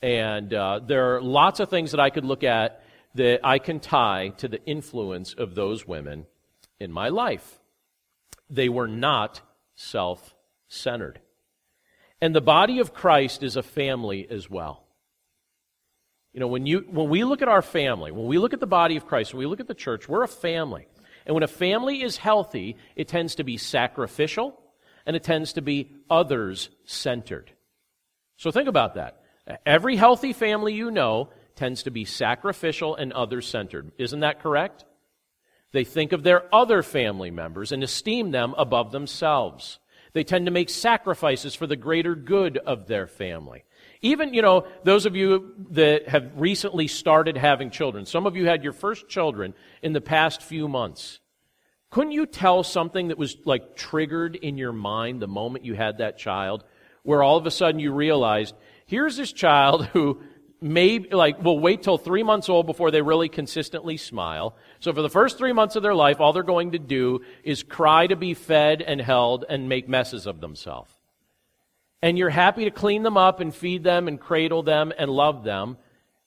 And 0.00 0.54
uh, 0.54 0.80
there 0.86 1.16
are 1.16 1.22
lots 1.22 1.60
of 1.60 1.70
things 1.70 1.90
that 1.90 2.00
I 2.00 2.10
could 2.10 2.24
look 2.24 2.44
at 2.44 2.82
that 3.14 3.40
I 3.42 3.58
can 3.58 3.80
tie 3.80 4.28
to 4.38 4.48
the 4.48 4.64
influence 4.64 5.34
of 5.34 5.54
those 5.54 5.86
women 5.86 6.26
in 6.78 6.92
my 6.92 7.08
life. 7.08 7.58
They 8.48 8.68
were 8.68 8.88
not 8.88 9.40
self 9.74 10.34
centered. 10.68 11.20
And 12.20 12.34
the 12.34 12.40
body 12.40 12.80
of 12.80 12.94
Christ 12.94 13.42
is 13.42 13.56
a 13.56 13.62
family 13.62 14.26
as 14.28 14.50
well. 14.50 14.84
You 16.32 16.40
know, 16.40 16.48
when, 16.48 16.66
you, 16.66 16.84
when 16.88 17.08
we 17.08 17.24
look 17.24 17.42
at 17.42 17.48
our 17.48 17.62
family, 17.62 18.12
when 18.12 18.26
we 18.26 18.38
look 18.38 18.52
at 18.52 18.60
the 18.60 18.66
body 18.66 18.96
of 18.96 19.06
Christ, 19.06 19.32
when 19.32 19.40
we 19.40 19.46
look 19.46 19.60
at 19.60 19.68
the 19.68 19.74
church, 19.74 20.08
we're 20.08 20.22
a 20.22 20.28
family. 20.28 20.86
And 21.26 21.34
when 21.34 21.42
a 21.42 21.48
family 21.48 22.02
is 22.02 22.16
healthy, 22.16 22.76
it 22.96 23.08
tends 23.08 23.36
to 23.36 23.44
be 23.44 23.56
sacrificial 23.56 24.58
and 25.06 25.16
it 25.16 25.22
tends 25.22 25.54
to 25.54 25.62
be 25.62 25.90
others 26.10 26.70
centered. 26.84 27.50
So 28.36 28.50
think 28.50 28.68
about 28.68 28.94
that. 28.94 29.17
Every 29.64 29.96
healthy 29.96 30.32
family 30.32 30.74
you 30.74 30.90
know 30.90 31.30
tends 31.56 31.84
to 31.84 31.90
be 31.90 32.04
sacrificial 32.04 32.94
and 32.94 33.12
others 33.12 33.48
centered. 33.48 33.92
Isn't 33.98 34.20
that 34.20 34.42
correct? 34.42 34.84
They 35.72 35.84
think 35.84 36.12
of 36.12 36.22
their 36.22 36.52
other 36.54 36.82
family 36.82 37.30
members 37.30 37.72
and 37.72 37.82
esteem 37.82 38.30
them 38.30 38.54
above 38.56 38.92
themselves. 38.92 39.78
They 40.12 40.24
tend 40.24 40.46
to 40.46 40.52
make 40.52 40.70
sacrifices 40.70 41.54
for 41.54 41.66
the 41.66 41.76
greater 41.76 42.14
good 42.14 42.56
of 42.58 42.86
their 42.86 43.06
family. 43.06 43.64
Even, 44.00 44.32
you 44.32 44.42
know, 44.42 44.66
those 44.84 45.06
of 45.06 45.16
you 45.16 45.54
that 45.70 46.08
have 46.08 46.30
recently 46.36 46.86
started 46.86 47.36
having 47.36 47.70
children, 47.70 48.06
some 48.06 48.26
of 48.26 48.36
you 48.36 48.46
had 48.46 48.64
your 48.64 48.72
first 48.72 49.08
children 49.08 49.54
in 49.82 49.92
the 49.92 50.00
past 50.00 50.42
few 50.42 50.68
months. 50.68 51.20
Couldn't 51.90 52.12
you 52.12 52.26
tell 52.26 52.62
something 52.62 53.08
that 53.08 53.18
was 53.18 53.36
like 53.44 53.76
triggered 53.76 54.36
in 54.36 54.58
your 54.58 54.72
mind 54.72 55.20
the 55.20 55.28
moment 55.28 55.64
you 55.64 55.74
had 55.74 55.98
that 55.98 56.18
child, 56.18 56.64
where 57.02 57.22
all 57.22 57.36
of 57.36 57.46
a 57.46 57.50
sudden 57.50 57.80
you 57.80 57.92
realized, 57.92 58.54
here's 58.88 59.16
this 59.16 59.32
child 59.32 59.86
who 59.86 60.20
maybe 60.60 61.10
like 61.10 61.40
will 61.40 61.60
wait 61.60 61.84
till 61.84 61.98
three 61.98 62.24
months 62.24 62.48
old 62.48 62.66
before 62.66 62.90
they 62.90 63.02
really 63.02 63.28
consistently 63.28 63.96
smile. 63.96 64.56
So 64.80 64.92
for 64.92 65.02
the 65.02 65.10
first 65.10 65.38
three 65.38 65.52
months 65.52 65.76
of 65.76 65.84
their 65.84 65.94
life, 65.94 66.20
all 66.20 66.32
they're 66.32 66.42
going 66.42 66.72
to 66.72 66.78
do 66.78 67.20
is 67.44 67.62
cry 67.62 68.08
to 68.08 68.16
be 68.16 68.34
fed 68.34 68.82
and 68.82 69.00
held 69.00 69.44
and 69.48 69.68
make 69.68 69.88
messes 69.88 70.26
of 70.26 70.40
themselves. 70.40 70.90
And 72.02 72.18
you're 72.18 72.30
happy 72.30 72.64
to 72.64 72.70
clean 72.70 73.02
them 73.02 73.16
up 73.16 73.40
and 73.40 73.54
feed 73.54 73.84
them 73.84 74.08
and 74.08 74.18
cradle 74.20 74.62
them 74.62 74.92
and 74.98 75.10
love 75.10 75.44
them. 75.44 75.76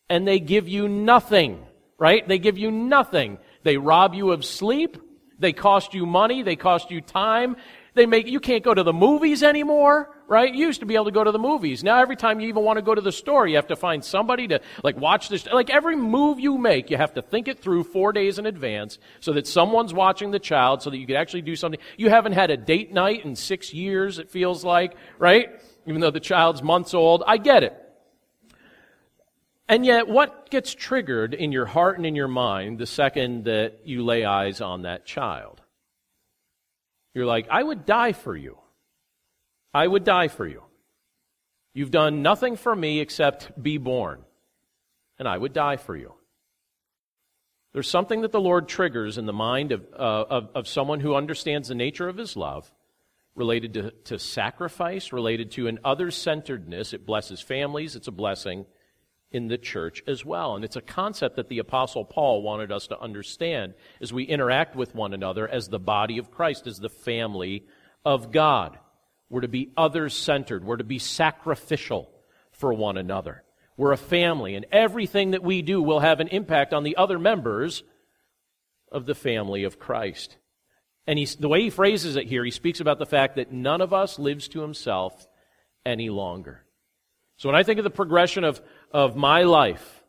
And 0.09 0.27
they 0.27 0.39
give 0.39 0.67
you 0.67 0.87
nothing, 0.87 1.65
right? 1.97 2.25
They 2.25 2.39
give 2.39 2.57
you 2.57 2.71
nothing. 2.71 3.37
They 3.63 3.77
rob 3.77 4.13
you 4.13 4.31
of 4.31 4.45
sleep. 4.45 4.97
They 5.39 5.53
cost 5.53 5.93
you 5.93 6.05
money. 6.05 6.43
They 6.43 6.57
cost 6.57 6.91
you 6.91 7.01
time. 7.01 7.55
They 7.93 8.05
make, 8.05 8.27
you 8.27 8.39
can't 8.39 8.63
go 8.63 8.73
to 8.73 8.83
the 8.83 8.93
movies 8.93 9.43
anymore, 9.43 10.09
right? 10.31 10.55
You 10.55 10.67
used 10.67 10.79
to 10.79 10.85
be 10.85 10.95
able 10.95 11.05
to 11.05 11.11
go 11.11 11.25
to 11.25 11.31
the 11.33 11.37
movies. 11.37 11.83
Now 11.83 11.99
every 11.99 12.15
time 12.15 12.39
you 12.39 12.47
even 12.47 12.63
want 12.63 12.77
to 12.77 12.81
go 12.81 12.95
to 12.95 13.01
the 13.01 13.11
store, 13.11 13.45
you 13.47 13.57
have 13.57 13.67
to 13.67 13.75
find 13.75 14.01
somebody 14.01 14.47
to, 14.47 14.61
like, 14.81 14.95
watch 14.95 15.27
this. 15.27 15.45
Like, 15.45 15.69
every 15.69 15.97
move 15.97 16.39
you 16.39 16.57
make, 16.57 16.89
you 16.89 16.95
have 16.95 17.15
to 17.15 17.21
think 17.21 17.49
it 17.49 17.59
through 17.59 17.83
four 17.83 18.13
days 18.13 18.39
in 18.39 18.45
advance 18.45 18.97
so 19.19 19.33
that 19.33 19.45
someone's 19.45 19.93
watching 19.93 20.31
the 20.31 20.39
child 20.39 20.83
so 20.83 20.89
that 20.89 20.97
you 20.97 21.05
can 21.05 21.17
actually 21.17 21.41
do 21.41 21.57
something. 21.57 21.81
You 21.97 22.09
haven't 22.09 22.31
had 22.31 22.49
a 22.49 22.55
date 22.55 22.93
night 22.93 23.25
in 23.25 23.35
six 23.35 23.73
years, 23.73 24.19
it 24.19 24.31
feels 24.31 24.63
like, 24.63 24.95
right? 25.19 25.49
Even 25.85 25.99
though 25.99 26.11
the 26.11 26.21
child's 26.21 26.63
months 26.63 26.93
old. 26.93 27.23
I 27.27 27.35
get 27.35 27.63
it. 27.63 27.75
And 29.67 29.85
yet, 29.85 30.07
what 30.07 30.49
gets 30.49 30.73
triggered 30.73 31.33
in 31.33 31.51
your 31.51 31.65
heart 31.65 31.97
and 31.97 32.05
in 32.05 32.15
your 32.15 32.29
mind 32.29 32.79
the 32.79 32.85
second 32.85 33.45
that 33.45 33.81
you 33.83 34.05
lay 34.05 34.23
eyes 34.23 34.61
on 34.61 34.83
that 34.83 35.05
child? 35.05 35.59
You're 37.13 37.25
like, 37.25 37.47
I 37.51 37.61
would 37.61 37.85
die 37.85 38.13
for 38.13 38.33
you. 38.33 38.57
I 39.73 39.87
would 39.87 40.03
die 40.03 40.27
for 40.27 40.47
you. 40.47 40.63
You've 41.73 41.91
done 41.91 42.21
nothing 42.21 42.57
for 42.57 42.75
me 42.75 42.99
except 42.99 43.61
be 43.61 43.77
born, 43.77 44.23
and 45.17 45.27
I 45.27 45.37
would 45.37 45.53
die 45.53 45.77
for 45.77 45.95
you. 45.95 46.13
There's 47.73 47.89
something 47.89 48.21
that 48.21 48.33
the 48.33 48.41
Lord 48.41 48.67
triggers 48.67 49.17
in 49.17 49.25
the 49.25 49.33
mind 49.33 49.71
of, 49.71 49.87
uh, 49.93 50.25
of, 50.29 50.49
of, 50.55 50.67
someone 50.67 50.99
who 50.99 51.15
understands 51.15 51.69
the 51.69 51.75
nature 51.75 52.09
of 52.09 52.17
his 52.17 52.35
love, 52.35 52.69
related 53.33 53.73
to, 53.75 53.91
to 54.05 54.19
sacrifice, 54.19 55.13
related 55.13 55.51
to 55.51 55.67
an 55.67 55.79
other 55.85 56.11
centeredness. 56.11 56.91
It 56.91 57.05
blesses 57.05 57.39
families, 57.39 57.95
it's 57.95 58.09
a 58.09 58.11
blessing 58.11 58.65
in 59.31 59.47
the 59.47 59.57
church 59.57 60.03
as 60.05 60.25
well. 60.25 60.55
And 60.55 60.65
it's 60.65 60.75
a 60.75 60.81
concept 60.81 61.37
that 61.37 61.47
the 61.47 61.59
Apostle 61.59 62.03
Paul 62.03 62.41
wanted 62.41 62.73
us 62.73 62.87
to 62.87 62.99
understand 62.99 63.73
as 64.01 64.11
we 64.11 64.25
interact 64.25 64.75
with 64.75 64.93
one 64.93 65.13
another 65.13 65.47
as 65.47 65.69
the 65.69 65.79
body 65.79 66.17
of 66.17 66.31
Christ, 66.31 66.67
as 66.67 66.79
the 66.79 66.89
family 66.89 67.63
of 68.03 68.33
God. 68.33 68.77
We're 69.31 69.41
to 69.41 69.47
be 69.47 69.71
others 69.77 70.13
centered, 70.13 70.65
we're 70.65 70.77
to 70.77 70.83
be 70.83 70.99
sacrificial 70.99 72.11
for 72.51 72.73
one 72.73 72.97
another. 72.97 73.43
We're 73.77 73.93
a 73.93 73.97
family, 73.97 74.55
and 74.55 74.65
everything 74.71 75.31
that 75.31 75.41
we 75.41 75.61
do 75.61 75.81
will 75.81 76.01
have 76.01 76.19
an 76.19 76.27
impact 76.27 76.73
on 76.73 76.83
the 76.83 76.97
other 76.97 77.17
members 77.17 77.81
of 78.91 79.05
the 79.05 79.15
family 79.15 79.63
of 79.63 79.79
Christ. 79.79 80.37
And 81.07 81.17
he, 81.17 81.25
the 81.25 81.47
way 81.47 81.61
he 81.61 81.69
phrases 81.69 82.17
it 82.17 82.27
here, 82.27 82.43
he 82.43 82.51
speaks 82.51 82.81
about 82.81 82.99
the 82.99 83.05
fact 83.05 83.37
that 83.37 83.53
none 83.53 83.79
of 83.79 83.93
us 83.93 84.19
lives 84.19 84.49
to 84.49 84.61
himself 84.61 85.25
any 85.85 86.09
longer. 86.09 86.65
So 87.37 87.47
when 87.47 87.55
I 87.55 87.63
think 87.63 87.79
of 87.79 87.85
the 87.85 87.89
progression 87.89 88.43
of, 88.43 88.61
of 88.91 89.15
my 89.15 89.43
life 89.43 90.00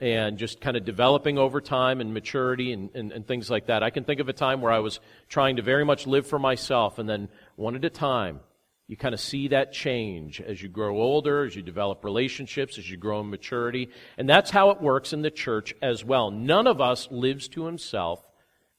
and 0.00 0.38
just 0.38 0.60
kind 0.60 0.76
of 0.76 0.84
developing 0.84 1.38
over 1.38 1.60
time 1.60 2.00
and 2.00 2.14
maturity 2.14 2.72
and, 2.72 2.90
and, 2.94 3.10
and 3.12 3.26
things 3.26 3.50
like 3.50 3.66
that, 3.66 3.82
I 3.82 3.90
can 3.90 4.04
think 4.04 4.20
of 4.20 4.28
a 4.28 4.32
time 4.32 4.60
where 4.60 4.72
I 4.72 4.78
was 4.78 5.00
trying 5.28 5.56
to 5.56 5.62
very 5.62 5.84
much 5.84 6.06
live 6.06 6.26
for 6.26 6.38
myself, 6.38 6.98
and 6.98 7.08
then 7.08 7.28
one 7.56 7.74
at 7.74 7.84
a 7.84 7.90
time, 7.90 8.40
you 8.86 8.96
kind 8.96 9.12
of 9.12 9.20
see 9.20 9.48
that 9.48 9.72
change 9.72 10.40
as 10.40 10.62
you 10.62 10.68
grow 10.68 10.96
older, 10.96 11.44
as 11.44 11.54
you 11.54 11.60
develop 11.62 12.04
relationships, 12.04 12.78
as 12.78 12.90
you 12.90 12.96
grow 12.96 13.20
in 13.20 13.28
maturity. 13.28 13.90
And 14.16 14.28
that's 14.28 14.50
how 14.50 14.70
it 14.70 14.80
works 14.80 15.12
in 15.12 15.20
the 15.20 15.30
church 15.30 15.74
as 15.82 16.02
well. 16.02 16.30
None 16.30 16.66
of 16.66 16.80
us 16.80 17.06
lives 17.10 17.48
to 17.48 17.66
himself 17.66 18.26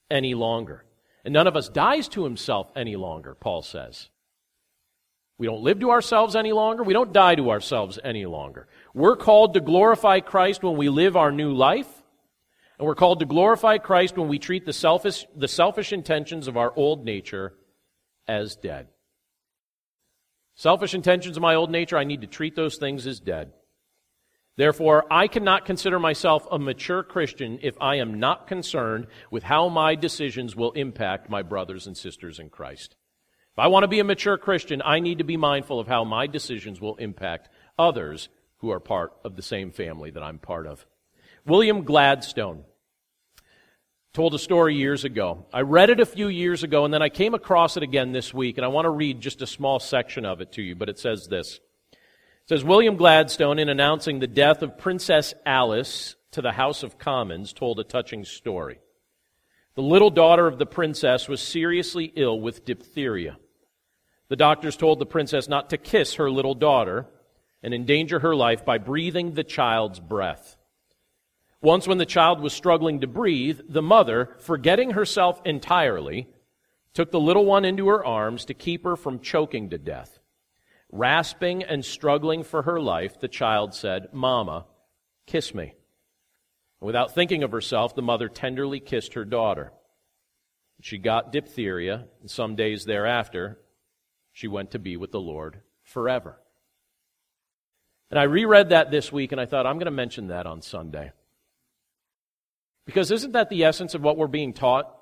any 0.10 0.34
longer. 0.34 0.84
And 1.24 1.32
none 1.32 1.46
of 1.46 1.56
us 1.56 1.70
dies 1.70 2.08
to 2.10 2.24
himself 2.24 2.72
any 2.76 2.96
longer, 2.96 3.36
Paul 3.36 3.62
says. 3.62 4.10
We 5.40 5.48
don't 5.48 5.64
live 5.64 5.80
to 5.80 5.90
ourselves 5.90 6.36
any 6.36 6.52
longer. 6.52 6.84
We 6.84 6.94
don't 6.94 7.14
die 7.14 7.36
to 7.36 7.50
ourselves 7.50 7.98
any 8.04 8.26
longer. 8.26 8.68
We're 8.94 9.16
called 9.16 9.54
to 9.54 9.62
glorify 9.62 10.20
Christ 10.20 10.64
when 10.64 10.76
we 10.76 10.90
live 10.90 11.16
our 11.16 11.32
new 11.32 11.54
life. 11.54 11.88
And 12.78 12.86
we're 12.86 12.96
called 12.96 13.22
to 13.22 13.26
glorify 13.26 13.78
Christ 13.78 14.18
when 14.18 14.28
we 14.28 14.38
treat 14.38 14.66
the 14.66 14.74
selfish, 14.74 15.26
the 15.36 15.48
selfish 15.48 15.94
intentions 15.94 16.50
of 16.50 16.58
our 16.58 16.74
old 16.76 17.06
nature 17.06 17.54
as 18.28 18.58
dead. 18.58 18.90
Selfish 20.56 20.94
intentions 20.94 21.38
of 21.38 21.42
my 21.42 21.56
old 21.56 21.72
nature, 21.72 21.98
I 21.98 22.04
need 22.04 22.22
to 22.22 22.28
treat 22.28 22.58
those 22.58 22.76
things 22.76 23.08
as 23.08 23.22
dead. 23.22 23.54
Therefore, 24.58 25.06
I 25.10 25.30
cannot 25.30 25.66
consider 25.66 26.00
myself 26.00 26.46
a 26.52 26.60
mature 26.60 27.02
Christian 27.02 27.60
if 27.62 27.78
I 27.80 27.96
am 27.96 28.20
not 28.20 28.46
concerned 28.46 29.08
with 29.32 29.44
how 29.44 29.70
my 29.70 29.96
decisions 29.96 30.54
will 30.54 30.74
impact 30.74 31.30
my 31.30 31.44
brothers 31.44 31.88
and 31.88 31.96
sisters 31.96 32.40
in 32.40 32.50
Christ. 32.50 32.98
I 33.60 33.68
want 33.68 33.84
to 33.84 33.88
be 33.88 34.00
a 34.00 34.04
mature 34.04 34.38
Christian, 34.38 34.82
I 34.84 35.00
need 35.00 35.20
to 35.20 35.24
be 35.24 35.38
mindful 35.38 35.80
of 35.80 35.88
how 35.88 36.04
my 36.04 36.28
decisions 36.28 36.80
will 36.80 36.96
impact 36.96 37.50
others 37.78 38.30
who 38.58 38.72
are 38.72 38.80
part 38.80 39.14
of 39.24 39.36
the 39.36 39.42
same 39.42 39.72
family 39.72 40.12
that 40.12 40.24
I'm 40.24 40.40
part 40.40 40.68
of. 40.68 40.86
William 41.46 41.84
Gladstone 41.84 42.64
told 44.14 44.34
a 44.34 44.40
story 44.40 44.76
years 44.76 45.04
ago. 45.04 45.46
I 45.54 45.62
read 45.62 45.90
it 45.90 46.00
a 46.00 46.06
few 46.06 46.28
years 46.28 46.64
ago, 46.64 46.86
and 46.86 46.94
then 46.94 47.02
I 47.02 47.10
came 47.10 47.34
across 47.34 47.78
it 47.78 47.84
again 47.84 48.12
this 48.12 48.34
week, 48.34 48.58
and 48.58 48.66
I 48.66 48.70
want 48.70 48.86
to 48.86 48.90
read 48.90 49.22
just 49.22 49.42
a 49.42 49.48
small 49.48 49.80
section 49.80 50.26
of 50.26 50.42
it 50.42 50.52
to 50.54 50.62
you, 50.62 50.76
but 50.76 50.90
it 50.90 51.00
says 51.00 51.28
this. 51.28 51.60
It 51.92 52.00
says 52.48 52.64
William 52.64 52.98
Gladstone, 52.98 53.60
in 53.60 53.70
announcing 53.70 54.20
the 54.20 54.28
death 54.28 54.62
of 54.62 54.78
Princess 54.78 55.34
Alice 55.46 56.16
to 56.32 56.42
the 56.42 56.52
House 56.52 56.84
of 56.84 56.98
Commons, 56.98 57.54
told 57.54 57.80
a 57.80 57.84
touching 57.84 58.26
story. 58.26 58.80
The 59.76 59.82
little 59.82 60.10
daughter 60.10 60.48
of 60.48 60.58
the 60.58 60.66
princess 60.66 61.30
was 61.30 61.40
seriously 61.40 62.12
ill 62.16 62.40
with 62.40 62.66
diphtheria. 62.66 63.38
The 64.30 64.36
doctors 64.36 64.78
told 64.78 65.00
the 65.00 65.06
princess 65.06 65.50
not 65.50 65.72
to 65.72 65.78
kiss 65.78 66.16
her 66.16 66.32
little 66.32 66.56
daughter 66.56 67.08
and 67.62 67.74
endanger 67.74 68.20
her 68.20 68.36
life 68.36 68.64
by 68.64 68.78
breathing 68.78 69.34
the 69.34 69.44
child's 69.44 70.00
breath. 70.00 70.56
Once, 71.62 71.88
when 71.88 71.98
the 71.98 72.06
child 72.06 72.40
was 72.40 72.54
struggling 72.54 73.02
to 73.02 73.08
breathe, 73.08 73.60
the 73.68 73.82
mother, 73.82 74.36
forgetting 74.40 74.92
herself 74.92 75.42
entirely, 75.44 76.28
took 76.94 77.12
the 77.12 77.20
little 77.20 77.46
one 77.46 77.66
into 77.66 77.90
her 77.90 78.06
arms 78.06 78.46
to 78.46 78.54
keep 78.54 78.86
her 78.86 78.96
from 78.96 79.20
choking 79.20 79.70
to 79.70 79.78
death. 79.78 80.20
Rasping 80.92 81.64
and 81.64 81.84
struggling 81.84 82.44
for 82.44 82.62
her 82.62 82.80
life, 82.80 83.20
the 83.20 83.28
child 83.28 83.74
said, 83.74 84.08
Mama, 84.14 84.66
kiss 85.26 85.54
me. 85.54 85.74
Without 86.80 87.14
thinking 87.14 87.44
of 87.44 87.52
herself, 87.52 87.94
the 87.94 88.02
mother 88.02 88.30
tenderly 88.30 88.80
kissed 88.80 89.16
her 89.16 89.26
daughter. 89.26 89.74
She 90.82 90.98
got 90.98 91.34
diphtheria, 91.34 92.06
and 92.22 92.32
some 92.32 92.56
days 92.56 92.86
thereafter, 92.86 93.60
she 94.40 94.48
went 94.48 94.72
to 94.72 94.80
be 94.80 94.96
with 94.96 95.12
the 95.12 95.20
Lord 95.20 95.60
forever. 95.84 96.40
And 98.10 98.18
I 98.18 98.24
reread 98.24 98.70
that 98.70 98.90
this 98.90 99.12
week 99.12 99.34
and 99.34 99.42
I 99.42 99.46
thought, 99.46 99.68
I'm 99.68 99.76
going 99.76 99.84
to 99.84 99.92
mention 99.92 100.28
that 100.28 100.46
on 100.46 100.62
Sunday. 100.62 101.12
Because 102.86 103.12
isn't 103.12 103.34
that 103.34 103.50
the 103.50 103.66
essence 103.66 103.96
of 103.96 104.02
what 104.02 104.16
we're 104.16 104.28
being 104.28 104.54
taught 104.54 104.96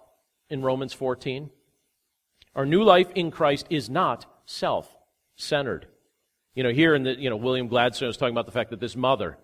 in 0.49 0.63
Romans 0.63 0.91
14? 0.91 1.51
Our 2.55 2.65
new 2.65 2.81
life 2.81 3.11
in 3.13 3.29
Christ 3.29 3.67
is 3.69 3.91
not 3.91 4.25
self 4.47 4.91
centered. 5.35 5.85
You 6.55 6.63
know, 6.63 6.71
here 6.71 6.95
in 6.95 7.03
the, 7.03 7.11
you 7.11 7.29
know, 7.29 7.37
William 7.37 7.67
Gladstone 7.67 8.09
is 8.09 8.17
talking 8.17 8.33
about 8.33 8.47
the 8.47 8.51
fact 8.51 8.71
that 8.71 8.79
this 8.79 8.95
mother, 8.95 9.37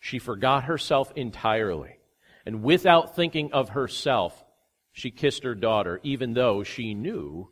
she 0.00 0.18
forgot 0.18 0.64
herself 0.64 1.10
entirely. 1.16 1.96
And 2.44 2.62
without 2.62 3.16
thinking 3.16 3.54
of 3.54 3.70
herself, 3.70 4.44
she 4.92 5.10
kissed 5.10 5.44
her 5.44 5.54
daughter, 5.54 5.98
even 6.02 6.34
though 6.34 6.62
she 6.62 6.92
knew 6.92 7.48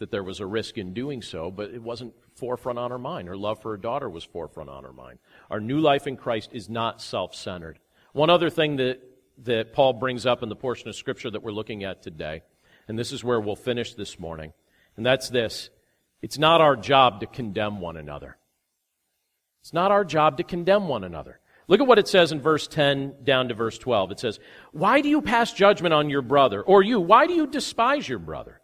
that 0.00 0.10
there 0.10 0.24
was 0.24 0.40
a 0.40 0.46
risk 0.46 0.78
in 0.78 0.92
doing 0.92 1.22
so, 1.22 1.50
but 1.50 1.70
it 1.70 1.82
wasn't 1.82 2.14
forefront 2.34 2.78
on 2.78 2.90
her 2.90 2.98
mind. 2.98 3.28
Her 3.28 3.36
love 3.36 3.62
for 3.62 3.72
her 3.72 3.76
daughter 3.76 4.08
was 4.08 4.24
forefront 4.24 4.68
on 4.68 4.82
her 4.82 4.92
mind. 4.92 5.18
Our 5.50 5.60
new 5.60 5.78
life 5.78 6.06
in 6.06 6.16
Christ 6.16 6.50
is 6.52 6.68
not 6.68 7.00
self 7.00 7.34
centered. 7.34 7.78
One 8.12 8.30
other 8.30 8.50
thing 8.50 8.76
that, 8.76 9.00
that 9.44 9.72
Paul 9.72 9.92
brings 9.92 10.26
up 10.26 10.42
in 10.42 10.48
the 10.48 10.56
portion 10.56 10.88
of 10.88 10.96
Scripture 10.96 11.30
that 11.30 11.42
we're 11.42 11.52
looking 11.52 11.84
at 11.84 12.02
today, 12.02 12.42
and 12.88 12.98
this 12.98 13.12
is 13.12 13.22
where 13.22 13.40
we'll 13.40 13.56
finish 13.56 13.94
this 13.94 14.18
morning, 14.18 14.52
and 14.96 15.06
that's 15.06 15.28
this 15.28 15.70
it's 16.22 16.38
not 16.38 16.60
our 16.60 16.76
job 16.76 17.20
to 17.20 17.26
condemn 17.26 17.80
one 17.80 17.96
another. 17.96 18.36
It's 19.60 19.74
not 19.74 19.90
our 19.90 20.04
job 20.04 20.38
to 20.38 20.42
condemn 20.42 20.88
one 20.88 21.04
another. 21.04 21.40
Look 21.68 21.80
at 21.80 21.86
what 21.86 21.98
it 21.98 22.08
says 22.08 22.32
in 22.32 22.40
verse 22.40 22.66
10 22.66 23.16
down 23.22 23.48
to 23.48 23.54
verse 23.54 23.78
12. 23.78 24.12
It 24.12 24.20
says, 24.20 24.40
Why 24.72 25.02
do 25.02 25.08
you 25.08 25.22
pass 25.22 25.52
judgment 25.52 25.94
on 25.94 26.10
your 26.10 26.22
brother? 26.22 26.62
Or 26.62 26.82
you, 26.82 26.98
why 26.98 27.26
do 27.26 27.34
you 27.34 27.46
despise 27.46 28.08
your 28.08 28.18
brother? 28.18 28.59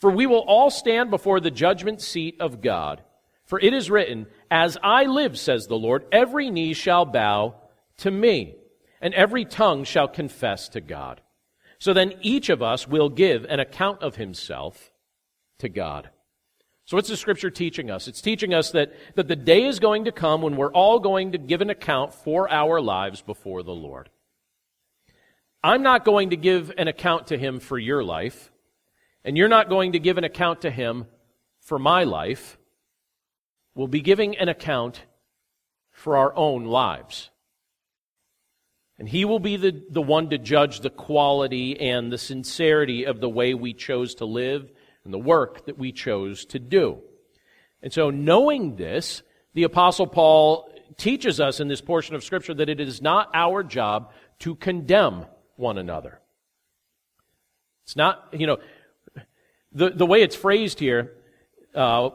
For 0.00 0.10
we 0.10 0.26
will 0.26 0.44
all 0.46 0.70
stand 0.70 1.10
before 1.10 1.40
the 1.40 1.50
judgment 1.50 2.00
seat 2.00 2.36
of 2.40 2.60
God. 2.60 3.02
For 3.44 3.60
it 3.60 3.74
is 3.74 3.90
written, 3.90 4.26
As 4.50 4.78
I 4.82 5.04
live, 5.04 5.38
says 5.38 5.66
the 5.66 5.76
Lord, 5.76 6.06
every 6.10 6.50
knee 6.50 6.72
shall 6.72 7.04
bow 7.04 7.54
to 7.98 8.10
me, 8.10 8.56
and 9.00 9.12
every 9.14 9.44
tongue 9.44 9.84
shall 9.84 10.08
confess 10.08 10.68
to 10.70 10.80
God. 10.80 11.20
So 11.78 11.92
then 11.92 12.14
each 12.20 12.48
of 12.48 12.62
us 12.62 12.86
will 12.86 13.08
give 13.08 13.44
an 13.44 13.60
account 13.60 14.02
of 14.02 14.16
himself 14.16 14.92
to 15.58 15.68
God. 15.68 16.10
So 16.84 16.96
what's 16.96 17.08
the 17.08 17.16
scripture 17.16 17.50
teaching 17.50 17.90
us? 17.90 18.08
It's 18.08 18.20
teaching 18.20 18.52
us 18.52 18.72
that, 18.72 18.92
that 19.14 19.28
the 19.28 19.36
day 19.36 19.64
is 19.64 19.78
going 19.78 20.06
to 20.06 20.12
come 20.12 20.42
when 20.42 20.56
we're 20.56 20.72
all 20.72 20.98
going 20.98 21.32
to 21.32 21.38
give 21.38 21.60
an 21.60 21.70
account 21.70 22.14
for 22.14 22.50
our 22.50 22.80
lives 22.80 23.22
before 23.22 23.62
the 23.62 23.70
Lord. 23.74 24.10
I'm 25.62 25.82
not 25.82 26.04
going 26.04 26.30
to 26.30 26.36
give 26.36 26.72
an 26.76 26.88
account 26.88 27.28
to 27.28 27.38
him 27.38 27.60
for 27.60 27.78
your 27.78 28.02
life, 28.02 28.50
and 29.24 29.36
you're 29.36 29.48
not 29.48 29.68
going 29.68 29.92
to 29.92 29.98
give 29.98 30.18
an 30.18 30.24
account 30.24 30.62
to 30.62 30.70
him 30.70 31.06
for 31.60 31.78
my 31.78 32.04
life. 32.04 32.58
We'll 33.74 33.88
be 33.88 34.00
giving 34.00 34.36
an 34.36 34.48
account 34.48 35.04
for 35.92 36.16
our 36.16 36.34
own 36.34 36.64
lives. 36.64 37.30
And 38.98 39.08
he 39.08 39.24
will 39.24 39.38
be 39.38 39.56
the, 39.56 39.82
the 39.90 40.02
one 40.02 40.28
to 40.30 40.38
judge 40.38 40.80
the 40.80 40.90
quality 40.90 41.78
and 41.80 42.12
the 42.12 42.18
sincerity 42.18 43.04
of 43.04 43.20
the 43.20 43.28
way 43.28 43.54
we 43.54 43.72
chose 43.72 44.16
to 44.16 44.26
live 44.26 44.70
and 45.04 45.14
the 45.14 45.18
work 45.18 45.66
that 45.66 45.78
we 45.78 45.92
chose 45.92 46.44
to 46.46 46.58
do. 46.58 46.98
And 47.82 47.92
so, 47.92 48.10
knowing 48.10 48.76
this, 48.76 49.22
the 49.54 49.62
Apostle 49.62 50.06
Paul 50.06 50.70
teaches 50.98 51.40
us 51.40 51.60
in 51.60 51.68
this 51.68 51.80
portion 51.80 52.14
of 52.14 52.22
Scripture 52.22 52.52
that 52.54 52.68
it 52.68 52.78
is 52.78 53.00
not 53.00 53.30
our 53.32 53.62
job 53.62 54.12
to 54.40 54.54
condemn 54.54 55.24
one 55.56 55.78
another. 55.78 56.20
It's 57.84 57.96
not, 57.96 58.28
you 58.32 58.46
know, 58.46 58.58
the, 59.72 59.90
the 59.90 60.06
way 60.06 60.22
it's 60.22 60.36
phrased 60.36 60.78
here 60.78 61.12
uh, 61.74 62.10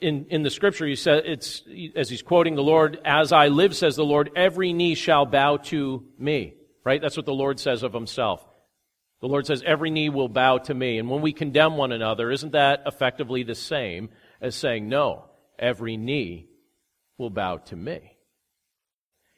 in, 0.00 0.26
in 0.30 0.42
the 0.42 0.50
Scripture, 0.50 0.86
he 0.86 0.96
says, 0.96 1.22
it's, 1.24 1.62
as 1.94 2.10
he's 2.10 2.22
quoting 2.22 2.56
the 2.56 2.62
Lord, 2.62 2.98
as 3.04 3.32
I 3.32 3.48
live, 3.48 3.76
says 3.76 3.96
the 3.96 4.04
Lord, 4.04 4.30
every 4.34 4.72
knee 4.72 4.94
shall 4.94 5.24
bow 5.24 5.58
to 5.58 6.04
me. 6.18 6.54
Right? 6.84 7.00
That's 7.00 7.16
what 7.16 7.26
the 7.26 7.34
Lord 7.34 7.60
says 7.60 7.82
of 7.82 7.92
himself. 7.92 8.44
The 9.20 9.28
Lord 9.28 9.46
says, 9.46 9.62
Every 9.66 9.90
knee 9.90 10.08
will 10.08 10.28
bow 10.28 10.58
to 10.58 10.74
me. 10.74 10.98
And 10.98 11.10
when 11.10 11.22
we 11.22 11.32
condemn 11.32 11.76
one 11.76 11.92
another, 11.92 12.30
isn't 12.30 12.52
that 12.52 12.82
effectively 12.86 13.42
the 13.42 13.54
same 13.54 14.10
as 14.40 14.54
saying, 14.54 14.88
No, 14.88 15.24
every 15.58 15.96
knee 15.96 16.48
will 17.18 17.30
bow 17.30 17.58
to 17.58 17.76
me? 17.76 18.16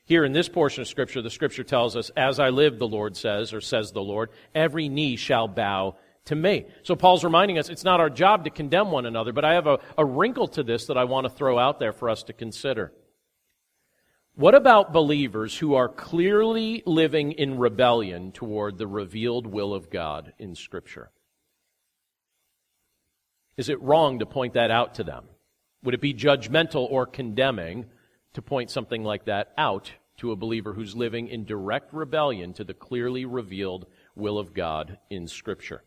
Here 0.04 0.24
in 0.24 0.32
this 0.32 0.48
portion 0.48 0.82
of 0.82 0.88
Scripture, 0.88 1.22
the 1.22 1.30
Scripture 1.30 1.64
tells 1.64 1.96
us, 1.96 2.10
As 2.16 2.38
I 2.38 2.50
live, 2.50 2.78
the 2.78 2.86
Lord 2.86 3.16
says, 3.16 3.52
or 3.52 3.60
says 3.60 3.92
the 3.92 4.00
Lord, 4.00 4.30
every 4.54 4.88
knee 4.88 5.16
shall 5.16 5.48
bow 5.48 5.96
to 6.30 6.36
me. 6.36 6.64
So 6.84 6.94
Paul's 6.94 7.24
reminding 7.24 7.58
us 7.58 7.68
it's 7.68 7.84
not 7.84 8.00
our 8.00 8.08
job 8.08 8.44
to 8.44 8.50
condemn 8.50 8.92
one 8.92 9.04
another, 9.04 9.32
but 9.32 9.44
I 9.44 9.54
have 9.54 9.66
a, 9.66 9.80
a 9.98 10.04
wrinkle 10.04 10.46
to 10.48 10.62
this 10.62 10.86
that 10.86 10.96
I 10.96 11.04
want 11.04 11.26
to 11.26 11.30
throw 11.30 11.58
out 11.58 11.80
there 11.80 11.92
for 11.92 12.08
us 12.08 12.22
to 12.24 12.32
consider. 12.32 12.92
What 14.36 14.54
about 14.54 14.92
believers 14.92 15.58
who 15.58 15.74
are 15.74 15.88
clearly 15.88 16.84
living 16.86 17.32
in 17.32 17.58
rebellion 17.58 18.30
toward 18.30 18.78
the 18.78 18.86
revealed 18.86 19.44
will 19.44 19.74
of 19.74 19.90
God 19.90 20.32
in 20.38 20.54
Scripture? 20.54 21.10
Is 23.56 23.68
it 23.68 23.82
wrong 23.82 24.20
to 24.20 24.26
point 24.26 24.54
that 24.54 24.70
out 24.70 24.94
to 24.94 25.04
them? 25.04 25.24
Would 25.82 25.94
it 25.94 26.00
be 26.00 26.14
judgmental 26.14 26.88
or 26.88 27.06
condemning 27.06 27.86
to 28.34 28.40
point 28.40 28.70
something 28.70 29.02
like 29.02 29.24
that 29.24 29.52
out 29.58 29.90
to 30.18 30.30
a 30.30 30.36
believer 30.36 30.74
who's 30.74 30.94
living 30.94 31.26
in 31.26 31.44
direct 31.44 31.92
rebellion 31.92 32.52
to 32.52 32.62
the 32.62 32.72
clearly 32.72 33.24
revealed 33.24 33.86
will 34.14 34.38
of 34.38 34.54
God 34.54 34.98
in 35.10 35.26
Scripture? 35.26 35.82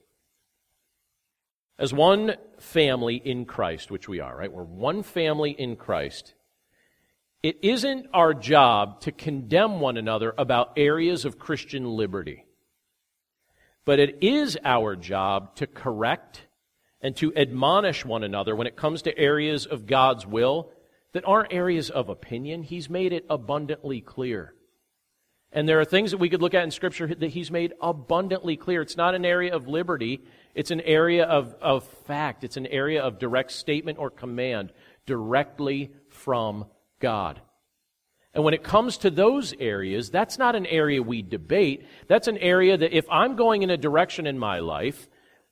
As 1.84 1.94
one 1.94 2.38
family 2.60 3.18
in 3.18 3.44
Christ, 3.44 3.92
which 3.92 4.08
we 4.08 4.22
are, 4.22 4.38
right? 4.38 4.50
We're 4.50 4.64
one 4.64 5.04
family 5.04 5.52
in 5.52 5.76
Christ. 5.76 6.34
It 7.44 7.58
isn't 7.62 8.08
our 8.14 8.34
job 8.34 9.02
to 9.02 9.12
condemn 9.12 9.82
one 9.82 9.98
another 9.98 10.34
about 10.38 10.72
areas 10.78 11.26
of 11.26 11.38
Christian 11.38 11.84
liberty. 11.98 12.46
But 13.84 14.00
it 14.00 14.20
is 14.22 14.58
our 14.64 14.96
job 14.96 15.58
to 15.58 15.68
correct 15.68 16.44
and 17.02 17.18
to 17.18 17.36
admonish 17.36 18.06
one 18.06 18.24
another 18.24 18.56
when 18.56 18.66
it 18.66 18.78
comes 18.78 19.02
to 19.02 19.18
areas 19.18 19.66
of 19.66 19.86
God's 19.86 20.26
will 20.26 20.72
that 21.12 21.28
aren't 21.28 21.52
areas 21.52 21.90
of 21.90 22.08
opinion. 22.08 22.64
He's 22.64 22.90
made 22.90 23.12
it 23.12 23.26
abundantly 23.30 24.00
clear. 24.00 24.54
And 25.52 25.68
there 25.68 25.82
are 25.82 25.86
things 25.86 26.12
that 26.12 26.18
we 26.18 26.30
could 26.30 26.42
look 26.42 26.54
at 26.54 26.64
in 26.64 26.72
Scripture 26.72 27.08
that 27.08 27.30
He's 27.30 27.52
made 27.52 27.74
abundantly 27.82 28.56
clear. 28.56 28.82
It's 28.82 28.96
not 28.96 29.16
an 29.16 29.26
area 29.26 29.54
of 29.54 29.68
liberty, 29.68 30.24
it's 30.56 30.72
an 30.72 30.82
area 30.82 31.26
of, 31.26 31.56
of 31.62 31.84
fact, 32.06 32.44
it's 32.44 32.58
an 32.58 32.68
area 32.68 33.02
of 33.02 33.20
direct 33.20 33.52
statement 33.52 33.98
or 33.98 34.10
command 34.10 34.72
directly 35.06 35.92
from 36.10 36.66
God. 37.00 37.42
And 38.34 38.44
when 38.44 38.54
it 38.54 38.64
comes 38.64 38.98
to 39.00 39.12
those 39.12 39.54
areas, 39.60 40.10
that's 40.10 40.38
not 40.38 40.56
an 40.56 40.66
area 40.66 41.04
we 41.04 41.22
debate. 41.22 41.86
That's 42.08 42.28
an 42.28 42.38
area 42.38 42.78
that 42.78 42.96
if 42.96 43.06
I'm 43.10 43.36
going 43.36 43.62
in 43.62 43.70
a 43.70 43.78
direction 43.78 44.26
in 44.26 44.40
my 44.40 44.60
life 44.60 45.08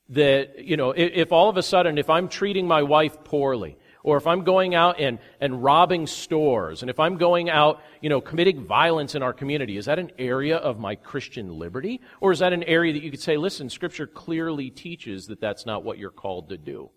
that, 0.10 0.66
you 0.66 0.78
know, 0.78 0.92
if, 0.92 1.32
all 1.32 1.50
of 1.50 1.58
a 1.58 1.64
sudden, 1.64 1.98
if 1.98 2.10
I'm 2.10 2.28
treating 2.28 2.68
my 2.68 2.82
wife 2.82 3.24
poorly, 3.24 3.78
or 4.04 4.18
if 4.18 4.26
I'm 4.26 4.44
going 4.44 4.74
out 4.74 5.00
and, 5.00 5.20
and 5.40 5.64
robbing 5.64 6.08
stores, 6.08 6.82
and 6.82 6.90
if 6.90 7.00
I'm 7.00 7.18
going 7.18 7.50
out, 7.50 7.82
you 8.02 8.10
know, 8.10 8.22
committing 8.22 8.66
violence 8.66 9.16
in 9.16 9.24
our 9.24 9.34
community, 9.34 9.78
is 9.78 9.86
that 9.86 10.00
an 10.00 10.12
area 10.18 10.58
of 10.58 10.80
my 10.80 10.96
Christian 10.96 11.60
liberty? 11.60 12.02
Or 12.20 12.32
is 12.32 12.40
that 12.40 12.54
an 12.54 12.64
area 12.64 12.94
that 12.94 13.04
you 13.04 13.12
could 13.12 13.22
say, 13.22 13.38
listen, 13.38 13.70
Scripture 13.70 14.08
clearly 14.08 14.70
teaches 14.70 15.28
that 15.28 15.40
that's 15.40 15.66
not 15.66 15.84
what 15.84 15.98
you're 15.98 16.10
called 16.10 16.50
to 16.50 16.58
do? 16.58 16.90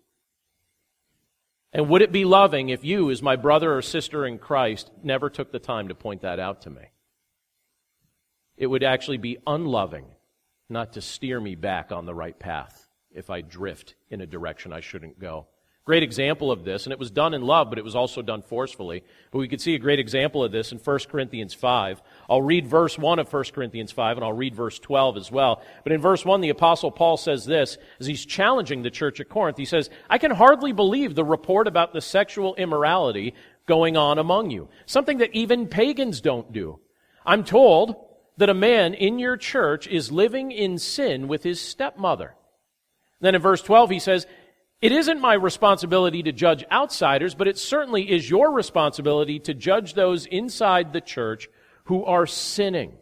And 1.71 1.89
would 1.89 2.01
it 2.01 2.11
be 2.11 2.25
loving 2.25 2.69
if 2.69 2.85
you, 2.85 3.11
as 3.11 3.21
my 3.21 3.35
brother 3.35 3.75
or 3.75 3.81
sister 3.81 4.25
in 4.25 4.39
Christ, 4.39 4.89
never 5.03 5.29
took 5.29 5.51
the 5.51 5.59
time 5.59 5.89
to 5.89 5.95
point 5.95 6.21
that 6.21 6.39
out 6.39 6.61
to 6.61 6.69
me? 6.69 6.83
It 8.57 8.67
would 8.67 8.83
actually 8.83 9.17
be 9.17 9.37
unloving 9.45 10.05
not 10.69 10.93
to 10.93 11.01
steer 11.01 11.39
me 11.39 11.55
back 11.55 11.91
on 11.91 12.05
the 12.05 12.15
right 12.15 12.39
path 12.39 12.87
if 13.11 13.29
I 13.29 13.41
drift 13.41 13.95
in 14.09 14.21
a 14.21 14.25
direction 14.25 14.73
I 14.73 14.79
shouldn't 14.79 15.19
go. 15.19 15.47
Great 15.85 16.01
example 16.01 16.51
of 16.51 16.63
this, 16.63 16.87
and 16.87 16.93
it 16.93 16.97
was 16.97 17.11
done 17.11 17.35
in 17.35 17.43
love, 17.43 17.69
but 17.69 17.77
it 17.77 17.83
was 17.83 17.95
also 17.95 18.23
done 18.23 18.41
forcefully. 18.41 19.03
But 19.29 19.37
we 19.37 19.47
could 19.47 19.61
see 19.61 19.75
a 19.75 19.79
great 19.79 19.99
example 19.99 20.43
of 20.43 20.51
this 20.51 20.71
in 20.71 20.79
1 20.79 20.99
Corinthians 21.11 21.53
5. 21.53 22.01
I'll 22.27 22.41
read 22.41 22.65
verse 22.65 22.97
1 22.97 23.19
of 23.19 23.31
1 23.31 23.43
Corinthians 23.53 23.91
5, 23.91 24.17
and 24.17 24.25
I'll 24.25 24.33
read 24.33 24.55
verse 24.55 24.79
12 24.79 25.15
as 25.15 25.31
well. 25.31 25.61
But 25.83 25.91
in 25.91 26.01
verse 26.01 26.25
1, 26.25 26.41
the 26.41 26.49
Apostle 26.49 26.89
Paul 26.89 27.17
says 27.17 27.45
this, 27.45 27.77
as 27.99 28.07
he's 28.07 28.25
challenging 28.25 28.81
the 28.81 28.89
church 28.89 29.19
at 29.19 29.29
Corinth. 29.29 29.57
He 29.57 29.65
says, 29.65 29.91
I 30.09 30.17
can 30.17 30.31
hardly 30.31 30.71
believe 30.71 31.13
the 31.13 31.23
report 31.23 31.67
about 31.67 31.93
the 31.93 32.01
sexual 32.01 32.55
immorality 32.55 33.35
going 33.67 33.95
on 33.95 34.17
among 34.17 34.49
you, 34.49 34.69
something 34.87 35.19
that 35.19 35.35
even 35.35 35.67
pagans 35.67 36.19
don't 36.19 36.51
do. 36.51 36.79
I'm 37.27 37.43
told 37.43 37.95
that 38.37 38.49
a 38.49 38.55
man 38.55 38.95
in 38.95 39.19
your 39.19 39.37
church 39.37 39.85
is 39.85 40.11
living 40.11 40.51
in 40.51 40.79
sin 40.79 41.27
with 41.27 41.43
his 41.43 41.61
stepmother. 41.61 42.33
Then 43.21 43.35
in 43.35 43.41
verse 43.41 43.61
12, 43.61 43.91
he 43.91 43.99
says, 43.99 44.25
it 44.85 44.91
isn't 44.91 45.19
my 45.19 45.33
responsibility 45.33 46.21
to 46.21 46.31
judge 46.31 46.63
outsiders, 46.71 47.33
but 47.33 47.47
it 47.47 47.57
certainly 47.57 48.11
is 48.11 48.29
your 48.29 48.51
responsibility 48.51 49.39
to 49.39 49.55
judge 49.55 49.95
those 49.95 50.27
inside 50.27 50.93
the 50.93 51.01
church 51.01 51.49
who 51.85 52.05
are 52.05 52.27
sinning. 52.27 52.93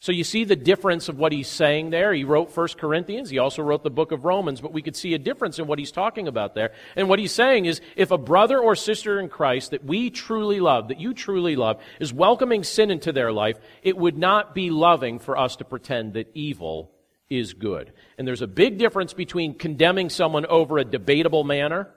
So 0.00 0.12
you 0.12 0.24
see 0.24 0.44
the 0.44 0.56
difference 0.56 1.08
of 1.08 1.16
what 1.16 1.32
he's 1.32 1.48
saying 1.48 1.88
there. 1.88 2.12
He 2.12 2.24
wrote 2.24 2.54
1 2.54 2.68
Corinthians. 2.76 3.30
He 3.30 3.38
also 3.38 3.62
wrote 3.62 3.82
the 3.82 3.88
book 3.88 4.12
of 4.12 4.26
Romans, 4.26 4.60
but 4.60 4.74
we 4.74 4.82
could 4.82 4.94
see 4.94 5.14
a 5.14 5.18
difference 5.18 5.58
in 5.58 5.66
what 5.66 5.78
he's 5.78 5.90
talking 5.90 6.28
about 6.28 6.54
there. 6.54 6.72
And 6.94 7.08
what 7.08 7.18
he's 7.18 7.32
saying 7.32 7.64
is 7.64 7.80
if 7.96 8.10
a 8.10 8.18
brother 8.18 8.58
or 8.58 8.76
sister 8.76 9.18
in 9.18 9.30
Christ 9.30 9.70
that 9.70 9.86
we 9.86 10.10
truly 10.10 10.60
love, 10.60 10.88
that 10.88 11.00
you 11.00 11.14
truly 11.14 11.56
love, 11.56 11.80
is 11.98 12.12
welcoming 12.12 12.62
sin 12.62 12.90
into 12.90 13.10
their 13.10 13.32
life, 13.32 13.56
it 13.82 13.96
would 13.96 14.18
not 14.18 14.54
be 14.54 14.68
loving 14.68 15.18
for 15.18 15.38
us 15.38 15.56
to 15.56 15.64
pretend 15.64 16.12
that 16.12 16.30
evil 16.34 16.90
is 17.38 17.54
good. 17.54 17.92
And 18.18 18.26
there's 18.26 18.42
a 18.42 18.46
big 18.46 18.78
difference 18.78 19.12
between 19.12 19.54
condemning 19.58 20.10
someone 20.10 20.46
over 20.46 20.78
a 20.78 20.84
debatable 20.84 21.44
manner 21.44 21.88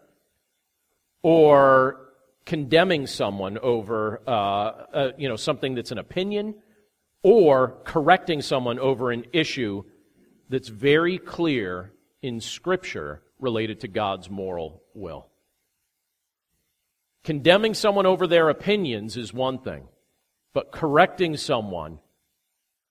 or 1.21 2.07
condemning 2.45 3.07
someone 3.07 3.57
over 3.57 4.21
uh, 4.25 4.31
uh, 4.31 5.11
you 5.17 5.27
know 5.27 5.35
something 5.35 5.75
that's 5.75 5.91
an 5.91 5.97
opinion 5.97 6.55
or 7.23 7.77
correcting 7.83 8.41
someone 8.41 8.79
over 8.79 9.11
an 9.11 9.25
issue 9.33 9.83
that's 10.49 10.69
very 10.69 11.17
clear 11.17 11.91
in 12.21 12.39
scripture 12.39 13.21
related 13.39 13.81
to 13.81 13.87
God's 13.87 14.29
moral 14.29 14.81
will. 14.93 15.27
Condemning 17.23 17.73
someone 17.73 18.05
over 18.05 18.25
their 18.25 18.47
opinions 18.47 19.17
is 19.17 19.33
one 19.33 19.59
thing, 19.59 19.87
but 20.53 20.71
correcting 20.71 21.35
someone 21.35 21.99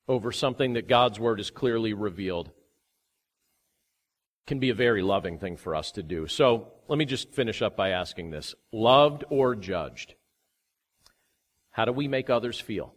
over 0.09 0.33
something 0.33 0.75
that 0.75 0.89
God's 0.89 1.19
Word 1.19 1.39
has 1.39 1.51
clearly 1.51 1.93
revealed 1.93 2.51
can 4.47 4.59
be 4.61 4.71
a 4.71 4.75
very 4.75 5.03
loving 5.03 5.39
thing 5.39 5.57
for 5.57 5.75
us 5.75 5.93
to 5.93 6.03
do. 6.03 6.27
So 6.29 6.73
let 6.89 6.99
me 6.99 7.05
just 7.05 7.33
finish 7.33 7.63
up 7.63 7.77
by 7.77 7.91
asking 7.91 8.31
this 8.31 8.55
loved 8.73 9.25
or 9.29 9.57
judged? 9.57 10.15
How 11.71 11.85
do 11.85 11.93
we 11.93 12.09
make 12.09 12.31
others 12.31 12.61
feel? 12.61 12.95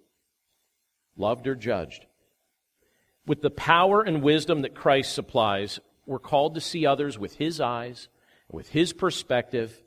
Loved 1.17 1.47
or 1.47 1.55
judged? 1.55 2.05
With 3.25 3.41
the 3.41 3.49
power 3.49 4.01
and 4.01 4.21
wisdom 4.21 4.61
that 4.61 4.75
Christ 4.75 5.13
supplies, 5.13 5.79
we're 6.05 6.19
called 6.19 6.55
to 6.55 6.61
see 6.61 6.85
others 6.85 7.17
with 7.17 7.35
His 7.35 7.59
eyes, 7.59 8.07
with 8.49 8.69
His 8.69 8.93
perspective, 8.93 9.83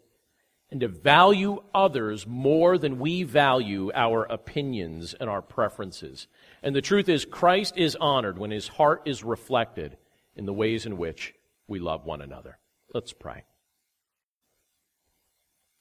and 0.71 0.81
to 0.81 0.89
value 0.89 1.63
others 1.75 2.27
more 2.27 2.79
than 2.79 2.99
we 2.99 3.23
value 3.23 3.91
our 3.95 4.25
opinions 4.25 5.15
and 5.15 5.29
our 5.29 5.43
preferences. 5.43 6.27
And 6.63 6.77
the 6.77 6.83
truth 6.83 7.09
is, 7.09 7.25
Christ 7.25 7.77
is 7.77 7.97
honored 7.97 8.39
when 8.39 8.51
his 8.51 8.69
heart 8.69 9.03
is 9.05 9.25
reflected 9.25 9.97
in 10.37 10.47
the 10.47 10.53
ways 10.53 10.87
in 10.87 10.97
which 10.97 11.35
we 11.67 11.79
love 11.79 12.05
one 12.05 12.23
another. 12.23 12.59
Let's 12.95 13.13
pray. 13.13 13.45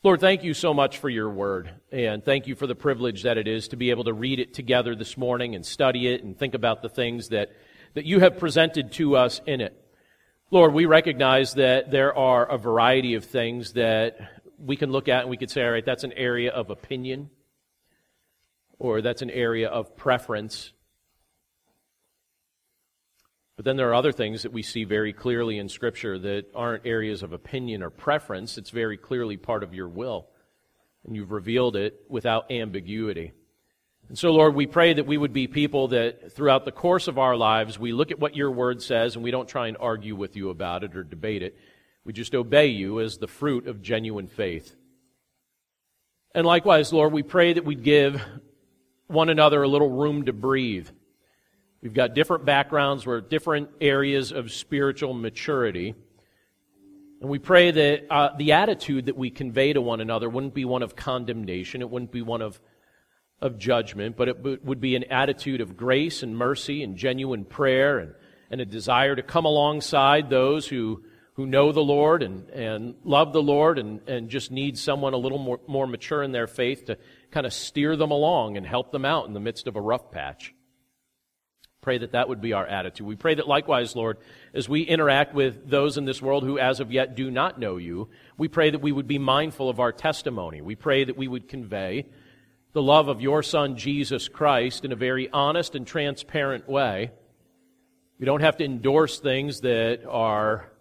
Lord, 0.04 0.20
thank 0.20 0.44
you 0.44 0.56
so 0.56 0.74
much 0.74 0.98
for 0.98 1.10
your 1.10 1.30
word, 1.30 1.70
and 1.92 2.26
thank 2.26 2.48
you 2.48 2.56
for 2.56 2.66
the 2.66 2.74
privilege 2.74 3.22
that 3.22 3.38
it 3.38 3.48
is 3.48 3.68
to 3.68 3.76
be 3.76 3.92
able 3.92 4.06
to 4.06 4.14
read 4.14 4.40
it 4.40 4.52
together 4.56 4.96
this 4.96 5.16
morning 5.16 5.54
and 5.54 5.64
study 5.64 6.08
it 6.08 6.24
and 6.24 6.36
think 6.36 6.56
about 6.56 6.82
the 6.82 6.90
things 6.90 7.30
that, 7.30 7.52
that 7.94 8.06
you 8.06 8.20
have 8.20 8.40
presented 8.40 8.92
to 8.94 9.16
us 9.16 9.42
in 9.46 9.62
it. 9.62 9.80
Lord, 10.50 10.74
we 10.74 10.88
recognize 10.88 11.54
that 11.54 11.92
there 11.92 12.18
are 12.18 12.50
a 12.50 12.58
variety 12.58 13.14
of 13.14 13.26
things 13.26 13.74
that 13.74 14.18
we 14.58 14.76
can 14.76 14.92
look 14.92 15.08
at 15.08 15.22
and 15.22 15.30
we 15.30 15.38
could 15.38 15.52
say, 15.52 15.64
all 15.64 15.72
right, 15.72 15.86
that's 15.86 16.04
an 16.04 16.14
area 16.14 16.52
of 16.52 16.72
opinion, 16.72 17.30
or 18.82 19.00
that's 19.00 19.22
an 19.22 19.30
area 19.30 19.70
of 19.70 19.96
preference. 19.96 20.74
But 23.56 23.64
then 23.64 23.78
there 23.78 23.88
are 23.90 23.94
other 23.94 24.12
things 24.12 24.42
that 24.42 24.52
we 24.52 24.64
see 24.64 24.86
very 24.86 25.14
clearly 25.14 25.60
in 25.60 25.70
Scripture 25.70 26.18
that 26.18 26.48
aren't 26.56 26.88
areas 26.88 27.22
of 27.22 27.32
opinion 27.32 27.84
or 27.84 27.92
preference. 27.92 28.58
It's 28.58 28.72
very 28.72 28.98
clearly 28.98 29.38
part 29.38 29.62
of 29.62 29.76
your 29.76 29.88
will. 29.88 30.30
And 31.06 31.16
you've 31.16 31.32
revealed 31.32 31.76
it 31.76 32.06
without 32.10 32.52
ambiguity. 32.52 33.34
And 34.10 34.18
so, 34.18 34.32
Lord, 34.32 34.56
we 34.56 34.66
pray 34.66 34.94
that 34.94 35.06
we 35.06 35.16
would 35.16 35.32
be 35.32 35.46
people 35.46 35.90
that 35.90 36.34
throughout 36.34 36.66
the 36.66 36.72
course 36.72 37.08
of 37.08 37.20
our 37.20 37.38
lives, 37.38 37.78
we 37.78 37.94
look 37.94 38.10
at 38.10 38.20
what 38.20 38.36
your 38.36 38.50
word 38.50 38.82
says 38.82 39.14
and 39.14 39.24
we 39.24 39.30
don't 39.30 39.48
try 39.48 39.68
and 39.68 39.78
argue 39.80 40.16
with 40.16 40.36
you 40.36 40.50
about 40.50 40.84
it 40.84 40.96
or 40.96 41.04
debate 41.04 41.44
it. 41.44 41.56
We 42.04 42.14
just 42.14 42.34
obey 42.34 42.68
you 42.68 43.00
as 43.00 43.20
the 43.20 43.28
fruit 43.28 43.68
of 43.68 43.84
genuine 43.84 44.28
faith. 44.28 44.76
And 46.34 46.48
likewise, 46.48 46.92
Lord, 46.92 47.14
we 47.14 47.22
pray 47.22 47.54
that 47.54 47.64
we'd 47.64 47.84
give 47.84 48.20
one 49.12 49.30
another 49.30 49.64
a 49.64 49.68
little 49.68 49.90
room 49.90 50.26
to 50.26 50.34
breathe. 50.34 50.90
We've 51.82 51.94
got 51.94 52.14
different 52.14 52.46
backgrounds, 52.46 53.06
we're 53.06 53.22
different 53.22 53.70
areas 53.80 54.32
of 54.32 54.52
spiritual 54.52 55.14
maturity. 55.14 55.96
And 57.22 57.30
we 57.30 57.40
pray 57.40 57.72
that 57.72 58.12
uh, 58.12 58.30
the 58.38 58.54
attitude 58.54 59.06
that 59.06 59.18
we 59.18 59.30
convey 59.30 59.74
to 59.74 59.82
one 59.82 60.02
another 60.02 60.30
wouldn't 60.30 60.54
be 60.54 60.66
one 60.66 60.84
of 60.84 60.96
condemnation, 60.96 61.82
it 61.82 61.90
wouldn't 61.90 62.12
be 62.12 62.22
one 62.22 62.42
of 62.42 62.60
of 63.42 63.58
judgment, 63.58 64.16
but 64.16 64.28
it 64.28 64.64
would 64.64 64.80
be 64.80 64.96
an 64.96 65.06
attitude 65.06 65.62
of 65.62 65.76
grace 65.76 66.22
and 66.22 66.38
mercy 66.38 66.84
and 66.84 66.96
genuine 66.96 67.44
prayer 67.44 67.98
and, 67.98 68.14
and 68.52 68.62
a 68.62 68.66
desire 68.66 69.16
to 69.16 69.24
come 69.24 69.46
alongside 69.46 70.30
those 70.30 70.68
who, 70.68 71.04
who 71.34 71.48
know 71.48 71.72
the 71.72 71.82
Lord 71.82 72.22
and, 72.22 72.48
and 72.50 72.96
love 73.04 73.34
the 73.34 73.42
Lord 73.42 73.80
and, 73.80 74.08
and 74.08 74.30
just 74.30 74.52
need 74.52 74.78
someone 74.78 75.14
a 75.14 75.18
little 75.18 75.40
more, 75.40 75.60
more 75.68 75.88
mature 75.88 76.22
in 76.22 76.32
their 76.32 76.46
faith 76.46 76.86
to 76.86 77.00
kind 77.32 77.46
of 77.46 77.54
steer 77.54 77.96
them 77.96 78.12
along 78.12 78.58
and 78.58 78.66
help 78.66 78.92
them 78.92 79.06
out 79.06 79.28
in 79.28 79.34
the 79.34 79.40
midst 79.40 79.68
of 79.68 79.76
a 79.76 79.82
rough 79.82 80.12
patch. 80.12 80.54
Pray 81.82 81.98
that 81.98 82.12
that 82.12 82.30
would 82.30 82.42
be 82.42 82.54
our 82.54 82.68
attitude. 82.68 83.08
We 83.08 83.16
pray 83.16 83.34
that 83.36 83.48
likewise, 83.48 83.96
Lord, 83.96 84.18
as 84.54 84.70
we 84.70 84.84
interact 84.84 85.34
with 85.34 85.68
those 85.68 85.98
in 85.98 86.06
this 86.06 86.22
world 86.22 86.44
who 86.44 86.60
as 86.60 86.80
of 86.80 86.92
yet 86.92 87.16
do 87.16 87.32
not 87.32 87.60
know 87.60 87.78
you, 87.78 88.10
we 88.38 88.48
pray 88.48 88.70
that 88.70 88.82
we 88.82 88.92
would 88.92 89.08
be 89.08 89.18
mindful 89.18 89.68
of 89.68 89.80
our 89.80 89.92
testimony. 89.92 90.62
We 90.62 90.76
pray 90.76 91.04
that 91.04 91.18
we 91.18 91.28
would 91.28 91.50
convey 91.50 92.06
the 92.74 92.84
love 92.84 93.08
of 93.08 93.20
your 93.20 93.42
Son, 93.42 93.78
Jesus 93.78 94.28
Christ, 94.28 94.86
in 94.86 94.92
a 94.92 94.96
very 94.96 95.30
honest 95.32 95.74
and 95.74 95.88
transparent 95.88 96.70
way. 96.70 97.12
We 98.20 98.26
don't 98.28 98.42
have 98.42 98.58
to 98.58 98.66
endorse 98.66 99.20
things 99.20 99.62
that 99.62 100.06
are 100.08 100.72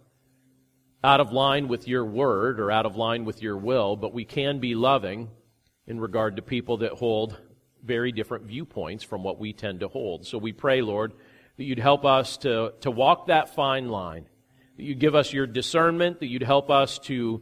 out 1.03 1.19
of 1.19 1.31
line 1.31 1.67
with 1.67 1.87
your 1.87 2.05
word 2.05 2.59
or 2.59 2.69
out 2.69 2.85
of 2.85 2.95
line 2.95 3.25
with 3.25 3.41
your 3.41 3.57
will, 3.57 3.95
but 3.95 4.13
we 4.13 4.23
can 4.23 4.59
be 4.59 4.75
loving 4.75 5.29
in 5.87 5.99
regard 5.99 6.35
to 6.35 6.41
people 6.41 6.77
that 6.77 6.93
hold 6.93 7.37
very 7.83 8.11
different 8.11 8.45
viewpoints 8.45 9.03
from 9.03 9.23
what 9.23 9.39
we 9.39 9.53
tend 9.53 9.79
to 9.79 9.87
hold. 9.87 10.25
So 10.25 10.37
we 10.37 10.53
pray, 10.53 10.81
Lord, 10.81 11.13
that 11.57 11.63
you'd 11.63 11.79
help 11.79 12.05
us 12.05 12.37
to, 12.37 12.73
to 12.81 12.91
walk 12.91 13.27
that 13.27 13.55
fine 13.55 13.89
line, 13.89 14.27
that 14.77 14.83
you'd 14.83 14.99
give 14.99 15.15
us 15.15 15.33
your 15.33 15.47
discernment, 15.47 16.19
that 16.19 16.27
you'd 16.27 16.43
help 16.43 16.69
us 16.69 16.99
to 16.99 17.41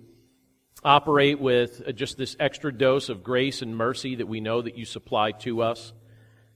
operate 0.84 1.40
with 1.40 1.82
uh, 1.86 1.92
just 1.92 2.18
this 2.18 2.36
extra 2.40 2.72
dose 2.72 3.10
of 3.10 3.24
grace 3.24 3.62
and 3.62 3.76
mercy 3.76 4.16
that 4.16 4.28
we 4.28 4.40
know 4.40 4.62
that 4.62 4.78
you 4.78 4.86
supply 4.86 5.32
to 5.32 5.62
us. 5.62 5.94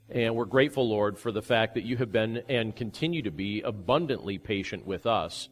And 0.10 0.36
we're 0.36 0.46
grateful, 0.46 0.88
Lord, 0.88 1.18
for 1.18 1.32
the 1.32 1.42
fact 1.42 1.76
that 1.76 1.84
you 1.84 1.98
have 1.98 2.12
been 2.12 2.44
and 2.50 2.76
continue 2.76 3.24
to 3.24 3.32
be 3.32 3.62
abundantly 3.62 4.38
patient 4.38 4.86
with 4.86 5.06
us 5.06 5.50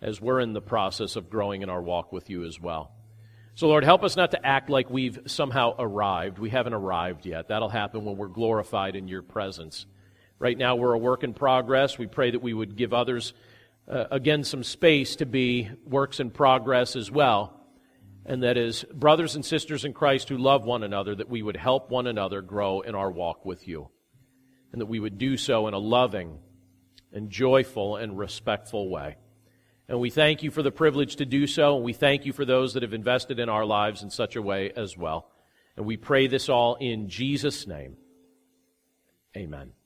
as 0.00 0.20
we're 0.20 0.40
in 0.40 0.52
the 0.52 0.60
process 0.60 1.16
of 1.16 1.30
growing 1.30 1.62
in 1.62 1.68
our 1.68 1.82
walk 1.82 2.12
with 2.12 2.30
you 2.30 2.44
as 2.44 2.60
well. 2.60 2.92
So, 3.58 3.66
Lord, 3.66 3.82
help 3.82 4.04
us 4.04 4.16
not 4.16 4.30
to 4.30 4.46
act 4.46 4.70
like 4.70 4.88
we've 4.88 5.18
somehow 5.26 5.74
arrived. 5.76 6.38
We 6.38 6.48
haven't 6.48 6.74
arrived 6.74 7.26
yet. 7.26 7.48
That'll 7.48 7.68
happen 7.68 8.04
when 8.04 8.16
we're 8.16 8.28
glorified 8.28 8.94
in 8.94 9.08
your 9.08 9.22
presence. 9.22 9.84
Right 10.38 10.56
now, 10.56 10.76
we're 10.76 10.92
a 10.92 10.98
work 10.98 11.24
in 11.24 11.34
progress. 11.34 11.98
We 11.98 12.06
pray 12.06 12.30
that 12.30 12.38
we 12.40 12.54
would 12.54 12.76
give 12.76 12.94
others, 12.94 13.32
uh, 13.90 14.04
again, 14.12 14.44
some 14.44 14.62
space 14.62 15.16
to 15.16 15.26
be 15.26 15.70
works 15.84 16.20
in 16.20 16.30
progress 16.30 16.94
as 16.94 17.10
well 17.10 17.58
and 18.24 18.44
that 18.44 18.56
is 18.56 18.84
brothers 18.92 19.34
and 19.34 19.44
sisters 19.44 19.84
in 19.84 19.92
Christ 19.92 20.28
who 20.28 20.36
love 20.36 20.64
one 20.64 20.84
another, 20.84 21.14
that 21.14 21.28
we 21.28 21.42
would 21.42 21.56
help 21.56 21.90
one 21.90 22.06
another 22.06 22.42
grow 22.42 22.82
in 22.82 22.94
our 22.94 23.10
walk 23.10 23.44
with 23.44 23.66
you. 23.66 23.88
And 24.70 24.80
that 24.80 24.86
we 24.86 25.00
would 25.00 25.18
do 25.18 25.36
so 25.38 25.66
in 25.66 25.74
a 25.74 25.78
loving 25.78 26.38
and 27.10 27.30
joyful 27.30 27.96
and 27.96 28.18
respectful 28.18 28.88
way. 28.88 29.16
And 29.88 30.00
we 30.00 30.10
thank 30.10 30.42
you 30.42 30.50
for 30.50 30.62
the 30.62 30.70
privilege 30.70 31.16
to 31.16 31.24
do 31.24 31.46
so, 31.46 31.76
and 31.76 31.84
we 31.84 31.94
thank 31.94 32.26
you 32.26 32.32
for 32.34 32.44
those 32.44 32.74
that 32.74 32.82
have 32.82 32.92
invested 32.92 33.38
in 33.38 33.48
our 33.48 33.64
lives 33.64 34.02
in 34.02 34.10
such 34.10 34.36
a 34.36 34.42
way 34.42 34.70
as 34.76 34.98
well. 34.98 35.30
And 35.76 35.86
we 35.86 35.96
pray 35.96 36.26
this 36.26 36.48
all 36.48 36.74
in 36.74 37.08
Jesus' 37.08 37.66
name. 37.66 37.96
Amen. 39.36 39.77